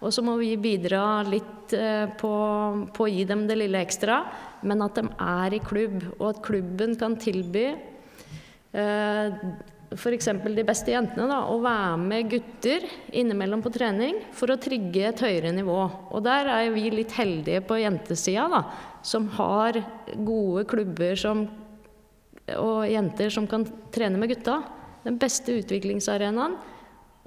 Og 0.01 0.13
så 0.13 0.25
må 0.25 0.37
vi 0.41 0.55
bidra 0.61 1.21
litt 1.29 1.75
eh, 1.77 2.07
på, 2.21 2.33
på, 2.93 3.05
å 3.05 3.11
gi 3.11 3.25
dem 3.29 3.47
det 3.49 3.59
lille 3.61 3.83
ekstra, 3.85 4.23
men 4.65 4.85
at 4.85 4.97
de 4.97 5.09
er 5.13 5.57
i 5.57 5.65
klubb, 5.65 5.99
og 6.19 6.27
at 6.31 6.41
klubben 6.45 6.97
kan 7.01 7.19
tilby 7.21 7.67
eh, 7.73 9.37
f.eks. 9.91 10.31
de 10.47 10.65
beste 10.65 10.95
jentene 10.95 11.27
da, 11.29 11.41
å 11.51 11.59
være 11.61 11.97
med 12.01 12.31
gutter 12.33 12.87
innimellom 13.17 13.65
på 13.65 13.73
trening 13.75 14.23
for 14.37 14.53
å 14.53 14.59
trigge 14.61 15.09
et 15.11 15.25
høyere 15.25 15.53
nivå. 15.57 15.79
Og 16.15 16.25
der 16.25 16.49
er 16.55 16.73
vi 16.73 16.89
litt 16.95 17.13
heldige 17.19 17.65
på 17.67 17.81
jentesida, 17.83 18.47
da, 18.53 18.63
som 19.05 19.29
har 19.37 19.83
gode 20.17 20.65
klubber 20.71 21.19
som, 21.19 21.45
og 22.57 22.85
jenter 22.89 23.33
som 23.35 23.49
kan 23.51 23.67
trene 23.93 24.21
med 24.21 24.33
gutta 24.33 24.61
den 25.05 25.17
beste 25.21 25.57
utviklingsarenaen. 25.61 26.59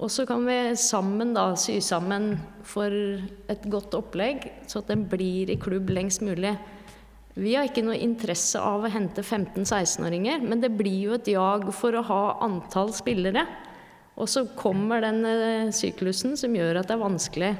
Og 0.02 0.10
så 0.10 0.24
kan 0.26 0.42
vi 0.46 0.56
sammen 0.78 1.34
da 1.36 1.52
sy 1.58 1.78
sammen 1.84 2.34
for 2.66 2.90
et 2.90 3.66
godt 3.70 3.94
opplegg, 3.94 4.48
så 4.66 4.82
at 4.82 4.90
den 4.90 5.04
blir 5.10 5.52
i 5.52 5.58
klubb 5.60 5.92
lengst 5.94 6.24
mulig. 6.26 6.56
Vi 7.34 7.54
har 7.54 7.66
ikke 7.66 7.82
noe 7.86 7.98
interesse 7.98 8.60
av 8.62 8.84
å 8.84 8.90
hente 8.90 9.22
15-16-åringer, 9.22 10.42
men 10.42 10.60
det 10.62 10.72
blir 10.74 10.98
jo 11.08 11.14
et 11.16 11.30
jag 11.30 11.66
for 11.74 11.94
å 11.94 12.04
ha 12.06 12.24
antall 12.46 12.92
spillere. 12.94 13.46
Og 14.14 14.30
så 14.30 14.44
kommer 14.58 15.02
den 15.02 15.22
uh, 15.26 15.72
syklusen 15.74 16.36
som 16.38 16.54
gjør 16.54 16.78
at 16.78 16.90
det 16.90 16.94
er 16.94 17.02
vanskelig. 17.02 17.54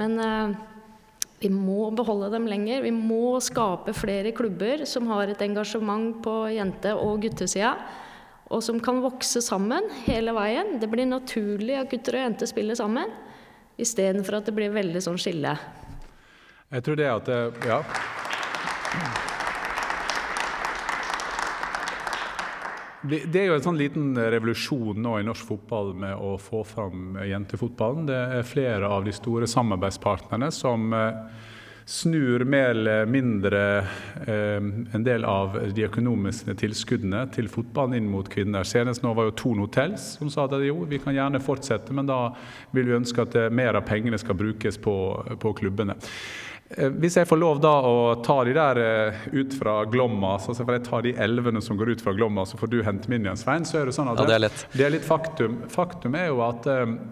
Men 0.00 0.16
eh, 0.24 0.54
vi 1.42 1.50
må 1.52 1.90
beholde 1.92 2.30
dem 2.32 2.46
lenger. 2.48 2.80
Vi 2.86 2.92
må 2.96 3.36
skape 3.44 3.92
flere 3.92 4.32
klubber 4.32 4.86
som 4.88 5.10
har 5.12 5.28
et 5.28 5.44
engasjement 5.44 6.14
på 6.24 6.36
jente- 6.54 6.94
og 6.96 7.20
guttesida 7.26 7.74
og 8.52 8.60
som 8.64 8.80
kan 8.84 9.00
vokse 9.00 9.40
sammen 9.44 9.88
hele 10.04 10.34
veien. 10.36 10.76
Det 10.80 10.88
blir 10.92 11.08
naturlig 11.08 11.78
at 11.80 11.90
gutter 11.92 12.18
og 12.18 12.26
jenter 12.26 12.50
spiller 12.50 12.78
sammen, 12.78 13.12
istedenfor 13.80 14.38
at 14.38 14.50
det 14.50 14.56
blir 14.56 14.74
veldig 14.74 15.00
sånn 15.02 15.20
skille. 15.20 15.56
Jeg 16.72 16.84
tror 16.84 17.00
det 17.00 17.08
at 17.12 17.32
Ja. 17.66 17.82
Det, 23.02 23.24
det 23.34 23.40
er 23.40 23.48
jo 23.50 23.54
en 23.56 23.64
sånn 23.64 23.80
liten 23.80 24.12
revolusjon 24.14 25.00
nå 25.02 25.16
i 25.18 25.24
norsk 25.26 25.48
fotball 25.48 25.88
med 25.98 26.14
å 26.14 26.36
få 26.38 26.60
fram 26.62 27.16
jentefotballen. 27.26 28.04
Det 28.06 28.18
er 28.36 28.46
flere 28.46 28.86
av 28.86 29.02
de 29.02 29.14
store 29.16 29.48
samarbeidspartnerne 29.50 30.52
som 30.54 30.92
eh, 30.94 31.18
snur 31.84 32.44
mer 32.44 32.70
eller 32.74 33.06
mindre 33.06 33.62
eh, 34.26 34.60
en 34.92 35.04
del 35.04 35.24
av 35.24 35.58
de 35.74 35.86
økonomiske 35.86 36.54
tilskuddene 36.62 37.24
til 37.34 37.50
fotballen 37.50 37.98
inn 37.98 38.10
mot 38.10 38.28
kvinner. 38.30 38.66
Senest 38.68 39.04
nå 39.04 39.14
var 39.18 39.28
jo 39.28 39.36
Thon 39.38 39.64
Hotels 39.64 40.12
som 40.18 40.30
sa 40.32 40.46
at 40.46 40.56
jo, 40.64 40.84
vi 40.88 41.00
kan 41.02 41.16
gjerne 41.16 41.42
fortsette, 41.42 41.94
men 41.94 42.08
da 42.08 42.30
vil 42.72 42.88
vi 42.88 42.96
ønske 43.00 43.26
at 43.26 43.36
mer 43.54 43.78
av 43.78 43.86
pengene 43.88 44.20
skal 44.20 44.38
brukes 44.38 44.78
på, 44.82 44.96
på 45.42 45.54
klubbene. 45.58 45.98
Eh, 46.78 46.88
hvis 47.02 47.18
jeg 47.20 47.28
får 47.28 47.40
lov 47.40 47.60
da 47.62 47.74
å 47.84 47.96
ta 48.24 48.38
de 48.46 48.56
der 48.56 48.82
eh, 48.82 49.28
ut 49.34 49.54
fra 49.58 49.82
Glomma, 49.90 50.38
så 50.40 50.56
får 50.56 50.78
jeg 50.78 50.86
ta 50.88 51.04
de 51.04 51.14
elvene 51.26 51.62
som 51.64 51.78
går 51.80 51.94
ut 51.96 52.04
fra 52.04 52.14
Glomma, 52.16 52.46
så 52.48 52.60
får 52.60 52.72
du 52.72 52.80
hente 52.86 53.12
min 53.12 53.26
igjen, 53.26 53.40
Svein. 53.40 53.68
Så 53.68 53.82
er 53.82 53.90
det 53.90 53.96
sånn 53.98 54.12
at 54.12 54.22
Ja, 54.22 54.28
det 54.30 54.38
er 54.38 54.66
det 54.72 54.88
er 54.88 54.96
litt 54.96 55.06
faktum. 55.06 55.64
Faktum 55.72 56.16
er 56.18 56.30
jo 56.30 56.42
at 56.46 56.68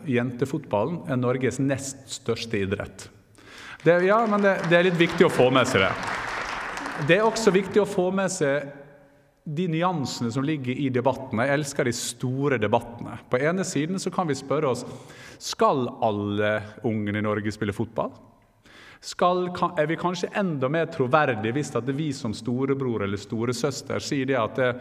jentefotballen 0.08 1.02
er 1.10 1.20
Norges 1.20 1.60
nest 1.62 2.06
største 2.20 2.62
idrett. 2.62 3.10
Det, 3.82 4.04
ja, 4.04 4.26
men 4.26 4.42
det, 4.42 4.58
det 4.68 4.76
er 4.76 4.84
litt 4.90 4.98
viktig 5.00 5.24
å 5.24 5.32
få 5.32 5.46
med 5.54 5.68
seg 5.68 5.86
det. 5.86 5.92
Det 7.08 7.16
er 7.16 7.24
også 7.24 7.52
viktig 7.54 7.80
å 7.80 7.88
få 7.88 8.10
med 8.12 8.28
seg 8.32 8.66
de 9.48 9.64
nyansene 9.72 10.28
som 10.34 10.44
ligger 10.44 10.76
i 10.76 10.90
debattene. 10.92 11.46
Jeg 11.48 11.56
elsker 11.56 11.88
de 11.88 11.94
store 11.96 12.58
debattene. 12.60 13.16
På 13.32 13.40
ene 13.40 13.64
siden 13.64 13.96
så 14.02 14.12
kan 14.12 14.28
vi 14.28 14.36
spørre 14.36 14.74
oss 14.74 14.84
skal 15.40 15.86
alle 16.04 16.58
ungene 16.84 17.22
i 17.22 17.24
Norge 17.24 17.54
spille 17.56 17.72
fotball. 17.72 18.12
Skal, 19.00 19.46
er 19.80 19.88
vi 19.88 19.96
kanskje 19.96 20.28
enda 20.36 20.68
mer 20.68 20.90
troverdige 20.92 21.54
hvis 21.56 21.72
at 21.80 21.88
vi 21.96 22.10
som 22.12 22.36
storebror 22.36 23.06
eller 23.06 23.20
storesøster 23.20 24.04
sier 24.04 24.28
det 24.28 24.36
at 24.36 24.60
det, 24.60 24.74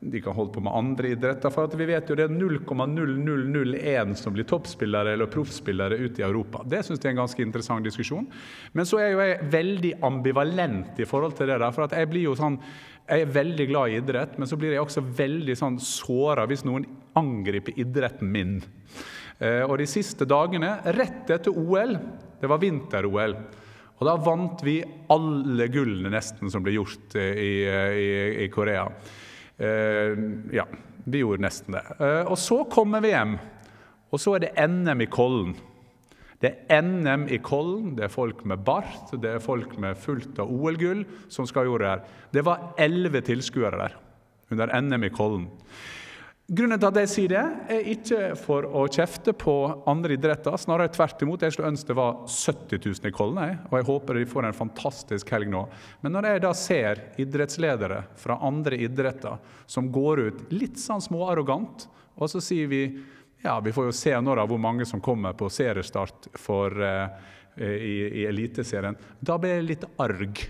de 0.00 0.20
kan 0.20 0.34
holde 0.36 0.52
på 0.52 0.60
med 0.60 0.74
andre 0.76 1.12
idretter. 1.14 1.52
For 1.52 1.76
vi 1.78 1.86
vet 1.88 2.08
jo 2.10 2.16
det 2.18 2.26
er 2.26 2.34
0,0001 2.34 4.14
som 4.20 4.34
blir 4.36 4.46
toppspillere 4.48 5.14
eller 5.14 5.30
proffspillere 5.32 5.96
ute 5.96 6.20
i 6.20 6.26
Europa. 6.26 6.60
Det 6.68 6.82
syns 6.84 7.00
jeg 7.00 7.08
er 7.08 7.14
en 7.14 7.22
ganske 7.22 7.44
interessant 7.44 7.86
diskusjon. 7.86 8.26
Men 8.72 8.88
så 8.88 9.00
er 9.00 9.14
jo 9.14 9.22
jeg 9.24 9.48
veldig 9.54 9.94
ambivalent 10.04 11.00
i 11.00 11.08
forhold 11.08 11.38
til 11.38 11.48
det 11.48 11.60
der. 11.62 11.72
For 11.72 11.88
jeg 11.88 12.10
blir 12.12 12.28
jo 12.28 12.36
sånn 12.38 12.60
jeg 13.04 13.20
er 13.20 13.32
veldig 13.34 13.66
glad 13.68 13.90
i 13.92 13.98
idrett, 14.00 14.38
men 14.40 14.48
så 14.48 14.56
blir 14.56 14.72
jeg 14.72 14.80
også 14.80 15.02
veldig 15.04 15.54
sånn 15.60 15.74
såra 15.82 16.46
hvis 16.48 16.62
noen 16.64 16.86
angriper 17.20 17.76
idretten 17.76 18.30
min. 18.32 18.54
Eh, 19.38 19.60
Og 19.68 19.76
de 19.76 19.86
siste 19.88 20.24
dagene, 20.24 20.78
rett 20.96 21.28
etter 21.28 21.52
OL, 21.52 21.98
det 22.40 22.48
var 22.48 22.62
vinter-OL, 22.62 23.36
og 23.94 24.08
da 24.08 24.14
vant 24.16 24.64
vi 24.64 24.78
alle 25.12 25.68
gullene 25.68 26.14
nesten 26.16 26.48
som 26.50 26.64
ble 26.64 26.78
gjort 26.78 27.14
eh, 27.20 27.36
i, 27.36 27.52
i, 27.68 28.08
i 28.46 28.48
Korea. 28.48 28.88
Eh, 29.58 30.18
ja, 30.54 30.66
vi 31.04 31.22
gjorde 31.22 31.44
nesten 31.44 31.76
det. 31.76 31.84
Eh, 31.98 32.22
og 32.26 32.38
så 32.40 32.62
kommer 32.70 33.04
VM, 33.04 33.36
og 34.10 34.20
så 34.22 34.36
er 34.36 34.46
det 34.46 34.68
NM 34.68 35.04
i 35.04 35.10
Kollen. 35.10 35.54
Det 36.42 36.50
er 36.68 36.82
NM 36.82 37.28
i 37.32 37.38
Kollen, 37.40 37.94
det 37.96 38.04
er 38.04 38.12
folk 38.12 38.42
med 38.44 38.64
bart, 38.66 39.12
det 39.22 39.36
er 39.36 39.42
folk 39.42 39.78
med 39.80 39.96
fullt 39.96 40.40
av 40.42 40.50
OL-gull 40.50 41.04
som 41.32 41.46
skal 41.48 41.70
gjøre 41.70 41.84
det 41.84 41.92
her. 41.92 42.02
Det 42.34 42.44
var 42.44 42.72
elleve 42.82 43.22
tilskuere 43.24 43.78
der 43.80 43.94
under 44.52 44.74
NM 44.82 45.06
i 45.06 45.12
Kollen. 45.14 45.46
Grunnen 46.44 46.76
til 46.76 46.90
at 46.90 46.98
jeg 47.00 47.08
sier 47.08 47.30
det, 47.32 47.42
er 47.72 47.86
ikke 47.88 48.18
for 48.36 48.66
å 48.68 48.82
kjefte 48.92 49.32
på 49.32 49.54
andre 49.88 50.18
idretter. 50.18 50.58
Snarere 50.60 50.92
tvert 50.92 51.22
imot. 51.24 51.40
Jeg 51.40 51.54
skulle 51.54 51.70
ønske 51.72 51.88
det 51.88 51.96
var 51.96 52.18
70 52.28 52.82
000 52.84 53.08
i 53.08 53.12
Kollen, 53.16 53.62
og 53.70 53.76
jeg 53.78 53.86
håper 53.88 54.18
de 54.20 54.26
får 54.28 54.48
en 54.50 54.58
fantastisk 54.58 55.32
helg 55.32 55.48
nå. 55.48 55.62
Men 56.04 56.12
når 56.12 56.28
jeg 56.28 56.42
da 56.44 56.50
ser 56.60 57.00
idrettsledere 57.24 58.02
fra 58.20 58.36
andre 58.44 58.76
idretter 58.84 59.40
som 59.64 59.88
går 59.94 60.24
ut 60.26 60.44
litt 60.52 60.76
sånn 60.82 61.00
småarrogant, 61.06 61.86
og 62.20 62.28
så 62.28 62.44
sier 62.44 62.68
vi 62.68 62.82
ja, 63.44 63.56
vi 63.64 63.72
får 63.72 63.88
jo 63.88 63.96
se 63.96 64.12
nå 64.20 64.36
da 64.36 64.44
hvor 64.48 64.60
mange 64.60 64.84
som 64.88 65.00
kommer 65.04 65.32
på 65.36 65.48
seriestart 65.52 66.28
for, 66.36 66.76
uh, 66.76 67.08
i, 67.56 68.20
i 68.20 68.28
Eliteserien. 68.28 69.00
Da 69.20 69.40
blir 69.40 69.62
jeg 69.62 69.70
litt 69.70 69.88
arg. 69.96 70.44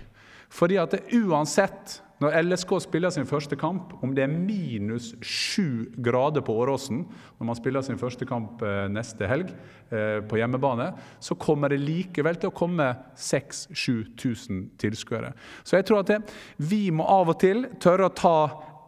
Fordi 0.51 0.77
at 0.79 0.95
det, 0.95 1.05
uansett, 1.23 2.01
når 2.23 2.37
LSK 2.45 2.71
spiller 2.85 3.11
sin 3.11 3.27
første 3.27 3.57
kamp, 3.59 3.91
om 4.03 4.13
det 4.15 4.23
er 4.23 4.31
minus 4.31 5.11
sju 5.19 5.91
grader 6.03 6.45
på 6.45 6.53
Åråsen 6.63 7.01
når 7.03 7.49
man 7.49 7.57
spiller 7.59 7.83
sin 7.83 7.99
første 7.99 8.27
kamp 8.29 8.63
eh, 8.63 8.85
neste 8.91 9.27
helg 9.27 9.51
eh, 9.91 10.21
på 10.23 10.39
hjemmebane, 10.39 10.91
så 11.19 11.35
kommer 11.35 11.73
det 11.73 11.81
likevel 11.83 12.39
til 12.39 12.53
å 12.53 12.55
komme 12.55 12.87
6000-7000 13.19 14.63
tilskuere. 14.79 15.33
Så 15.67 15.75
jeg 15.79 15.89
tror 15.89 16.05
at 16.05 16.13
det, 16.13 16.21
vi 16.63 16.87
må 16.95 17.03
av 17.03 17.35
og 17.35 17.39
til 17.43 17.67
tørre 17.83 18.07
å 18.07 18.15
ta 18.15 18.37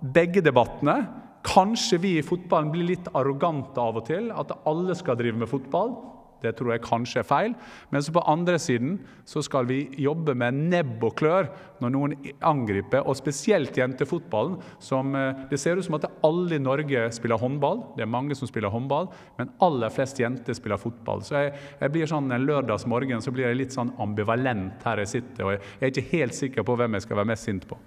begge 0.02 0.44
debattene. 0.46 1.02
Kanskje 1.48 2.00
vi 2.04 2.18
i 2.20 2.26
fotballen 2.26 2.72
blir 2.72 2.94
litt 2.94 3.12
arrogante 3.16 3.82
av 3.82 4.00
og 4.00 4.08
til. 4.08 4.32
At 4.32 4.56
alle 4.68 4.96
skal 4.96 5.20
drive 5.20 5.44
med 5.44 5.52
fotball. 5.52 5.96
Det 6.42 6.54
tror 6.58 6.74
jeg 6.74 6.86
kanskje 6.86 7.22
er 7.22 7.28
feil. 7.28 7.56
Men 7.92 8.04
så 8.04 8.14
på 8.16 8.24
andre 8.30 8.60
siden 8.62 8.98
så 9.28 9.44
skal 9.46 9.68
vi 9.70 9.84
jobbe 10.02 10.36
med 10.38 10.58
nebb 10.72 11.04
og 11.04 11.16
klør 11.20 11.50
når 11.82 11.94
noen 11.94 12.16
angriper, 12.46 13.04
og 13.06 13.18
spesielt 13.20 13.78
jentefotballen. 13.78 14.58
Som, 14.80 15.16
eh, 15.16 15.46
det 15.50 15.60
ser 15.60 15.78
ut 15.78 15.86
som 15.86 15.98
at 16.00 16.10
alle 16.26 16.56
i 16.56 16.64
Norge 16.64 17.12
spiller 17.14 17.38
håndball. 17.38 17.84
Det 17.98 18.06
er 18.06 18.12
mange 18.12 18.36
som 18.36 18.50
spiller 18.50 18.74
håndball, 18.74 19.10
men 19.38 19.52
aller 19.62 19.94
flest 19.94 20.20
jenter 20.20 20.58
spiller 20.58 20.82
fotball. 20.82 21.22
Så 21.22 21.38
jeg, 21.38 21.54
jeg 21.82 21.94
blir 21.94 22.10
sånn 22.10 22.32
en 22.32 22.48
lørdagsmorgen 22.48 23.22
så 23.22 23.32
blir 23.34 23.50
jeg 23.50 23.62
litt 23.62 23.76
sånn 23.76 23.94
ambivalent 24.02 24.84
her 24.88 25.04
jeg 25.04 25.14
sitter. 25.18 25.46
Og 25.46 25.56
jeg, 25.56 25.62
er 25.82 25.94
ikke 25.94 26.18
helt 26.18 26.38
sikker 26.38 26.68
på 26.68 26.78
hvem 26.80 26.98
jeg 26.98 27.08
skal 27.08 27.22
være 27.22 27.32
mest 27.34 27.50
sint 27.50 27.68
på. 27.70 27.80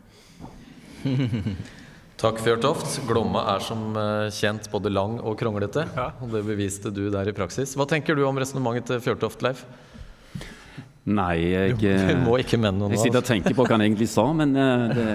Takk, 2.21 2.37
Fjørtoft. 2.45 2.99
Glomma 3.09 3.47
er 3.55 3.63
som 3.65 3.95
eh, 3.97 4.27
kjent 4.37 4.67
både 4.69 4.91
lang 4.93 5.15
og 5.25 5.39
kronglete. 5.41 5.87
Og 6.21 6.35
det 6.35 6.43
beviste 6.45 6.93
du 6.93 7.07
der 7.09 7.31
i 7.31 7.33
praksis. 7.33 7.73
Hva 7.81 7.87
tenker 7.89 8.19
du 8.19 8.27
om 8.29 8.37
resonnementet 8.37 8.91
til 8.91 9.01
Fjørtoft, 9.07 9.41
Leif? 9.47 9.63
Nei, 11.09 11.37
jeg, 11.49 11.77
Du 11.81 11.87
eh, 11.89 12.11
må 12.21 12.35
ikke 12.43 12.59
mene 12.61 12.77
noe 12.77 12.93
jeg 12.93 13.07
sitter 13.07 13.23
og 13.23 13.27
tenker 13.27 13.55
på 13.57 13.65
hva 13.65 13.73
han 13.73 13.85
egentlig 13.87 14.11
sa, 14.13 14.27
men 14.37 14.53
eh, 14.53 14.83
det, 14.93 15.07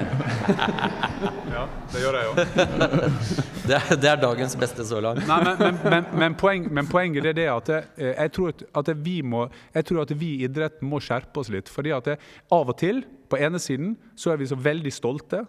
Ja, 1.56 1.66
det 1.94 2.02
gjør 2.02 2.18
jeg 2.18 2.26
jo. 2.26 2.34
Det 3.66 3.74
er, 3.74 3.86
det 3.98 4.10
er 4.12 4.20
dagens 4.22 4.54
beste 4.62 4.84
så 4.86 5.00
langt. 5.02 5.24
Nei, 5.26 5.40
men, 5.42 5.58
men, 5.58 5.78
men, 5.90 6.10
men, 6.22 6.34
poeng, 6.38 6.68
men 6.70 6.90
poenget 6.90 7.26
er 7.32 7.38
det 7.38 7.46
at 7.50 7.70
eh, 7.74 8.12
jeg 8.12 8.34
tror 8.36 8.52
at, 8.52 8.66
at 8.82 8.92
vi 9.06 9.16
må, 9.26 9.46
jeg 9.74 9.88
tror 9.90 10.04
at 10.04 10.14
vi 10.18 10.36
i 10.36 10.50
idretten 10.50 10.90
må 10.90 11.00
skjerpe 11.02 11.42
oss 11.42 11.50
litt. 11.54 11.70
fordi 11.70 11.94
at 11.96 12.12
jeg, 12.12 12.22
av 12.54 12.70
og 12.74 12.78
til, 12.82 13.02
på 13.30 13.40
ene 13.42 13.62
siden, 13.62 13.96
så 14.18 14.34
er 14.34 14.42
vi 14.42 14.50
så 14.50 14.58
veldig 14.58 14.94
stolte 14.94 15.46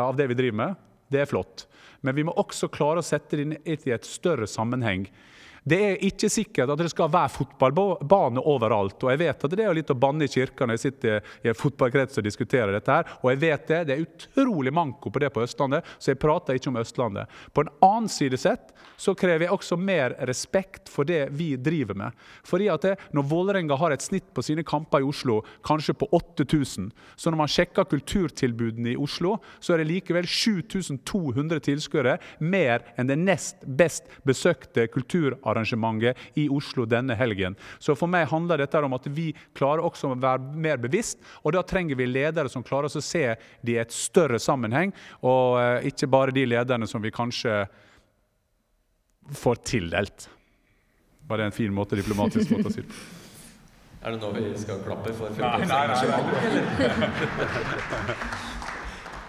av 0.00 0.16
det 0.18 0.26
vi 0.30 0.38
driver 0.38 0.60
med. 0.60 0.82
Det 1.12 1.22
er 1.22 1.30
flott. 1.30 1.66
Men 2.04 2.16
vi 2.16 2.24
må 2.26 2.34
også 2.36 2.68
klare 2.72 3.00
å 3.00 3.06
sette 3.06 3.38
det 3.38 3.44
inn 3.46 3.56
i 3.62 3.94
et 3.94 4.08
større 4.08 4.48
sammenheng. 4.50 5.06
Det 5.64 5.78
er 5.80 6.02
ikke 6.04 6.28
sikkert 6.28 6.74
at 6.74 6.80
det 6.82 6.90
skal 6.92 7.08
være 7.08 7.32
fotballbane 7.32 8.42
overalt. 8.44 8.98
Og 9.00 9.10
jeg 9.14 9.20
vet 9.22 9.44
at 9.46 9.54
det 9.56 9.64
er 9.64 9.76
litt 9.76 9.92
å 9.92 9.96
banne 9.96 10.26
i 10.26 10.32
kirka 10.32 10.66
når 10.66 10.76
jeg 10.76 10.82
sitter 10.82 11.30
i 11.40 11.48
en 11.48 11.56
fotballkrets 11.56 12.20
og 12.20 12.26
diskuterer 12.26 12.74
dette 12.74 12.92
her. 12.92 13.14
Og 13.22 13.30
jeg 13.32 13.40
vet 13.46 13.64
det. 13.70 13.78
Det 13.88 13.94
er 13.94 14.04
utrolig 14.04 14.74
manko 14.76 15.08
på 15.12 15.22
det 15.24 15.32
på 15.32 15.40
Østlandet, 15.44 15.88
så 15.96 16.12
jeg 16.12 16.20
prater 16.20 16.58
ikke 16.58 16.68
om 16.68 16.80
Østlandet. 16.82 17.32
På 17.56 17.64
en 17.64 17.72
annen 17.80 18.10
side 18.12 18.36
sett 18.40 18.74
så 19.00 19.14
krever 19.16 19.46
jeg 19.46 19.56
også 19.56 19.78
mer 19.80 20.14
respekt 20.28 20.92
for 20.92 21.08
det 21.08 21.30
vi 21.34 21.54
driver 21.56 21.96
med. 21.96 22.20
Fordi 22.44 22.68
at 22.70 22.84
det, 22.84 22.94
Når 23.16 23.28
Vålerenga 23.30 23.76
har 23.80 23.90
et 23.92 24.04
snitt 24.04 24.28
på 24.34 24.42
sine 24.44 24.62
kamper 24.62 25.00
i 25.00 25.08
Oslo 25.08 25.40
kanskje 25.64 25.96
på 25.96 26.08
8000, 26.12 26.90
så 27.16 27.30
når 27.30 27.40
man 27.40 27.50
sjekker 27.50 27.88
kulturtilbudene 27.88 28.92
i 28.92 29.00
Oslo, 29.00 29.38
så 29.60 29.74
er 29.74 29.82
det 29.82 29.88
likevel 29.88 30.28
7200 30.28 31.64
tilskuere 31.64 32.18
mer 32.40 32.84
enn 32.98 33.08
det 33.08 33.18
nest 33.18 33.64
best 33.64 34.04
besøkte 34.26 34.86
kulturarrangementet 34.92 35.53
i 36.34 36.48
Oslo 36.48 36.86
denne 36.86 37.14
helgen. 37.18 37.56
Så 37.78 37.94
for 37.98 38.10
meg 38.10 38.28
handler 38.30 38.58
dette 38.58 38.82
om 38.84 38.96
at 38.96 39.06
vi 39.14 39.34
klarer 39.56 39.84
også 39.84 40.12
å 40.12 40.18
være 40.20 40.54
mer 40.54 40.78
bevisst, 40.82 41.18
og 41.42 41.52
da 41.56 41.62
trenger 41.62 41.96
vi 41.98 42.06
ledere 42.06 42.48
som 42.52 42.64
klarer 42.66 42.90
oss 42.90 42.96
å 43.00 43.04
se 43.04 43.36
det 43.62 43.74
i 43.74 43.80
et 43.82 43.92
større 43.94 44.38
sammenheng, 44.38 44.92
og 45.22 45.60
eh, 45.60 45.88
ikke 45.90 46.10
bare 46.10 46.34
de 46.34 46.46
lederne 46.46 46.86
som 46.90 47.02
vi 47.02 47.14
kanskje 47.14 47.64
får 49.34 49.54
tildelt. 49.64 50.28
Var 51.28 51.40
det 51.40 51.44
en 51.50 51.56
fin 51.56 51.72
måte, 51.72 51.96
diplomatisk 51.96 52.50
måte 52.52 52.68
å 52.68 52.74
si 52.74 52.82
det 52.82 52.88
på? 52.92 52.94
Er 54.04 54.12
det 54.12 54.18
nå 54.20 54.28
vi 54.36 54.50
skal 54.60 54.82
klappe 54.84 55.14
for 55.16 55.32
Nei, 55.40 55.64
nei, 55.64 55.86
nei, 55.88 55.96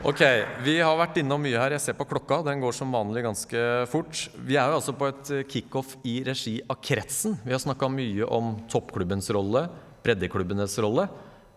Ok, 0.04 0.20
vi 0.66 0.76
har 0.84 0.98
vært 1.00 1.22
innom 1.22 1.40
mye 1.40 1.56
her. 1.56 1.78
Jeg 1.78 1.84
ser 1.86 1.96
på 1.96 2.08
klokka, 2.10 2.42
den 2.44 2.60
går 2.60 2.76
som 2.76 2.92
vanlig 2.92 3.24
ganske 3.24 3.62
fort. 3.88 4.26
Vi 4.44 4.58
er 4.60 4.68
jo 4.68 4.80
altså 4.82 4.94
på 4.98 5.08
et 5.08 5.32
kickoff 5.48 5.96
i 6.04 6.18
regi 6.28 6.58
av 6.68 6.82
Kretsen. 6.84 7.38
Vi 7.46 7.56
har 7.56 7.64
snakka 7.64 7.88
mye 7.90 8.28
om 8.28 8.58
toppklubbens 8.72 9.32
rolle, 9.34 9.66
breddeklubbenes 10.04 10.76
rolle. 10.84 11.08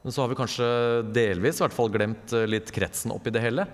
Men 0.04 0.14
så 0.14 0.22
har 0.22 0.30
vi 0.30 0.38
kanskje 0.38 0.68
delvis 1.10 1.58
i 1.58 1.64
hvert 1.64 1.74
fall 1.74 1.90
glemt 1.92 2.32
eh, 2.32 2.46
litt 2.46 2.70
Kretsen 2.72 3.10
oppi 3.12 3.34
det 3.34 3.42
hele. 3.42 3.66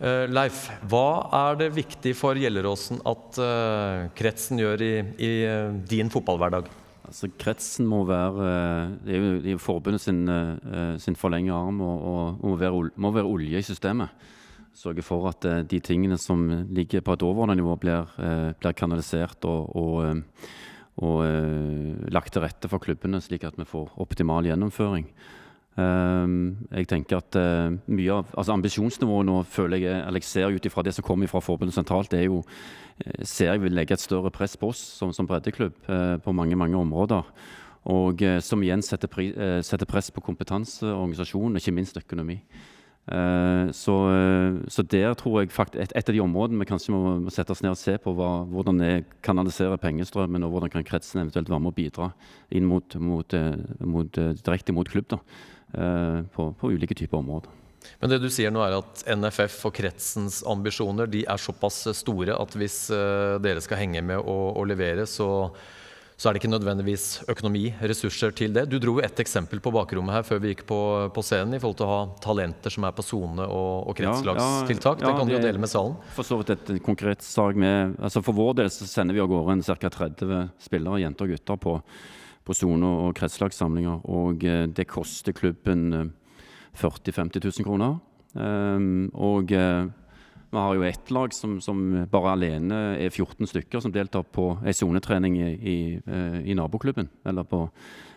Eh, 0.00 0.24
Leif, 0.32 0.64
hva 0.88 1.28
er 1.36 1.60
det 1.60 1.72
viktig 1.76 2.14
for 2.16 2.40
Gjelleråsen 2.40 3.02
at 3.04 3.40
eh, 3.44 4.06
Kretsen 4.16 4.62
gjør 4.62 4.80
i, 4.80 4.94
i 5.20 5.32
eh, 5.44 5.74
din 5.92 6.08
fotballhverdag? 6.10 6.72
Altså, 7.10 7.26
kretsen 7.42 7.88
må 7.90 8.04
være 8.06 8.44
eh, 8.46 8.90
Det 9.02 9.14
er 9.14 9.18
jo, 9.18 9.30
det 9.42 9.52
er 9.52 9.62
forbundet 9.62 10.02
sin, 10.02 10.28
uh, 10.30 10.94
sin 11.02 11.16
forlengede 11.18 11.56
arm 11.56 11.80
og, 11.82 12.04
og, 12.06 12.44
må, 12.44 12.54
være, 12.60 12.90
må, 12.94 13.10
være, 13.10 13.26
olje 13.26 13.58
i 13.58 13.66
systemet. 13.66 14.14
Sørge 14.78 15.02
for 15.02 15.26
at 15.28 15.44
uh, 15.50 15.58
de 15.66 15.80
tingene 15.82 16.18
som 16.18 16.46
ligger 16.70 17.02
på 17.02 17.16
et 17.16 17.24
overordnet 17.26 17.58
nivå, 17.58 17.74
blir, 17.82 18.06
blir 18.62 18.76
kanalisert 18.78 19.42
og, 19.44 19.74
og, 19.74 20.22
og 21.02 22.10
lagt 22.14 22.32
til 22.32 22.44
rette 22.46 22.70
for 22.70 22.78
klubbene, 22.78 23.18
slik 23.20 23.44
at 23.48 23.58
vi 23.58 23.66
får 23.66 23.90
optimal 23.98 24.46
gjennomføring. 24.46 25.10
Jeg 25.78 26.88
tenker 26.90 27.20
at 27.20 27.36
mye 27.88 28.12
av 28.12 28.32
altså 28.34 28.52
Ambisjonsnivået 28.52 29.24
nå 29.24 29.36
føler 29.48 29.78
jeg, 29.80 30.00
eller 30.02 30.20
jeg 30.20 30.28
ser 30.28 30.52
ut 30.52 30.66
ifra 30.66 30.82
det 30.84 30.92
som 30.96 31.06
kommer 31.06 31.30
fra 31.30 31.40
forbundet 31.40 31.76
sentralt, 31.76 32.10
det 32.12 32.18
er 32.20 32.26
jo 32.26 32.42
Eh, 33.06 33.24
ser 33.24 33.54
jeg 33.54 33.64
vil 33.64 33.76
legge 33.76 33.96
et 33.96 34.02
større 34.02 34.32
press 34.34 34.56
på 34.60 34.72
oss 34.74 34.80
som, 34.98 35.14
som 35.16 35.28
breddeklubb 35.28 35.88
eh, 35.88 36.16
på 36.22 36.34
mange 36.36 36.58
mange 36.58 36.78
områder. 36.78 37.24
Og 37.90 38.22
eh, 38.22 38.40
som 38.44 38.62
igjen 38.62 38.84
setter, 38.84 39.08
pri, 39.08 39.30
setter 39.64 39.88
press 39.88 40.10
på 40.12 40.24
kompetanse, 40.24 40.84
organisasjon 40.84 41.54
og 41.54 41.62
ikke 41.62 41.76
minst 41.76 42.00
økonomi. 42.00 42.42
Så, 43.10 43.94
så, 44.70 44.82
der 44.86 45.14
tror 45.18 45.40
jeg 45.40 45.50
faktisk 45.50 45.80
et, 45.96 46.08
av 46.08 46.14
de 46.14 46.20
områdene 46.22 46.60
vi 46.60 46.66
kanskje 46.68 46.92
må, 46.94 47.30
sette 47.32 47.50
oss 47.50 47.62
ned 47.64 47.72
og 47.72 47.78
se 47.80 47.96
på, 47.98 48.12
hva, 48.14 48.44
hvordan 48.46 48.78
det 48.78 48.90
kanaliserer 49.26 49.80
pengestrømmen, 49.82 50.44
og 50.46 50.52
hvordan 50.52 50.70
kan 50.70 50.86
kretsen 50.86 51.24
eventuelt 51.24 51.50
være 51.50 51.64
med 51.64 51.72
å 51.72 51.78
bidra 51.80 52.10
inn 52.54 52.68
mot, 52.70 52.94
mot, 53.00 53.34
mot, 53.82 54.20
direkte 54.44 54.76
mot 54.76 54.92
klubb 54.92 55.08
da, 55.10 55.18
på, 55.70 56.50
på 56.60 56.70
ulike 56.74 56.96
typer 56.98 57.20
områder. 57.20 57.60
Men 58.00 58.12
det 58.12 58.20
du 58.22 58.30
sier 58.32 58.52
nå 58.52 58.62
er 58.64 58.78
at 58.78 59.04
NFF 59.08 59.58
og 59.68 59.76
kretsens 59.76 60.40
ambisjoner 60.48 61.10
de 61.10 61.24
er 61.28 61.40
såpass 61.40 61.82
store 61.96 62.36
at 62.36 62.56
hvis 62.58 62.86
uh, 62.92 63.36
dere 63.42 63.62
skal 63.64 63.80
henge 63.82 64.02
med 64.04 64.20
og, 64.20 64.56
og 64.60 64.68
levere, 64.68 65.06
så, 65.08 65.28
så, 66.16 66.28
er 66.28 66.34
det 66.36 66.42
ikke 66.42 66.52
nødvendigvis 66.52 67.06
økonomi, 67.32 67.66
ressurser 67.80 68.34
til 68.36 68.54
det. 68.56 68.66
Du 68.70 68.78
dro 68.80 68.98
jo 68.98 69.04
ett 69.04 69.20
eksempel 69.22 69.62
på 69.64 69.72
bakrommet 69.74 70.18
her 70.18 70.26
før 70.28 70.42
vi 70.44 70.54
gikk 70.54 70.66
på, 70.68 70.80
på 71.14 71.24
scenen 71.24 71.56
i 71.56 71.62
forhold 71.62 71.80
til 71.80 71.88
å 71.88 71.92
ha 71.94 72.00
talenter 72.24 72.76
som 72.76 72.88
er 72.88 72.96
på 72.96 73.06
sone 73.06 73.48
og, 73.48 73.90
og 73.90 73.98
kretslagstiltak. 74.00 75.00
Ja, 75.00 75.08
ja, 75.08 75.10
det 75.10 75.18
kan 75.18 75.32
du 75.32 75.36
jo 75.36 75.42
dele 75.44 75.62
med 75.62 75.72
salen. 75.72 75.98
For 76.16 76.26
så 76.26 76.40
vidt 76.40 76.54
et 76.56 76.72
konkret 76.86 77.24
sag 77.26 77.58
med 77.60 77.98
altså 78.00 78.24
For 78.24 78.36
vår 78.36 78.62
del 78.62 78.72
så 78.72 78.88
sender 78.88 79.16
vi 79.16 79.24
av 79.24 79.30
gårde 79.32 79.60
ca. 79.80 79.92
30 80.00 80.48
spillere, 80.60 81.04
jenter 81.04 81.28
og 81.28 81.36
gutter, 81.36 81.60
på, 81.60 81.78
på 82.46 82.56
sone- 82.56 82.94
og 83.06 83.14
kretslagssamlinger. 83.18 84.04
Og 84.10 84.44
uh, 84.44 84.66
det 84.66 84.88
koster 84.90 85.36
klubben 85.36 85.92
uh, 85.94 86.04
40 86.74 87.12
000-50 87.12 87.44
000 87.44 87.66
kroner. 87.66 87.98
Um, 88.34 89.10
og 89.14 89.52
uh, 89.52 89.88
vi 90.50 90.58
har 90.58 90.74
jo 90.74 90.82
ett 90.82 91.10
lag 91.10 91.34
som, 91.34 91.60
som, 91.60 92.06
bare 92.10 92.32
alene 92.34 92.78
er 92.98 93.10
14 93.10 93.46
stykker, 93.46 93.80
som 93.80 93.92
deltar 93.94 94.24
på 94.26 94.52
ei 94.66 94.74
sonetrening 94.74 95.38
i, 95.38 95.50
i, 95.54 95.78
uh, 96.06 96.38
i, 96.42 96.54
naboklubben. 96.58 97.10
Eller 97.26 97.46
på 97.46 97.68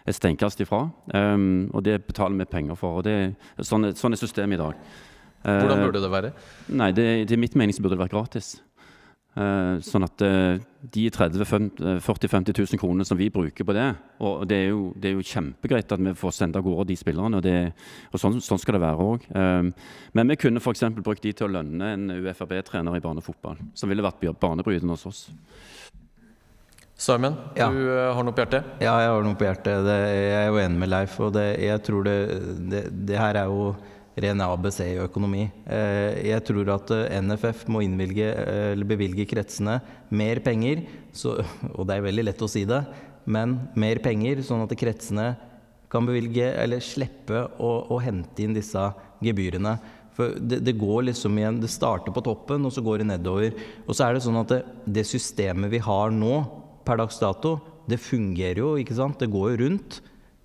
et 0.05 0.17
steinkast 0.17 0.61
ifra. 0.65 0.87
Um, 1.13 1.69
og 1.73 1.85
det 1.85 2.01
betaler 2.07 2.37
vi 2.41 2.49
penger 2.49 2.79
for. 2.79 3.01
og 3.01 3.07
det, 3.07 3.35
Sånn 3.61 3.91
sånn 3.97 4.17
er 4.17 4.21
systemet 4.21 4.59
i 4.59 4.63
dag. 4.63 4.85
Hvordan 5.43 5.81
burde 5.83 5.99
det 5.99 6.09
være? 6.11 6.29
Nei, 6.71 6.93
det, 6.95 7.05
Til 7.27 7.41
mitt 7.41 7.55
mening 7.59 7.75
så 7.75 7.83
burde 7.83 7.97
det 7.97 8.05
vært 8.05 8.15
gratis. 8.15 8.55
Uh, 9.33 9.79
sånn 9.81 10.05
at 10.05 10.21
uh, 10.21 10.59
de 10.93 11.07
30 11.09 11.41
40 11.41 12.29
50 12.29 12.53
000 12.53 12.77
kronene 12.77 13.05
som 13.07 13.17
vi 13.17 13.31
bruker 13.33 13.65
på 13.65 13.73
det 13.73 13.87
Og 14.21 14.43
det 14.45 14.59
er 14.59 14.67
jo, 14.67 14.91
det 14.93 15.09
er 15.09 15.15
jo 15.15 15.25
kjempegreit 15.25 15.89
at 15.89 16.03
vi 16.05 16.13
får 16.19 16.35
sende 16.37 16.61
av 16.61 16.67
gårde 16.67 16.91
de 16.91 16.97
spillerne, 16.99 17.39
og, 17.39 17.41
det, 17.41 17.71
og 18.13 18.21
sånn, 18.21 18.37
sånn, 18.45 18.61
skal 18.61 18.77
det 18.77 18.83
være 18.83 19.07
òg. 19.07 19.25
Uh, 19.33 19.71
men 20.13 20.29
vi 20.29 20.37
kunne 20.37 20.61
f.eks. 20.61 20.85
brukt 20.99 21.25
de 21.25 21.33
til 21.33 21.49
å 21.49 21.53
lønne 21.55 21.89
en 21.95 22.13
UFRB-trener 22.13 22.99
i 22.99 23.01
barnefotball, 23.01 23.57
som 23.73 23.89
ville 23.89 24.05
vært 24.05 24.21
banebrytende 24.37 24.93
hos 24.93 25.09
oss. 25.09 25.23
Simon, 26.93 27.33
ja. 27.57 27.71
du 27.73 27.89
har 27.89 28.21
noe 28.21 28.35
på 28.37 28.43
hjertet? 28.45 28.69
Ja, 28.85 28.93
jeg 29.01 29.09
har 29.15 29.25
noe 29.25 29.39
på 29.39 29.47
hjertet. 29.47 29.81
Det, 29.87 29.97
jeg 30.13 30.37
er 30.43 30.51
jo 30.53 30.61
enig 30.61 30.83
med 30.85 30.93
Leif. 30.93 31.17
og 31.25 31.41
jeg 31.41 31.81
tror 31.89 32.05
det, 32.05 32.83
det 33.09 33.17
her 33.17 33.41
er 33.41 33.49
jo 33.49 33.73
ren 34.19 34.41
ABC 34.45 34.79
i 34.85 34.99
økonomi. 35.01 35.47
Eh, 35.65 36.19
jeg 36.29 36.43
tror 36.47 36.69
at 36.75 36.91
eh, 36.93 37.15
NFF 37.23 37.65
må 37.73 37.81
innvilge, 37.85 38.27
eller 38.73 38.89
bevilge 38.89 39.25
kretsene 39.29 39.79
mer 40.13 40.41
penger, 40.45 40.83
så, 41.15 41.39
og 41.77 41.87
det 41.89 41.97
er 41.97 42.05
veldig 42.07 42.27
lett 42.29 42.45
å 42.45 42.51
si 42.51 42.65
det, 42.69 42.83
men 43.25 43.57
mer 43.79 44.01
penger, 44.03 44.43
sånn 44.45 44.65
at 44.65 44.77
kretsene 44.77 45.33
kan 45.93 46.05
bevilge, 46.09 46.45
eller 46.59 46.83
slippe 46.83 47.45
å, 47.61 47.73
å 47.93 47.99
hente 48.01 48.43
inn 48.43 48.55
disse 48.57 48.81
gebyrene. 49.23 49.77
For 50.13 50.35
det, 50.37 50.59
det, 50.65 50.75
går 50.77 51.07
liksom 51.07 51.37
igjen 51.39 51.59
Det 51.61 51.71
starter 51.73 52.13
på 52.13 52.21
toppen, 52.25 52.65
og 52.67 52.73
så 52.73 52.83
går 52.85 53.01
det 53.01 53.09
nedover. 53.09 53.55
Og 53.87 53.97
så 53.97 54.05
er 54.05 54.15
det 54.15 54.25
sånn 54.25 54.41
at 54.43 54.51
det, 54.51 54.59
det 54.99 55.05
systemet 55.09 55.73
vi 55.73 55.81
har 55.81 56.13
nå, 56.13 56.41
per 56.85 56.99
dags 57.01 57.17
dato, 57.21 57.55
det 57.89 57.99
fungerer 58.01 58.61
jo, 58.61 58.73
ikke 58.79 58.95
sant? 58.97 59.19
Det 59.19 59.31
går 59.31 59.53
jo 59.53 59.61
rundt. 59.63 60.01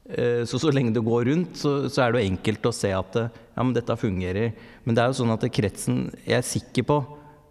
Eh, 0.09 0.44
så 0.48 0.56
så 0.56 0.70
lenge 0.72 0.94
det 0.96 1.04
går 1.04 1.28
rundt, 1.28 1.59
så, 1.61 1.84
så, 1.92 2.02
er 2.02 2.12
det 2.12 2.22
jo 2.22 2.30
enkelt 2.30 2.66
å 2.70 2.72
se 2.72 2.90
at 2.96 3.16
eh, 3.20 3.32
ja, 3.52 3.61
men 3.61 3.74
dette 3.76 3.96
fungerer. 4.00 4.54
Men 4.86 4.96
det 4.96 5.02
er 5.02 5.11
jo 5.11 5.18
sånn 5.20 5.34
at 5.34 5.44
kretsen 5.52 6.06
Jeg 6.24 6.38
er 6.38 6.46
sikker 6.46 6.86
på, 6.88 6.96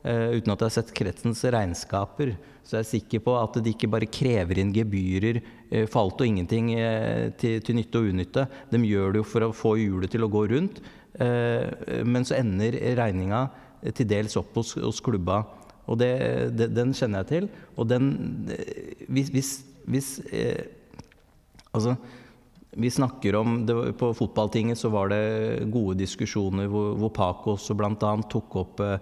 uh, 0.08 0.30
uten 0.34 0.54
at 0.54 0.64
jeg 0.64 0.66
har 0.66 0.74
sett 0.78 0.94
kretsens 0.96 1.44
regnskaper, 1.54 2.32
så 2.66 2.78
jeg 2.78 2.86
er 2.86 2.90
sikker 2.90 3.22
på 3.28 3.36
at 3.38 3.60
de 3.62 3.74
ikke 3.76 3.90
bare 3.92 4.10
krever 4.10 4.62
inn 4.62 4.74
gebyrer 4.76 5.40
for 5.92 6.02
alt 6.02 6.24
og 6.24 6.28
ingenting 6.28 6.74
til, 7.40 7.62
til, 7.64 7.78
nytte 7.78 8.00
og 8.00 8.10
unytte. 8.12 8.44
De 8.72 8.82
gjør 8.88 9.14
det 9.14 9.22
jo 9.22 9.28
for 9.28 9.46
å 9.46 9.54
få 9.56 9.72
hjulet 9.80 10.12
til 10.12 10.26
å 10.26 10.30
gå 10.32 10.42
rundt. 10.52 10.82
men 12.04 12.28
så 12.28 12.36
ender 12.36 12.76
regninga 13.00 13.42
til 13.96 14.10
dels 14.12 14.36
opp 14.40 14.52
hos, 14.60 14.74
hos 14.84 15.00
klubba. 15.04 15.42
Og 15.88 16.00
det, 16.00 16.12
det, 16.60 16.70
den 16.76 16.92
kjenner 16.92 17.24
jeg 17.24 17.30
til. 17.32 17.50
Og 17.80 17.88
den 17.88 18.12
Hvis, 19.08 19.32
hvis, 19.32 19.52
hvis 19.88 20.12
Altså 21.72 21.96
vi 22.78 22.92
snakker 22.92 23.36
om, 23.36 23.66
det, 23.66 23.94
På 23.98 24.12
fotballtinget 24.14 24.78
så 24.78 24.90
var 24.94 25.10
det 25.10 25.66
gode 25.74 25.98
diskusjoner 25.98 26.70
hvor, 26.72 26.94
hvor 27.00 27.12
Paco 27.14 27.56
også 27.56 27.76
bl.a. 27.78 28.12
tok 28.30 28.58
opp 28.62 28.84
eh, 28.86 29.00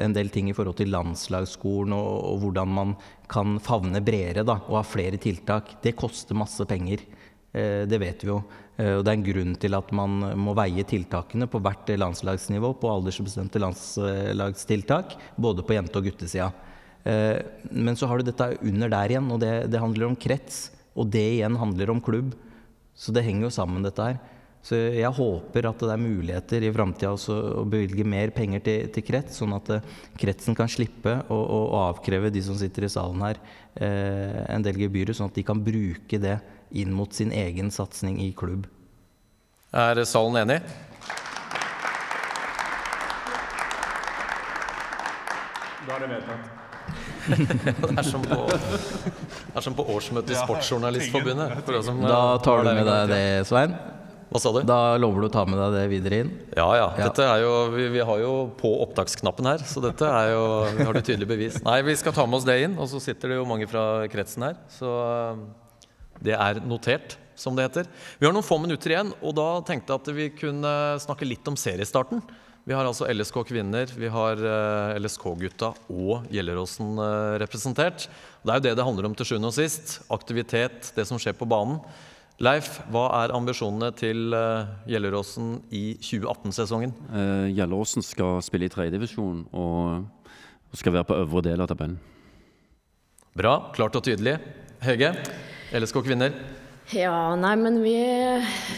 en 0.00 0.14
del 0.16 0.32
ting 0.32 0.48
i 0.48 0.54
forhold 0.56 0.78
til 0.80 0.92
landslagsskolen 0.92 1.92
og, 1.96 2.10
og, 2.30 2.40
hvordan 2.44 2.72
man 2.72 2.94
kan 3.32 3.58
favne 3.64 4.00
bredere 4.04 4.46
da, 4.48 4.58
og 4.68 4.80
ha 4.80 4.84
flere 4.86 5.20
tiltak. 5.20 5.76
Det 5.84 5.94
koster 5.98 6.38
masse 6.38 6.64
penger. 6.68 7.04
Eh, 7.52 7.84
det 7.88 8.00
vet 8.00 8.24
vi 8.24 8.32
jo. 8.32 8.40
Eh, 8.78 8.94
og 8.96 9.04
det 9.04 9.12
er 9.12 9.18
en 9.18 9.26
grunn 9.28 9.56
til 9.60 9.76
at 9.76 9.92
man 9.96 10.20
må 10.40 10.56
veie 10.56 10.84
tiltakene 10.88 11.48
på 11.52 11.60
hvert 11.62 11.92
landslagsnivå, 12.00 12.74
på 12.80 12.92
aldersbestemte 12.96 13.60
landslagstiltak, 13.60 15.18
både 15.36 15.64
på 15.66 15.76
jente- 15.76 16.00
og 16.00 16.08
guttesida. 16.08 16.52
Eh, 17.04 17.42
men 17.70 17.98
så 17.98 18.08
har 18.08 18.18
du 18.18 18.30
dette 18.30 18.54
under 18.62 18.92
der 18.92 19.16
igjen, 19.16 19.28
og 19.34 19.42
det, 19.42 19.52
det 19.72 19.82
handler 19.82 20.08
om 20.08 20.16
krets. 20.16 20.70
Og 20.96 21.08
det 21.12 21.24
igjen 21.38 21.56
handler 21.60 21.92
om 21.92 22.00
klubb. 22.04 22.32
Så 22.94 23.12
det 23.14 23.24
henger 23.26 23.48
jo 23.48 23.54
sammen, 23.54 23.84
dette 23.84 24.04
her. 24.04 24.20
Så 24.62 24.78
jeg 24.94 25.10
håper 25.10 25.66
at 25.66 25.80
det 25.82 25.90
er 25.90 25.98
muligheter 25.98 26.62
i 26.62 26.70
framtida 26.70 27.10
å 27.10 27.64
bevilge 27.66 28.04
mer 28.06 28.30
penger 28.34 28.62
til, 28.62 28.84
til, 28.94 29.04
krets, 29.08 29.40
sånn 29.40 29.56
at 29.56 29.72
uh, 29.74 29.88
kretsen 30.20 30.54
kan 30.54 30.70
slippe 30.70 31.16
å, 31.26 31.38
å, 31.40 31.58
avkreve 31.88 32.30
de 32.30 32.44
som 32.46 32.54
sitter 32.58 32.86
i 32.86 32.92
salen 32.92 33.24
her, 33.26 33.40
eh, 33.74 34.38
en 34.54 34.62
del 34.62 34.78
gebyrer, 34.84 35.16
sånn 35.18 35.32
at 35.32 35.40
de 35.40 35.42
kan 35.48 35.58
bruke 35.58 36.22
det 36.22 36.38
inn 36.78 36.94
mot 36.94 37.10
sin 37.10 37.34
egen 37.34 37.74
satsing 37.74 38.22
i 38.22 38.30
klubb. 38.38 38.70
Er 39.74 40.04
salen 40.06 40.44
enig? 40.44 40.62
Da 45.88 45.96
er 45.96 46.04
det 46.04 46.12
vedtatt. 46.14 46.71
det, 47.32 47.94
er 47.96 48.06
som 48.06 48.22
på, 48.26 48.38
er 48.50 49.64
som 49.64 49.74
på 49.78 49.86
årsmøtet 49.94 50.34
i 50.34 50.38
Sportsjournalistforbundet. 50.40 51.58
Da 52.02 52.22
tar 52.42 52.62
du 52.64 52.70
med 52.72 52.86
deg 52.88 53.12
det, 53.12 53.24
Svein? 53.48 53.76
Hva 54.32 54.40
sa 54.40 54.50
du? 54.54 54.62
Da 54.64 54.96
lover 54.96 55.24
du 55.24 55.28
å 55.28 55.32
ta 55.32 55.42
med 55.44 55.58
deg 55.60 55.74
det 55.76 55.82
videre 55.92 56.20
inn? 56.22 56.30
Ja, 56.56 56.66
ja. 56.78 56.86
Dette 56.96 57.26
er 57.28 57.42
jo, 57.44 57.52
vi, 57.74 57.88
vi 57.92 58.04
har 58.08 58.22
jo 58.22 58.32
på 58.56 58.70
opptaksknappen 58.86 59.50
her, 59.50 59.64
så 59.68 59.82
dette 59.84 60.08
er 60.08 60.30
jo 60.32 60.44
Vi 60.78 60.86
har 60.88 60.96
det 60.96 61.02
tydelig 61.04 61.28
bevis. 61.28 61.58
Nei, 61.66 61.82
vi 61.84 61.96
skal 62.00 62.16
ta 62.16 62.24
med 62.24 62.40
oss 62.40 62.46
det 62.48 62.56
inn. 62.64 62.78
Og 62.80 62.88
så 62.88 63.02
sitter 63.04 63.34
det 63.34 63.42
jo 63.42 63.48
mange 63.48 63.68
fra 63.68 64.06
kretsen 64.12 64.46
her. 64.48 64.56
Så 64.72 64.88
eh, 64.88 65.42
det 66.24 66.38
er 66.38 66.62
notert, 66.64 67.18
som 67.36 67.58
det 67.58 67.68
heter. 67.68 67.90
Vi 68.16 68.28
har 68.28 68.32
noen 68.32 68.46
få 68.46 68.56
minutter 68.62 68.94
igjen, 68.94 69.12
og 69.20 69.36
da 69.36 69.50
tenkte 69.68 69.92
jeg 69.92 70.00
at 70.00 70.10
vi 70.16 70.30
kunne 70.38 70.72
snakke 71.04 71.28
litt 71.28 71.52
om 71.52 71.58
seriestarten. 71.60 72.24
Vi 72.62 72.74
har 72.76 72.86
altså 72.86 73.08
LSK 73.10 73.40
kvinner, 73.48 73.90
vi 73.98 74.06
har 74.12 74.38
eh, 74.38 74.98
LSK-gutta 75.02 75.72
og 75.90 76.28
Gjelleråsen 76.30 76.92
uh, 76.94 77.34
representert. 77.42 78.04
Det 78.44 78.52
er 78.52 78.60
jo 78.60 78.64
det 78.68 78.74
det 78.78 78.84
handler 78.86 79.08
om 79.08 79.16
til 79.18 79.26
sjuende 79.26 79.50
og 79.50 79.56
sist. 79.56 79.96
Aktivitet, 80.14 80.92
det 80.94 81.02
som 81.08 81.18
skjer 81.18 81.34
på 81.34 81.48
banen. 81.50 81.80
Leif, 82.42 82.76
hva 82.94 83.08
er 83.18 83.34
ambisjonene 83.34 83.90
til 83.98 84.30
uh, 84.30 84.70
Gjelleråsen 84.86 85.56
i 85.74 85.96
2018-sesongen? 86.06 86.94
Uh, 87.10 87.48
Gjelleråsen 87.50 88.06
skal 88.06 88.38
spille 88.46 88.68
i 88.68 88.72
tredjedivisjon 88.72 89.42
og, 89.50 90.28
og 90.70 90.78
skal 90.78 90.94
være 91.00 91.08
på 91.10 91.18
øvre 91.18 91.42
del 91.48 91.64
av 91.64 91.70
tabellen. 91.72 91.98
Bra. 93.34 93.56
Klart 93.74 93.98
og 93.98 94.06
tydelig. 94.06 94.36
Hege, 94.86 95.10
LSK 95.74 95.98
kvinner? 96.06 96.38
Ja, 96.94 97.34
nei, 97.38 97.56
men 97.58 97.82
vi, 97.82 97.96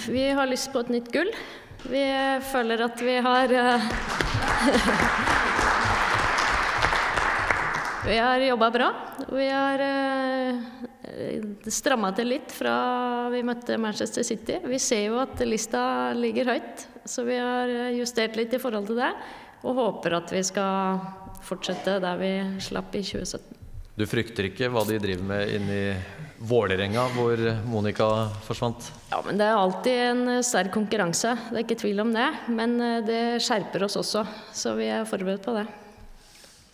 vi 0.09 0.25
har 0.33 0.49
lyst 0.49 0.73
på 0.73 0.81
et 0.81 0.93
nytt 0.95 1.13
gull. 1.13 1.33
Vi 1.85 2.05
føler 2.49 2.81
at 2.87 3.01
vi 3.05 3.17
har 3.21 3.53
eh, 3.53 3.83
Vi 8.05 8.17
har 8.21 8.39
jobba 8.45 8.71
bra. 8.71 8.89
Vi 9.33 9.49
har 9.49 9.81
eh, 9.85 10.55
stramma 11.73 12.13
til 12.17 12.29
litt 12.35 12.53
fra 12.53 13.29
vi 13.33 13.43
møtte 13.45 13.79
Manchester 13.81 14.25
City. 14.25 14.59
Vi 14.65 14.79
ser 14.81 15.07
jo 15.09 15.19
at 15.23 15.41
lista 15.49 16.13
ligger 16.17 16.53
høyt, 16.53 16.87
så 17.09 17.25
vi 17.25 17.37
har 17.41 17.69
justert 17.97 18.37
litt 18.37 18.53
i 18.57 18.61
forhold 18.61 18.89
til 18.91 19.01
det. 19.01 19.13
Og 19.65 19.81
håper 19.81 20.19
at 20.21 20.33
vi 20.37 20.45
skal 20.45 21.01
fortsette 21.45 22.01
der 22.05 22.21
vi 22.21 22.33
slapp 22.65 22.93
i 22.97 23.05
2017. 23.05 23.64
Du 23.95 24.03
frykter 24.11 24.49
ikke 24.49 24.67
hva 24.75 24.83
de 24.89 24.97
driver 24.99 25.23
med 25.29 25.51
inni 25.55 25.83
Vålerenga, 26.51 27.05
hvor 27.15 27.39
Monica 27.71 28.09
forsvant? 28.43 28.89
Ja, 29.13 29.21
men 29.23 29.39
det 29.39 29.47
er 29.47 29.55
alltid 29.55 30.01
en 30.09 30.43
sterk 30.43 30.73
konkurranse. 30.75 31.37
Det 31.53 31.61
er 31.61 31.63
ikke 31.63 31.79
tvil 31.79 32.03
om 32.03 32.11
det. 32.11 32.27
Men 32.51 32.75
eh, 32.83 32.99
det 33.07 33.23
skjerper 33.47 33.87
oss 33.87 33.95
også, 34.03 34.25
så 34.51 34.75
vi 34.75 34.91
er 34.91 35.07
forberedt 35.07 35.47
på 35.47 35.55
det. 35.55 35.69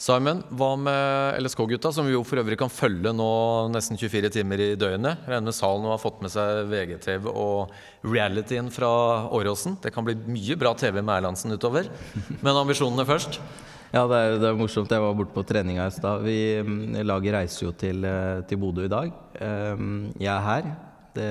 Simon, 0.01 0.41
hva 0.57 0.71
med 0.81 1.43
LSK-gutta, 1.45 1.93
som 1.93 2.09
vi 2.09 2.15
jo 2.15 2.25
for 2.25 2.41
øvrig 2.41 2.57
kan 2.57 2.73
følge 2.73 3.13
nå 3.13 3.31
nesten 3.69 4.01
24 4.01 4.31
timer 4.33 4.63
i 4.65 4.73
døgnet? 4.81 5.27
Regner 5.29 5.51
med 5.51 5.59
salen 5.61 5.91
har 5.93 6.01
fått 6.01 6.23
med 6.25 6.33
seg 6.33 6.71
VGTV 6.73 7.29
og 7.35 7.75
realityen 8.09 8.73
fra 8.73 8.89
Åråsen. 9.29 9.77
Det 9.85 9.93
kan 9.93 10.09
bli 10.09 10.17
mye 10.25 10.57
bra 10.57 10.73
TV 10.73 11.03
med 11.03 11.19
Erlandsen 11.19 11.53
utover. 11.53 11.93
Men 12.41 12.63
ambisjonene 12.63 13.05
først? 13.05 13.43
Ja, 13.91 14.05
det 14.07 14.19
er, 14.23 14.37
det 14.39 14.47
er, 14.47 14.59
morsomt. 14.59 14.93
Jeg 14.95 15.03
var 15.03 15.17
borte 15.19 15.35
på 15.35 15.43
treninga 15.43 15.89
i 15.89 15.95
stad. 15.95 16.23
Mm, 16.23 17.01
laget 17.03 17.35
reiser 17.35 17.65
jo 17.67 17.73
til, 17.75 18.05
eh, 18.07 18.43
til 18.47 18.61
Bodø 18.63 18.85
i 18.87 18.93
dag. 18.93 19.11
Ehm, 19.43 20.13
jeg 20.15 20.31
er 20.31 20.45
her. 20.47 20.69
Det, 21.17 21.31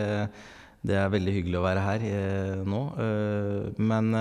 det, 0.83 0.97
er 0.99 1.13
veldig 1.13 1.35
hyggelig 1.37 1.59
å 1.61 1.63
være 1.63 1.85
her 1.85 2.03
eh, 2.09 2.65
nå. 2.67 2.81
Eh, 3.05 3.79
men 3.79 4.11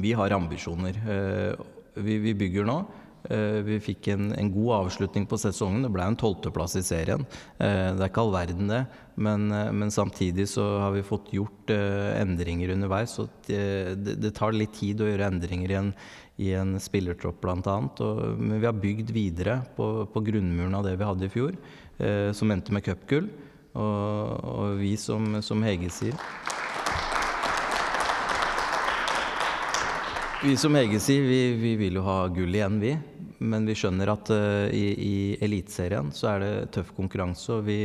vi 0.00 0.14
har 0.16 0.32
ambisjoner. 0.32 0.96
Vi, 2.00 2.16
vi 2.24 2.32
bygger 2.32 2.64
nå. 2.64 2.78
Eh, 3.30 3.60
vi 3.62 3.78
fikk 3.82 4.08
en, 4.16 4.32
en, 4.34 4.50
god 4.50 4.72
avslutning 4.80 5.28
på 5.30 5.38
sesongen. 5.38 5.84
Det 5.84 5.92
ble 5.94 6.06
en 6.08 6.18
tolvteplass 6.18 6.74
i 6.80 6.84
serien. 6.86 7.22
Eh, 7.58 7.92
det 7.94 8.02
er 8.02 8.10
ikke 8.10 8.24
all 8.24 8.34
verden, 8.34 8.70
det. 8.70 8.82
Men, 9.14 9.46
eh, 9.54 9.70
men, 9.70 9.92
samtidig 9.94 10.48
så 10.50 10.64
har 10.82 10.96
vi 10.96 11.04
fått 11.06 11.30
gjort 11.36 11.70
endringer 11.72 12.74
underveis. 12.74 13.14
Så 13.18 13.28
det, 13.46 14.18
det 14.22 14.34
tar 14.38 14.56
litt 14.56 14.74
tid 14.78 15.02
å 15.02 15.10
gjøre 15.10 15.30
endringer 15.30 15.74
i 15.74 15.78
en, 15.78 15.94
i 16.40 16.52
en 16.56 16.78
spillertropp, 16.80 17.42
bl.a. 17.42 17.76
Men 18.38 18.56
vi 18.58 18.68
har 18.68 18.76
bygd 18.76 19.12
videre 19.12 19.60
på, 19.76 20.06
på, 20.12 20.22
grunnmuren 20.24 20.78
av 20.78 20.86
det 20.86 20.96
vi 20.96 21.08
hadde 21.08 21.28
i 21.28 21.32
fjor, 21.32 21.58
som 22.32 22.50
endte 22.50 22.72
med 22.74 22.86
cupgull. 22.86 23.28
Og, 23.72 24.48
og 24.52 24.80
vi, 24.80 24.96
som, 25.00 25.38
som 25.44 25.62
Hege 25.64 25.88
sier 25.92 26.16
Vi 30.42 30.56
som 30.58 30.74
Hege 30.74 30.98
sier, 30.98 31.22
vi, 31.22 31.54
vi, 31.54 31.76
vil 31.78 31.96
jo 32.00 32.02
ha 32.02 32.26
gull 32.34 32.50
igjen, 32.50 32.80
vi. 32.82 32.96
Men 33.42 33.62
vi 33.66 33.76
skjønner 33.78 34.10
at 34.10 34.30
uh, 34.34 34.66
i, 34.74 34.82
i 34.90 35.14
Eliteserien 35.42 36.10
så 36.14 36.32
er 36.32 36.42
det 36.42 36.50
tøff 36.74 36.90
konkurranse. 36.96 37.46
Og 37.54 37.68
vi, 37.68 37.76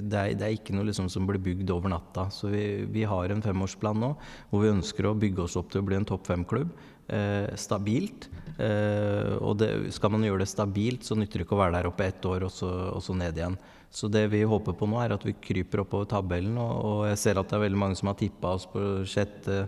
det, 0.00 0.16
er, 0.16 0.32
det, 0.32 0.46
er, 0.46 0.54
ikke 0.56 0.72
noe 0.76 0.88
liksom 0.88 1.10
som 1.12 1.28
blir 1.28 1.42
bygd 1.44 1.74
over 1.76 1.92
natta. 1.92 2.30
Så 2.32 2.48
vi, 2.52 2.64
vi, 2.88 3.04
har 3.08 3.28
en 3.28 3.44
femårsplan 3.44 4.00
nå 4.00 4.10
hvor 4.48 4.64
vi 4.64 4.72
ønsker 4.72 5.10
å 5.10 5.12
bygge 5.12 5.44
oss 5.44 5.58
opp 5.60 5.74
til 5.74 5.84
å 5.84 5.88
bli 5.90 6.00
en 6.00 6.08
topp 6.08 6.32
fem-klubb. 6.32 6.72
Uh, 7.04 7.50
stabilt. 7.60 8.30
Uh, 8.56 9.36
og 9.44 9.58
det, 9.60 9.70
skal 9.92 10.12
man 10.14 10.24
gjøre 10.24 10.44
det 10.44 10.48
stabilt, 10.48 11.04
så 11.04 11.16
nytter 11.18 11.42
det 11.42 11.46
ikke 11.48 11.56
å 11.58 11.62
være 11.64 11.76
der 11.76 11.88
oppe 11.90 12.06
ett 12.06 12.24
år 12.24 12.46
og 12.46 12.52
så, 12.54 12.70
og 12.94 13.02
så 13.04 13.16
ned 13.18 13.36
igjen. 13.36 13.58
Så 13.94 14.08
det 14.10 14.24
vi 14.32 14.40
håper 14.48 14.74
på 14.74 14.88
nå, 14.90 14.98
er 15.02 15.14
at 15.14 15.24
vi 15.26 15.36
kryper 15.38 15.84
oppover 15.84 16.08
tabellen. 16.10 16.56
Og, 16.58 16.78
og 16.88 17.02
jeg 17.12 17.20
ser 17.20 17.38
at 17.38 17.50
det 17.50 17.58
er 17.58 17.66
veldig 17.68 17.82
mange 17.82 17.98
som 18.00 18.10
har 18.10 18.16
tippa 18.18 18.56
oss 18.56 18.64
på 18.70 18.80
sjette 19.06 19.66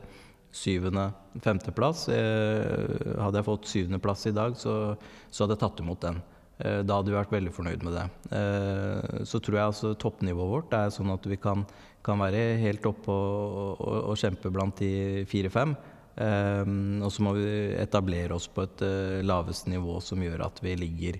syvende, 0.56 1.10
femteplass. 1.44 2.06
Eh, 2.12 3.20
hadde 3.20 3.40
jeg 3.40 3.46
fått 3.46 3.68
syvendeplass 3.70 4.26
i 4.30 4.34
dag, 4.36 4.56
så, 4.58 4.96
så, 5.28 5.44
hadde 5.44 5.56
jeg 5.56 5.62
tatt 5.64 5.82
imot 5.84 6.02
den. 6.04 6.20
Eh, 6.58 6.80
da 6.86 6.98
hadde 6.98 7.12
vi 7.12 7.18
vært 7.18 7.34
veldig 7.34 7.52
fornøyd 7.54 7.84
med 7.86 7.98
det. 7.98 8.06
Eh, 8.38 9.24
så 9.28 9.40
tror 9.42 9.58
jeg 9.58 9.72
altså 9.72 9.92
toppnivået 10.00 10.52
vårt 10.54 10.78
er 10.78 10.94
sånn 10.94 11.12
at 11.14 11.28
vi 11.28 11.38
kan, 11.40 11.66
kan 12.06 12.22
være 12.22 12.56
helt 12.62 12.88
oppe 12.88 13.12
og, 13.12 13.76
og, 13.76 13.98
og, 14.00 14.16
kjempe 14.20 14.52
blant 14.54 14.80
de 14.80 15.26
fire-fem. 15.30 15.76
Og 16.16 17.10
så 17.12 17.24
må 17.26 17.34
vi 17.36 17.48
etablere 17.76 18.32
oss 18.38 18.46
på 18.48 18.62
et 18.64 18.84
laveste 19.26 19.68
nivå 19.68 19.98
som 20.00 20.22
gjør 20.24 20.46
at 20.46 20.62
vi 20.64 20.72
ligger 20.80 21.18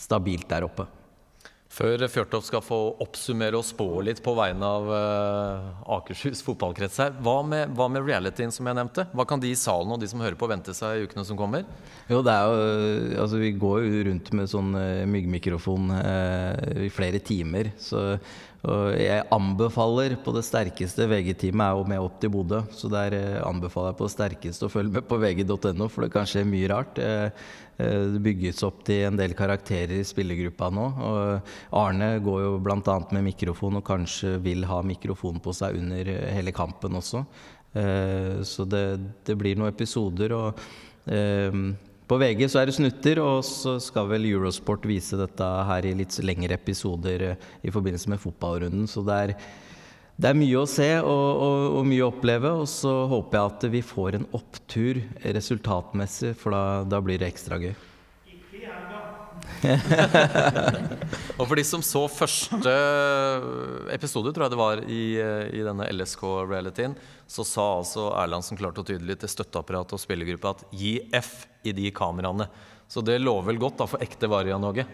stabilt 0.00 0.48
der 0.48 0.64
oppe. 0.64 0.86
Før 1.74 2.04
Fjørtoft 2.06 2.46
skal 2.46 2.62
få 2.62 2.76
oppsummere 3.02 3.58
og 3.58 3.64
spå 3.66 3.86
litt 4.06 4.20
på 4.22 4.34
vegne 4.38 4.68
av 4.76 4.84
uh, 4.86 5.94
Akershus 5.96 6.42
fotballkrets 6.46 7.00
her. 7.02 7.16
Hva 7.24 7.40
med, 7.42 7.72
hva 7.74 7.88
med, 7.90 8.04
realityen 8.06 8.54
som 8.54 8.68
jeg 8.70 8.78
nevnte? 8.78 9.08
Hva 9.10 9.26
kan 9.26 9.42
de 9.42 9.50
i 9.50 9.58
salen 9.58 9.90
og 9.90 9.98
de 9.98 10.06
som 10.10 10.22
hører 10.22 10.38
på 10.38 10.48
vente 10.50 10.74
seg 10.76 11.00
i 11.00 11.08
ukene 11.08 11.24
som 11.26 11.38
kommer? 11.40 11.66
Jo, 12.06 12.20
det 12.22 12.30
er 12.30 12.46
jo 12.46 13.24
Altså, 13.24 13.40
vi 13.42 13.50
går 13.58 13.88
jo 13.88 14.04
rundt 14.10 14.30
med 14.38 14.50
sånn 14.52 14.70
myggmikrofon 15.10 15.90
eh, 15.98 16.84
i 16.86 16.92
flere 16.94 17.18
timer. 17.24 17.72
Så 17.80 18.04
jeg 18.96 19.26
anbefaler 19.34 20.14
på 20.24 20.32
det 20.32 20.44
sterkeste 20.46 21.04
VG-teamet 21.10 21.64
er 21.66 21.78
jo 21.78 21.84
med 21.90 22.00
opp 22.00 22.16
til 22.22 22.32
Bodø. 22.32 22.62
Så 22.72 22.88
der 22.92 23.16
anbefaler 23.44 23.92
jeg 23.92 23.98
på 23.98 24.08
det 24.08 24.14
sterkeste 24.14 24.66
å 24.66 24.72
følge 24.72 24.96
med 24.96 25.08
på 25.08 25.18
vg.no, 25.20 25.88
for 25.92 26.06
det 26.06 26.12
kan 26.14 26.28
skje 26.28 26.46
mye 26.48 26.70
rart. 26.72 27.00
Eh, 27.02 27.28
det 27.76 28.22
bygges 28.22 28.62
opp 28.66 28.84
til 28.86 29.08
en 29.08 29.18
del 29.18 29.34
karakterer 29.36 29.98
i 29.98 30.06
spillergruppa 30.06 30.70
nå. 30.72 30.84
og 31.08 31.78
Arne 31.80 32.12
går 32.24 32.44
jo 32.44 32.52
bl.a. 32.62 32.98
med 33.16 33.26
mikrofon 33.26 33.80
og 33.80 33.86
kanskje 33.86 34.36
vil 34.44 34.64
ha 34.70 34.80
mikrofon 34.86 35.42
på 35.42 35.52
seg 35.56 35.80
under 35.80 36.12
hele 36.36 36.54
kampen 36.54 37.00
også. 37.00 37.24
Eh, 37.74 38.40
så 38.46 38.64
det, 38.64 38.84
det 39.26 39.36
blir 39.38 39.58
noen 39.58 39.74
episoder. 39.74 40.36
og 40.38 40.62
eh, 41.10 41.64
på 42.08 42.18
VG 42.20 42.46
så 42.52 42.60
er 42.60 42.68
det 42.68 42.76
snutter, 42.76 43.20
og 43.22 43.44
så 43.48 43.78
skal 43.80 44.10
vel 44.10 44.26
Eurosport 44.28 44.84
vise 44.88 45.16
dette 45.16 45.50
her 45.70 45.86
i 45.88 45.94
litt 45.96 46.16
lengre 46.24 46.58
episoder 46.58 47.30
i 47.34 47.72
forbindelse 47.72 48.12
med 48.12 48.20
fotballrunden. 48.20 48.88
Så 48.90 49.04
det 49.06 49.20
er 49.22 49.36
det 50.14 50.28
er 50.30 50.36
mye 50.38 50.60
å 50.60 50.68
se 50.70 50.86
og, 51.00 51.08
og, 51.10 51.62
og, 51.80 51.86
mye 51.90 52.04
å 52.04 52.12
oppleve, 52.12 52.52
og 52.62 52.68
så 52.70 52.92
håper 53.10 53.34
jeg 53.34 53.50
at 53.50 53.64
vi 53.72 53.80
får 53.82 54.18
en 54.20 54.28
opptur 54.38 55.00
resultatmessig, 55.24 56.36
for 56.38 56.54
da, 56.54 56.62
da 56.86 57.00
blir 57.02 57.18
det 57.18 57.32
ekstra 57.32 57.58
gøy. 57.58 57.74
og 61.38 61.46
for 61.46 61.56
de 61.58 61.64
som 61.66 61.82
så 61.84 62.04
første 62.10 62.74
episode, 63.94 64.32
tror 64.32 64.46
jeg 64.46 64.54
det 64.54 64.60
var, 64.60 64.82
i, 64.84 65.04
i 65.54 65.64
denne 65.64 65.88
LSK-realityen, 65.92 66.96
så 67.30 67.46
sa 67.48 67.66
altså 67.78 68.10
Erlandsen 68.20 68.60
klart 68.60 68.78
og 68.80 68.86
tydelig 68.88 69.18
til 69.22 69.32
støtteapparatet 69.32 69.96
og 69.96 70.02
spillergruppa 70.02 70.54
at 70.56 70.64
gi 70.74 70.96
F 71.16 71.46
i 71.64 71.74
de 71.76 71.90
kameraene. 71.94 72.48
Så 72.90 73.02
det 73.04 73.20
lover 73.22 73.48
vel 73.52 73.62
godt 73.62 73.80
da 73.80 73.88
for 73.90 74.04
ekte 74.04 74.28
Varia 74.30 74.58
Norge? 74.60 74.86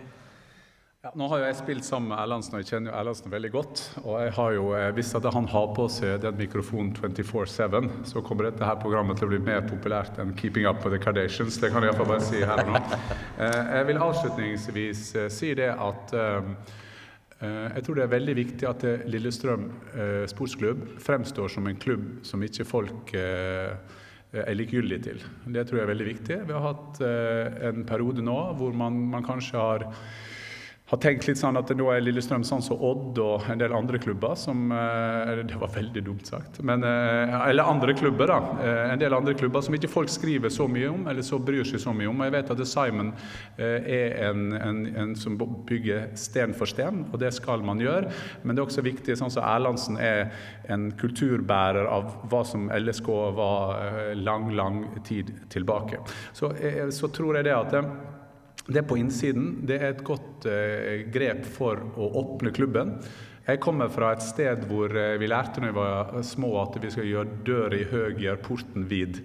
Ja, 1.00 1.14
nå 1.16 1.30
har 1.32 1.38
jo 1.40 1.44
jeg 1.46 1.56
spilt 1.56 1.86
sammen 1.86 2.10
med 2.10 2.18
Erlandsen, 2.20 2.52
og 2.52 2.60
jeg 2.60 2.74
kjenner 2.74 2.90
jo 2.90 2.96
Erlandsen 2.98 3.32
veldig 3.32 3.50
godt. 3.54 3.80
Og 4.02 4.18
jeg 4.20 4.34
har 4.36 4.50
jo 4.52 4.66
eh, 4.76 4.90
visst 4.92 5.16
at 5.16 5.24
han 5.32 5.46
har 5.48 5.70
på 5.72 5.86
seg 5.88 6.18
den 6.20 6.36
mikrofonen 6.36 6.90
24-7, 6.92 7.88
så 8.10 8.20
kommer 8.20 8.50
dette 8.50 8.68
her 8.68 8.76
programmet 8.82 9.16
til 9.16 9.24
å 9.24 9.30
bli 9.30 9.38
mer 9.46 9.64
populært 9.64 10.20
enn 10.20 10.34
'Keeping 10.36 10.68
Up 10.68 10.84
with 10.84 10.92
the 10.92 11.00
Cardations'. 11.00 11.56
Det 11.56 11.72
kan 11.72 11.80
jeg 11.80 11.94
iallfall 11.94 12.10
bare 12.12 12.26
si 12.28 12.44
her 12.44 12.60
og 12.66 12.74
nå. 12.74 12.84
Eh, 13.40 13.72
jeg 13.78 13.88
vil 13.88 14.02
avslutningsvis 14.10 15.02
eh, 15.16 15.32
si 15.32 15.54
det 15.56 15.72
at 15.72 16.16
jeg 17.40 17.84
tror 17.86 17.96
det 17.96 18.02
er 18.04 18.12
veldig 18.12 18.36
viktig 18.36 18.66
at 18.68 18.82
Lillestrøm 19.08 19.62
sportsklubb 20.28 20.82
fremstår 21.00 21.48
som 21.48 21.70
en 21.70 21.78
klubb 21.80 22.18
som 22.28 22.42
ikke 22.44 22.66
folk 22.68 23.14
er 23.16 24.52
likegyldige 24.52 25.06
til. 25.06 25.24
Det 25.48 25.64
tror 25.64 25.78
jeg 25.78 25.86
er 25.86 25.92
veldig 25.94 26.08
viktig. 26.10 26.36
Vi 26.44 26.52
har 26.52 26.66
hatt 26.66 27.00
en 27.00 27.86
periode 27.88 28.20
nå 28.20 28.36
hvor 28.60 28.76
man, 28.76 29.00
man 29.14 29.24
kanskje 29.24 29.56
har 29.56 29.86
har 30.90 30.98
tenkt 30.98 31.28
litt 31.28 31.38
sånn 31.38 31.58
at 31.58 31.70
nå 31.78 31.86
er 31.92 32.02
Lillestrøm 32.02 32.42
sånn 32.46 32.64
som 32.66 32.80
Odd 32.82 33.18
og 33.22 33.46
en 33.52 33.60
del 33.60 33.74
andre 33.76 34.00
klubber 34.02 34.34
som 34.38 34.72
eh, 34.74 35.42
Det 35.46 35.58
var 35.60 35.70
veldig 35.76 36.02
dumt 36.02 36.26
sagt. 36.26 36.58
Men, 36.66 36.82
eh, 36.86 37.34
eller 37.46 37.70
andre 37.70 37.94
klubber, 37.94 38.32
da. 38.32 38.38
Eh, 38.64 38.80
en 38.96 39.02
del 39.02 39.14
andre 39.14 39.36
klubber 39.38 39.62
som 39.62 39.76
ikke 39.76 39.90
folk 39.92 40.10
skriver 40.10 40.50
så 40.50 40.66
mye 40.70 40.90
om, 40.90 41.06
eller 41.10 41.26
så 41.26 41.38
bryr 41.38 41.66
seg 41.68 41.82
så 41.84 41.94
mye 41.94 42.10
om. 42.10 42.24
Jeg 42.26 42.34
vet 42.34 42.52
at 42.56 42.64
Simon 42.66 43.12
er 43.60 44.18
en, 44.30 44.44
en, 44.58 44.82
en 45.04 45.14
som 45.18 45.38
bygger 45.38 46.10
sten 46.18 46.54
for 46.58 46.70
sten, 46.70 47.04
og 47.12 47.18
det 47.22 47.30
skal 47.38 47.62
man 47.66 47.82
gjøre. 47.82 48.10
Men 48.42 48.56
det 48.56 48.64
er 48.64 48.68
også 48.68 48.84
viktig, 48.86 49.18
sånn 49.18 49.32
som 49.32 49.46
Erlandsen 49.46 49.98
er 50.02 50.32
en 50.70 50.90
kulturbærer 50.98 51.86
av 51.90 52.16
hva 52.30 52.42
som 52.46 52.66
LSK 52.74 53.10
var 53.38 54.14
lang, 54.18 54.50
lang 54.58 54.82
tid 55.06 55.30
tilbake. 55.52 56.02
Så, 56.34 56.50
så 56.94 57.14
tror 57.14 57.38
jeg 57.38 57.50
det 57.50 57.58
at 57.60 57.78
det 58.74 58.84
på 58.88 58.98
innsiden 59.00 59.60
det 59.68 59.80
er 59.80 59.92
et 59.94 60.04
godt 60.06 60.46
eh, 60.50 61.06
grep 61.12 61.44
for 61.48 61.80
å 61.96 62.10
åpne 62.22 62.52
klubben. 62.54 62.96
Jeg 63.46 63.60
kommer 63.62 63.90
fra 63.90 64.12
et 64.14 64.22
sted 64.24 64.66
hvor 64.70 64.92
eh, 64.94 65.16
vi 65.20 65.30
lærte 65.30 65.62
når 65.62 65.72
vi 65.72 65.80
var 65.80 66.22
små 66.26 66.52
at 66.62 66.78
vi 66.82 66.92
skal 66.92 67.08
gjøre 67.08 67.40
døra 67.46 67.78
i 67.78 67.88
høy, 67.90 68.14
gjøre 68.20 68.42
porten 68.46 68.86
vid. 68.90 69.22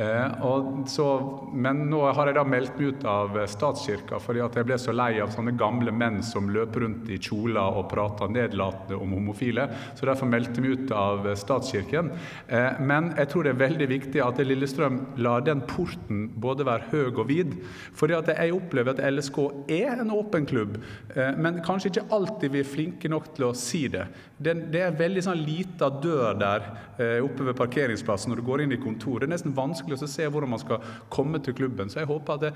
Eh, 0.00 0.84
så, 0.86 1.06
men 1.52 1.82
nå 1.90 2.00
har 2.08 2.30
jeg 2.30 2.36
da 2.38 2.44
meldt 2.48 2.78
meg 2.78 2.94
ut 2.94 3.02
av 3.08 3.34
statskirka 3.50 4.20
fordi 4.22 4.40
at 4.40 4.54
jeg 4.56 4.68
ble 4.68 4.78
så 4.80 4.94
lei 4.96 5.10
av 5.20 5.32
sånne 5.34 5.52
gamle 5.60 5.92
menn 5.92 6.22
som 6.24 6.48
løper 6.52 6.86
rundt 6.86 7.10
i 7.12 7.18
kjoler 7.20 7.76
og 7.76 7.90
prater 7.90 8.30
nedlatende 8.32 8.96
om 8.96 9.12
homofile. 9.18 9.66
Så 9.98 10.08
derfor 10.08 10.30
meldte 10.30 10.56
jeg 10.56 10.64
meg 10.64 10.86
ut 10.86 10.94
av 10.96 11.28
statskirken. 11.36 12.12
Eh, 12.48 12.80
men 12.80 13.10
jeg 13.18 13.32
tror 13.32 13.44
det 13.44 13.52
er 13.52 13.60
veldig 13.60 13.90
viktig 13.90 14.22
at 14.24 14.40
Lillestrøm 14.40 15.00
lar 15.20 15.44
den 15.44 15.60
porten 15.68 16.30
både 16.40 16.64
være 16.68 16.88
høy 16.94 17.10
og 17.10 17.26
vid. 17.28 17.52
fordi 17.94 18.14
at 18.16 18.28
jeg 18.32 18.54
opplever 18.54 18.94
at 18.94 19.04
LSK 19.12 19.38
er 19.68 20.00
en 20.00 20.14
åpen 20.14 20.46
klubb, 20.48 20.78
eh, 21.14 21.36
men 21.36 21.60
kanskje 21.66 21.90
ikke 21.90 22.08
alltid 22.16 22.54
vi 22.54 22.62
er 22.62 22.72
flinke 22.72 23.08
nok 23.10 23.34
til 23.36 23.50
å 23.50 23.52
si 23.56 23.86
det. 23.92 24.06
Det, 24.38 24.54
det 24.72 24.80
er 24.80 24.94
en 24.94 25.00
veldig 25.00 25.26
sånn 25.26 25.44
lita 25.44 25.90
dør 26.00 26.38
der 26.40 26.70
oppe 27.24 27.44
ved 27.46 27.56
parkeringsplassen 27.56 28.32
når 28.32 28.40
du 28.40 28.44
går 28.44 28.62
inn 28.64 28.74
i 28.74 28.80
kontoret. 28.80 29.24
Det 29.24 29.28
er 29.28 29.32
nesten 29.34 29.54
vanskelig 29.56 29.89
vanskelig 29.90 30.10
å 30.10 30.14
se 30.14 30.28
hvordan 30.30 30.52
man 30.54 30.62
skal 30.62 30.84
komme 31.12 31.40
til 31.42 31.56
klubben. 31.56 31.90
Så 31.90 32.00
jeg 32.00 32.10
håper 32.10 32.36
at, 32.36 32.44
det, 32.44 32.52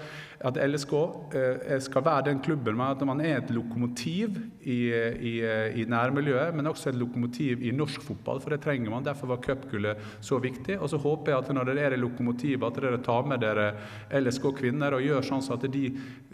at 0.51 0.61
LSK 0.61 0.95
eh, 1.35 1.77
skal 1.85 2.05
være 2.07 2.29
den 2.31 2.43
klubben 2.45 2.79
med 2.79 2.95
at 2.95 3.07
man 3.09 3.23
er 3.25 3.39
et 3.41 3.53
lokomotiv 3.55 4.39
i, 4.63 4.79
i, 4.91 5.35
i, 5.83 5.87
nærmiljøet, 5.91 6.55
men 6.57 6.71
også 6.71 6.91
et 6.93 6.99
lokomotiv 7.01 7.63
i 7.65 7.73
norsk 7.75 8.03
fotball, 8.05 8.41
for 8.43 8.55
det 8.55 8.63
trenger 8.65 8.93
man. 8.93 9.05
Derfor 9.07 9.33
var 9.35 9.43
cupgullet 9.45 10.01
så 10.25 10.39
viktig. 10.43 10.79
Og 10.81 10.91
så 10.93 11.01
håper 11.01 11.33
jeg 11.33 11.43
at 11.43 11.53
når 11.55 11.71
dere 11.71 11.89
er 11.89 11.97
i 11.97 12.03
lokomotivet, 12.03 12.65
at 12.69 12.81
dere 12.83 13.03
tar 13.05 13.29
med 13.29 13.43
dere 13.45 13.71
LSK 14.15 14.51
kvinner 14.61 14.97
og 14.97 15.05
gjør 15.05 15.29
sånn 15.29 15.43
at 15.55 15.67
de 15.73 15.85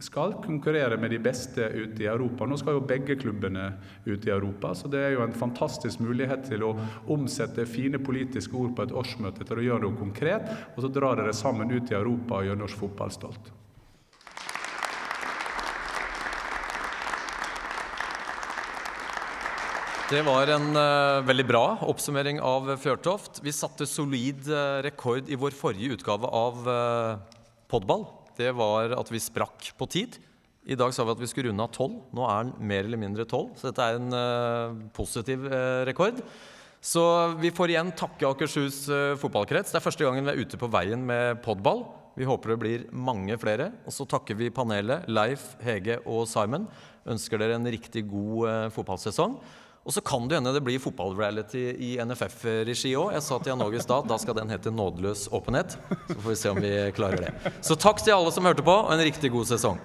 skal 0.02 0.36
konkurrere 0.44 0.98
med 1.00 1.12
de 1.14 1.20
beste 1.22 1.66
ute 1.74 2.04
i 2.04 2.08
Europa. 2.10 2.46
Nå 2.46 2.58
skal 2.60 2.78
jo 2.78 2.84
begge 2.86 3.16
klubbene 3.20 3.72
ut 4.06 4.26
i 4.26 4.32
Europa, 4.32 4.72
så 4.76 4.88
det 4.90 5.02
er 5.02 5.14
jo 5.16 5.24
en 5.24 5.36
fantastisk 5.36 6.00
mulighet 6.04 6.46
til 6.48 6.64
å 6.66 6.72
omsette 7.10 7.66
fine 7.68 8.00
politiske 8.02 8.56
ord 8.56 8.74
på 8.76 8.86
et 8.86 8.94
årsmøte 8.96 9.46
til 9.46 9.60
å 9.60 9.66
gjøre 9.66 9.84
noe 9.84 9.98
konkret. 9.98 10.46
Og 10.80 10.86
så 10.86 10.94
drar 10.96 11.18
dere 11.18 11.34
sammen 11.36 11.68
ut 11.68 11.90
i 11.92 11.92
Europa 11.92 12.38
og 12.38 12.46
gjør 12.46 12.56
norsk 12.56 12.78
fotball 12.80 13.10
stolt. 13.12 13.48
Det 20.08 20.22
var 20.24 20.48
en 20.54 20.70
uh, 20.72 21.20
veldig 21.28 21.44
bra 21.50 21.64
oppsummering 21.84 22.40
av 22.40 22.70
Fjørtoft. 22.80 23.42
Vi 23.44 23.52
satte 23.52 23.84
solid 23.84 24.48
uh, 24.48 24.80
rekord 24.86 25.28
i 25.28 25.36
vår 25.36 25.52
forrige 25.52 25.98
utgave 25.98 26.30
av 26.32 26.64
uh, 26.64 27.42
Podball. 27.68 28.06
Det 28.40 28.48
var 28.56 28.96
at 28.96 29.12
vi 29.12 29.20
sprakk 29.20 29.68
på 29.76 29.90
tid. 29.98 30.16
I 30.64 30.78
dag 30.80 30.96
sa 30.96 31.04
vi 31.04 31.12
at 31.12 31.20
vi 31.20 31.28
skulle 31.28 31.52
runde 31.52 31.66
av 31.68 31.76
tolv. 31.76 32.00
Nå 32.16 32.24
er 32.24 32.48
den 32.48 32.72
mer 32.72 32.88
eller 32.88 33.04
mindre 33.04 33.28
tolv, 33.28 33.52
så 33.60 33.68
dette 33.68 33.84
er 33.84 34.00
en 34.00 34.88
positiv 34.96 35.44
rekord. 35.84 36.24
Så 36.80 37.02
vi 37.40 37.50
får 37.52 37.74
igjen 37.74 37.92
takke 37.92 38.28
Akershus 38.30 38.86
uh, 38.88 39.14
fotballkrets. 39.20 39.72
Det 39.72 39.80
er 39.80 39.84
første 39.84 40.04
gangen 40.06 40.24
vi 40.24 40.32
er 40.32 40.44
ute 40.46 40.60
på 40.60 40.68
veien 40.72 41.02
med 41.04 41.42
podball. 41.44 41.84
Vi 42.16 42.26
håper 42.26 42.54
det 42.54 42.60
blir 42.62 42.86
mange 42.92 43.36
flere. 43.40 43.68
Og 43.84 43.92
så 43.92 44.06
takker 44.08 44.38
vi 44.38 44.48
panelet, 44.52 45.04
Leif, 45.12 45.44
Hege 45.64 45.98
og 46.08 46.24
Simon. 46.28 46.64
Ønsker 47.08 47.40
dere 47.40 47.58
en 47.60 47.68
riktig 47.68 48.06
god 48.08 48.46
uh, 48.48 48.70
fotballsesong. 48.72 49.36
Og 49.80 49.94
så 49.96 50.02
kan 50.04 50.26
det 50.28 50.36
hende 50.36 50.52
det 50.52 50.62
blir 50.64 50.80
fotballreality 50.80 51.62
i 51.84 51.90
NFF-regi 52.04 52.94
òg. 53.00 53.14
Jeg 53.16 53.24
sa 53.24 53.38
til 53.40 53.52
Jan 53.52 53.64
Åge 53.64 53.80
Stad 53.84 54.08
da 54.08 54.18
skal 54.20 54.36
den 54.36 54.52
hete 54.52 54.72
Nådeløs 54.72 55.26
åpenhet. 55.36 55.76
Så 56.08 56.16
får 56.16 56.28
vi 56.30 56.38
se 56.40 56.52
om 56.52 56.60
vi 56.64 56.72
klarer 56.96 57.26
det. 57.26 57.54
Så 57.64 57.76
takk 57.80 58.00
til 58.04 58.16
alle 58.16 58.32
som 58.32 58.48
hørte 58.48 58.64
på, 58.64 58.76
og 58.76 58.92
en 58.92 59.04
riktig 59.04 59.32
god 59.32 59.48
sesong. 59.52 59.80